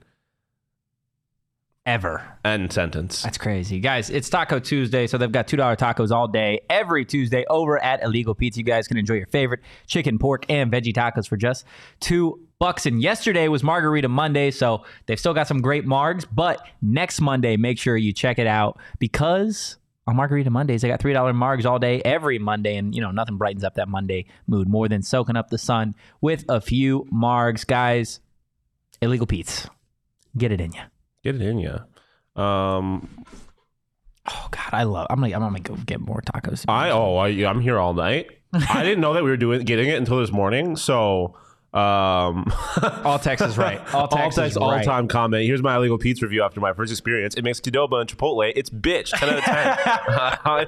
ever. 1.86 2.22
End 2.46 2.72
sentence. 2.72 3.22
That's 3.24 3.38
crazy. 3.38 3.80
Guys, 3.80 4.10
it's 4.10 4.30
Taco 4.30 4.60
Tuesday, 4.60 5.06
so 5.06 5.18
they've 5.18 5.32
got 5.32 5.48
$2 5.48 5.58
tacos 5.78 6.12
all 6.12 6.28
day, 6.30 6.62
every 6.70 7.04
Tuesday 7.06 7.44
over 7.50 7.82
at 7.84 8.02
Illegal 8.02 8.34
Pizza. 8.36 8.60
You 8.60 8.64
guys 8.64 8.88
can 8.88 8.98
enjoy 8.98 9.16
your 9.16 9.28
favorite 9.28 9.60
chicken, 9.86 10.18
pork, 10.18 10.46
and 10.50 10.72
veggie 10.72 10.94
tacos 10.94 11.28
for 11.28 11.36
just 11.38 11.66
two 12.00 12.40
bucks. 12.64 12.86
And 12.86 13.02
yesterday 13.02 13.50
was 13.50 13.62
Margarita 13.62 14.08
Monday, 14.08 14.50
so 14.50 14.86
they've 15.06 15.20
still 15.20 15.34
got 15.34 15.50
some 15.50 15.60
great 15.60 15.86
margs, 15.86 16.26
but 16.32 16.66
next 16.82 17.20
Monday, 17.20 17.58
make 17.58 17.78
sure 17.78 17.98
you 17.98 18.14
check 18.14 18.40
it 18.40 18.48
out 18.48 18.80
because 19.00 19.76
on 20.08 20.16
Margarita 20.16 20.50
Mondays, 20.50 20.82
they 20.82 20.88
got 20.88 21.02
$3 21.02 21.14
margs 21.36 21.66
all 21.66 21.78
day, 21.78 22.02
every 22.06 22.40
Monday, 22.40 22.78
and 22.78 22.96
you 22.96 23.02
know, 23.02 23.12
nothing 23.12 23.36
brightens 23.36 23.66
up 23.66 23.76
that 23.76 23.90
Monday 23.90 24.28
mood 24.48 24.70
more 24.70 24.88
than 24.88 25.02
soaking 25.02 25.36
up 25.36 25.50
the 25.50 25.58
sun 25.58 25.94
with 26.22 26.46
a 26.48 26.62
few 26.62 27.06
margs. 27.14 27.68
Guys, 27.68 28.22
Illegal 29.02 29.28
Pete's. 29.28 29.68
Get 30.38 30.54
it 30.54 30.62
in 30.62 30.72
you. 30.72 30.84
Get 31.22 31.36
it 31.36 31.42
in 31.42 31.60
you. 31.60 32.42
Um, 32.42 33.26
Oh 34.26 34.48
God, 34.52 34.70
I 34.72 34.84
love. 34.84 35.08
I'm 35.10 35.20
gonna. 35.20 35.36
I'm 35.36 35.42
gonna 35.42 35.60
go 35.60 35.76
get 35.76 36.00
more 36.00 36.22
tacos. 36.22 36.64
I 36.70 36.92
oh 36.92 37.18
I, 37.18 37.28
I'm 37.46 37.60
here 37.60 37.78
all 37.78 37.94
night. 37.94 38.30
I 38.54 38.82
didn't 38.82 39.02
know 39.02 39.14
that 39.16 39.24
we 39.26 39.30
were 39.30 39.36
doing 39.36 39.66
getting 39.66 39.90
it 39.90 39.98
until 39.98 40.20
this 40.20 40.32
morning. 40.32 40.78
So 40.78 41.36
um, 41.74 42.46
all 43.04 43.18
text 43.18 43.44
is 43.44 43.58
right. 43.58 43.82
All 43.94 44.08
text, 44.10 44.38
is 44.38 44.58
all 44.58 44.72
right. 44.72 44.86
time 44.86 45.08
comment. 45.08 45.46
Here's 45.46 45.62
my 45.64 45.76
illegal 45.76 45.98
pizza 45.98 46.26
review 46.26 46.44
after 46.44 46.60
my 46.60 46.74
first 46.74 46.92
experience. 46.92 47.36
It 47.36 47.44
makes 47.44 47.60
Qdoba 47.60 48.02
and 48.02 48.10
Chipotle. 48.10 48.52
It's 48.56 48.70
bitch. 48.70 49.10
Ten 49.18 49.30
out 49.30 49.38
of 49.40 49.44
ten. 49.44 49.56
I 50.46 50.68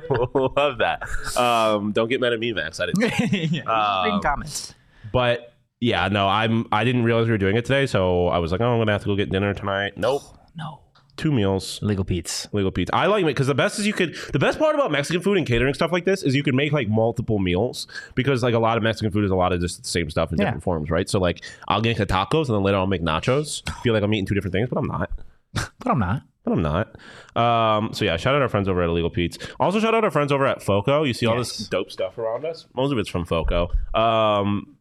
love 0.57 0.79
that. 0.79 1.03
Um, 1.37 1.91
don't 1.91 2.09
get 2.09 2.19
mad 2.21 2.33
at 2.33 2.39
me, 2.39 2.53
Max. 2.53 2.79
I 2.79 2.87
didn't. 2.87 3.51
yeah, 3.53 3.61
Um, 3.63 4.21
comments. 4.21 4.73
But 5.11 5.53
yeah, 5.79 6.07
no, 6.07 6.27
I'm. 6.27 6.65
I 6.71 6.83
didn't 6.83 7.03
realize 7.03 7.25
we 7.27 7.31
were 7.31 7.37
doing 7.37 7.55
it 7.57 7.65
today, 7.65 7.85
so 7.85 8.27
I 8.27 8.39
was 8.39 8.51
like, 8.51 8.61
oh, 8.61 8.71
I'm 8.71 8.79
gonna 8.79 8.91
have 8.91 9.01
to 9.01 9.07
go 9.07 9.15
get 9.15 9.29
dinner 9.29 9.53
tonight. 9.53 9.97
Nope, 9.97 10.23
No, 10.55 10.79
two 11.17 11.31
meals. 11.31 11.79
Legal 11.81 12.03
Pete's. 12.03 12.47
Legal 12.51 12.71
pizza. 12.71 12.93
I 12.95 13.07
like 13.07 13.23
it 13.23 13.27
because 13.27 13.47
the 13.47 13.55
best 13.55 13.79
is 13.79 13.87
you 13.87 13.93
could. 13.93 14.15
The 14.33 14.39
best 14.39 14.59
part 14.59 14.75
about 14.75 14.91
Mexican 14.91 15.21
food 15.21 15.37
and 15.37 15.47
catering 15.47 15.73
stuff 15.73 15.91
like 15.91 16.05
this 16.05 16.23
is 16.23 16.35
you 16.35 16.43
can 16.43 16.55
make 16.55 16.71
like 16.71 16.87
multiple 16.89 17.39
meals 17.39 17.87
because 18.15 18.43
like 18.43 18.53
a 18.53 18.59
lot 18.59 18.77
of 18.77 18.83
Mexican 18.83 19.11
food 19.11 19.23
is 19.25 19.31
a 19.31 19.35
lot 19.35 19.53
of 19.53 19.61
just 19.61 19.83
the 19.83 19.87
same 19.89 20.09
stuff 20.09 20.31
in 20.31 20.37
Yeah. 20.39 20.45
different 20.45 20.63
forms, 20.63 20.89
right? 20.89 21.09
So 21.09 21.19
like 21.19 21.43
I'll 21.67 21.81
get 21.81 21.97
the 21.97 22.05
tacos 22.05 22.47
and 22.47 22.55
then 22.55 22.63
later 22.63 22.77
I'll 22.77 22.87
make 22.87 23.01
nachos. 23.01 23.61
Feel 23.81 23.93
like 23.93 24.03
I'm 24.03 24.13
eating 24.13 24.25
two 24.25 24.35
different 24.35 24.53
things, 24.53 24.69
but 24.69 24.77
I'm 24.77 24.87
not. 24.87 25.09
But 25.79 25.91
I'm 25.91 25.99
not. 25.99 26.21
But 26.43 26.51
I'm 26.53 26.61
not. 26.61 26.95
Um, 27.35 27.93
so 27.93 28.03
yeah, 28.05 28.17
shout 28.17 28.35
out 28.35 28.41
our 28.41 28.49
friends 28.49 28.67
over 28.67 28.83
at 28.83 28.89
Illegal 28.89 29.09
Pete's. 29.09 29.37
Also 29.59 29.79
shout 29.79 29.95
out 29.95 30.03
our 30.03 30.11
friends 30.11 30.31
over 30.31 30.45
at 30.45 30.61
Foco. 30.61 31.03
You 31.03 31.13
see 31.13 31.25
all 31.25 31.37
this 31.37 31.57
dope 31.69 31.89
stuff 31.91 32.17
around 32.17 32.45
us. 32.45 32.67
Most 32.75 32.91
of 32.91 32.97
it's 32.99 33.09
from 33.09 33.25
Foco. 33.25 33.69
Um, 33.93 34.75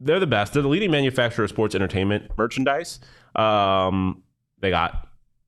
they're 0.00 0.20
the 0.20 0.26
best. 0.26 0.52
They're 0.52 0.62
the 0.62 0.68
leading 0.68 0.90
manufacturer 0.90 1.44
of 1.44 1.50
sports 1.50 1.74
entertainment 1.74 2.30
merchandise. 2.38 3.00
Um, 3.34 4.22
they 4.60 4.70
got 4.70 5.05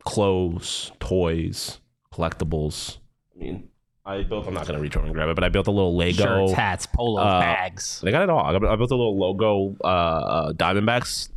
clothes, 0.08 0.90
toys, 1.00 1.80
collectibles. 2.12 2.98
I 3.34 3.38
mean, 3.38 3.68
I 4.06 4.22
built. 4.22 4.46
I'm 4.46 4.54
not 4.54 4.66
gonna 4.66 4.80
reach 4.80 4.96
over 4.96 5.04
and 5.04 5.14
grab 5.14 5.28
it, 5.28 5.34
but 5.34 5.44
I 5.44 5.50
built 5.50 5.66
a 5.66 5.70
little 5.70 5.94
Lego. 5.94 6.24
Shirts, 6.24 6.52
hats, 6.52 6.86
polos, 6.86 7.20
uh, 7.22 7.40
bags. 7.40 8.00
They 8.02 8.10
got 8.10 8.22
it 8.22 8.30
all. 8.30 8.40
I 8.40 8.54
I 8.54 8.76
built 8.76 8.90
a 8.90 8.96
little 8.96 9.18
logo 9.18 9.76
uh, 9.84 9.86
uh, 9.86 10.52
Diamondbacks 10.54 11.28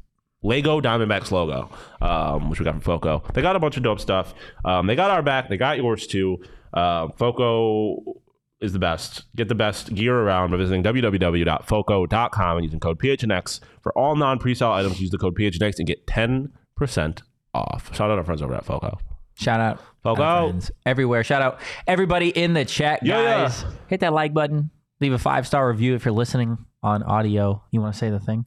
Lego 0.41 0.79
Diamondbacks 0.79 1.31
logo, 1.31 1.69
um, 1.99 2.49
which 2.49 2.59
we 2.59 2.63
got 2.63 2.71
from 2.71 2.81
Foco. 2.81 3.23
They 3.33 3.41
got 3.41 3.55
a 3.55 3.59
bunch 3.59 3.75
of 3.75 3.83
dope 3.83 3.99
stuff. 3.99 4.33
Um, 4.63 4.87
they 4.87 4.95
got 4.95 5.11
our 5.11 5.21
back. 5.21 5.49
They 5.49 5.57
got 5.57 5.77
yours 5.77 6.07
too. 6.07 6.41
Uh, 6.73 7.09
Foco 7.09 8.21
is 8.61 8.71
the 8.71 8.79
best. 8.79 9.23
Get 9.35 9.49
the 9.49 9.55
best 9.55 9.93
gear 9.93 10.17
around 10.17 10.51
by 10.51 10.57
visiting 10.57 10.81
www.foco.com 10.81 12.57
and 12.57 12.63
using 12.63 12.79
code 12.79 12.99
PHNX. 12.99 13.59
For 13.81 13.91
all 13.97 14.15
non 14.15 14.39
presale 14.39 14.71
items, 14.71 15.01
use 15.01 15.11
the 15.11 15.17
code 15.17 15.35
PHNX 15.35 15.77
and 15.79 15.87
get 15.87 16.07
10% 16.07 17.21
off. 17.53 17.93
Shout 17.95 18.09
out 18.11 18.17
our 18.17 18.23
friends 18.23 18.41
over 18.41 18.53
at 18.55 18.65
Foco. 18.65 18.99
Shout 19.35 19.59
out 19.59 19.81
Foco. 20.03 20.53
everywhere. 20.85 21.23
Shout 21.23 21.41
out 21.41 21.59
everybody 21.87 22.29
in 22.29 22.53
the 22.53 22.65
chat, 22.65 22.99
yeah. 23.03 23.23
guys. 23.23 23.65
Hit 23.87 24.01
that 24.01 24.13
like 24.13 24.33
button. 24.33 24.69
Leave 24.99 25.13
a 25.13 25.17
five 25.17 25.47
star 25.47 25.67
review 25.69 25.95
if 25.95 26.05
you're 26.05 26.13
listening 26.13 26.57
on 26.83 27.01
audio. 27.03 27.63
You 27.71 27.81
want 27.81 27.93
to 27.93 27.97
say 27.99 28.09
the 28.09 28.19
thing? 28.19 28.45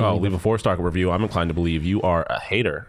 Oh, 0.00 0.16
leave 0.16 0.32
a 0.32 0.38
four 0.38 0.58
star 0.58 0.76
review. 0.76 1.10
I'm 1.10 1.22
inclined 1.24 1.48
to 1.50 1.54
believe 1.54 1.84
you 1.84 2.00
are 2.02 2.24
a 2.30 2.38
hater, 2.38 2.86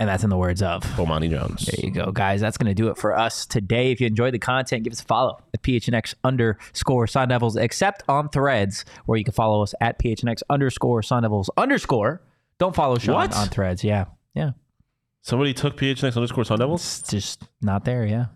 And 0.00 0.08
that's 0.08 0.24
in 0.24 0.30
the 0.30 0.36
words 0.36 0.60
of. 0.60 0.82
Bomani 0.96 1.30
Jones. 1.30 1.66
There 1.66 1.84
you 1.86 1.92
go, 1.92 2.10
guys. 2.10 2.40
That's 2.40 2.56
going 2.58 2.66
to 2.66 2.74
do 2.74 2.88
it 2.88 2.96
for 2.96 3.16
us 3.16 3.46
today. 3.46 3.92
If 3.92 4.00
you 4.00 4.08
enjoyed 4.08 4.34
the 4.34 4.40
content, 4.40 4.82
give 4.82 4.92
us 4.92 5.00
a 5.00 5.04
follow 5.04 5.38
at 5.54 5.62
PHNX 5.62 6.14
underscore 6.24 7.06
Sun 7.06 7.28
Devils, 7.28 7.54
except 7.56 8.02
on 8.08 8.28
threads, 8.30 8.84
where 9.06 9.16
you 9.16 9.22
can 9.24 9.34
follow 9.34 9.62
us 9.62 9.72
at 9.80 10.00
PHNX 10.00 10.42
underscore 10.50 11.02
Sun 11.02 11.22
Devils 11.22 11.48
underscore. 11.56 12.22
Don't 12.58 12.74
follow 12.74 12.98
Shawn 12.98 13.14
What? 13.14 13.36
on 13.36 13.46
threads. 13.48 13.84
Yeah. 13.84 14.06
Yeah. 14.38 14.50
Somebody 15.22 15.52
took 15.52 15.76
PHNX 15.76 16.16
underscore 16.16 16.44
Sun 16.44 16.58
Devils? 16.60 17.00
It's 17.00 17.10
just 17.10 17.44
not 17.60 17.84
there. 17.84 18.06
Yeah. 18.06 18.26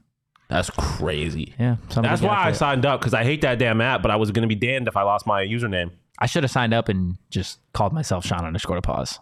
That's 0.48 0.68
crazy. 0.68 1.54
Yeah. 1.58 1.76
Somebody 1.88 2.08
That's 2.12 2.20
got 2.20 2.28
why 2.28 2.44
I 2.48 2.50
the- 2.50 2.56
signed 2.58 2.84
up 2.84 3.00
because 3.00 3.14
I 3.14 3.24
hate 3.24 3.40
that 3.42 3.58
damn 3.58 3.80
app, 3.80 4.02
but 4.02 4.10
I 4.10 4.16
was 4.16 4.30
going 4.30 4.42
to 4.42 4.54
be 4.54 4.54
damned 4.54 4.88
if 4.88 4.96
I 4.96 5.02
lost 5.02 5.26
my 5.26 5.44
username. 5.44 5.92
I 6.18 6.26
should 6.26 6.42
have 6.44 6.50
signed 6.50 6.74
up 6.74 6.88
and 6.90 7.16
just 7.30 7.58
called 7.72 7.92
myself 7.92 8.26
Shawn 8.26 8.44
underscore 8.44 8.76
to 8.76 8.82
pause. 8.82 9.18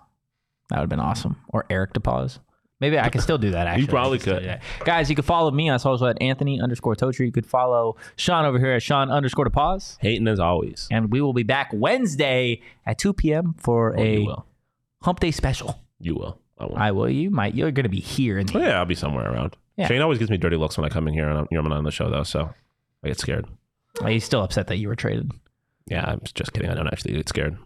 That 0.71 0.77
would 0.77 0.81
have 0.83 0.89
been 0.89 1.01
awesome. 1.01 1.37
Or 1.49 1.65
Eric 1.71 1.93
to 1.93 2.01
pause. 2.01 2.41
Maybe 2.81 2.99
I 2.99 3.11
can 3.11 3.21
still 3.21 3.39
do 3.39 3.51
that. 3.53 3.67
Actually, 3.69 3.83
You 3.83 3.89
probably 3.89 4.17
I 4.17 4.19
can 4.19 4.23
still 4.23 4.35
could. 4.37 4.41
do 4.43 4.47
that. 4.49 4.63
Guys, 4.85 5.09
you 5.11 5.15
can 5.15 5.25
follow 5.25 5.51
me 5.53 5.69
on 5.69 5.79
social 5.79 6.07
at 6.09 6.21
Anthony 6.21 6.61
underscore 6.61 6.97
Totri. 6.97 7.27
You 7.27 7.33
could 7.33 7.47
follow 7.47 7.97
Shawn 8.17 8.45
over 8.47 8.59
here 8.59 8.73
at 8.73 8.83
Sean 8.83 9.11
underscore 9.11 9.45
to 9.45 9.51
pause. 9.51 9.99
Hating 10.01 10.27
as 10.27 10.41
always. 10.41 10.89
And 10.91 11.13
we 11.13 11.21
will 11.21 11.35
be 11.35 11.43
back 11.43 11.71
Wednesday 11.73 12.63
at 12.87 12.99
2 12.99 13.13
p.m. 13.13 13.55
for 13.59 13.95
Oh, 13.97 14.03
you 14.03 14.21
a 14.23 14.25
will. 14.25 14.47
hump 15.03 15.21
day 15.21 15.31
special. 15.31 15.79
You 16.01 16.15
will. 16.17 16.40
I 16.61 16.67
will. 16.67 16.77
I 16.77 16.91
will. 16.91 17.09
You 17.09 17.31
might. 17.31 17.55
You're 17.55 17.71
going 17.71 17.85
to 17.85 17.91
be 17.91 18.01
here. 18.01 18.39
In 18.39 18.47
the, 18.47 18.59
yeah, 18.59 18.79
I'll 18.79 18.85
be 18.85 18.95
somewhere 18.95 19.33
around. 19.33 19.57
Yeah. 19.77 19.89
Shane 19.89 20.03
always 20.03 20.19
gives 20.19 20.31
me 20.31 20.37
dirty 20.37 20.57
looks 20.57 20.77
when 20.77 20.85
I 20.85 20.89
come 20.91 21.09
in 21.09 21.15
here 21.15 21.29
and 21.29 21.39
I'm, 21.39 21.49
you 21.51 21.57
know, 21.57 21.65
I'm 21.65 21.69
not 21.71 21.79
on 21.79 21.85
the 21.85 21.91
show, 21.91 22.11
though, 22.11 22.23
so 22.23 22.51
I 23.03 23.09
get 23.09 23.19
scared. 23.19 23.47
Are 24.03 24.11
you 24.11 24.21
still 24.21 24.43
upset 24.43 24.67
that 24.69 24.77
you 24.77 24.89
were 24.89 24.97
traded. 24.97 25.33
Yeah, 25.87 26.05
I'm 26.05 26.21
just 26.35 26.53
kidding. 26.53 26.71
I 26.71 26.75
don't 26.75 26.87
actually 26.87 27.15
get 27.15 27.29
scared. 27.29 27.57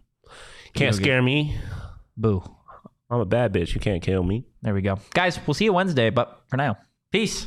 Can't 0.75 0.95
scare 0.95 1.21
me. 1.23 1.57
Boo. 2.17 2.43
I'm 3.11 3.21
a 3.21 3.25
bad 3.25 3.53
bitch. 3.53 3.75
You 3.75 3.81
can't 3.81 4.03
kill 4.03 4.23
me. 4.23 4.45
There 4.63 4.75
we 4.75 4.81
go. 4.83 4.99
Guys, 5.13 5.39
we'll 5.47 5.55
see 5.55 5.65
you 5.67 5.73
Wednesday. 5.73 6.11
But 6.11 6.41
for 6.49 6.57
now, 6.57 6.79
peace. 7.13 7.47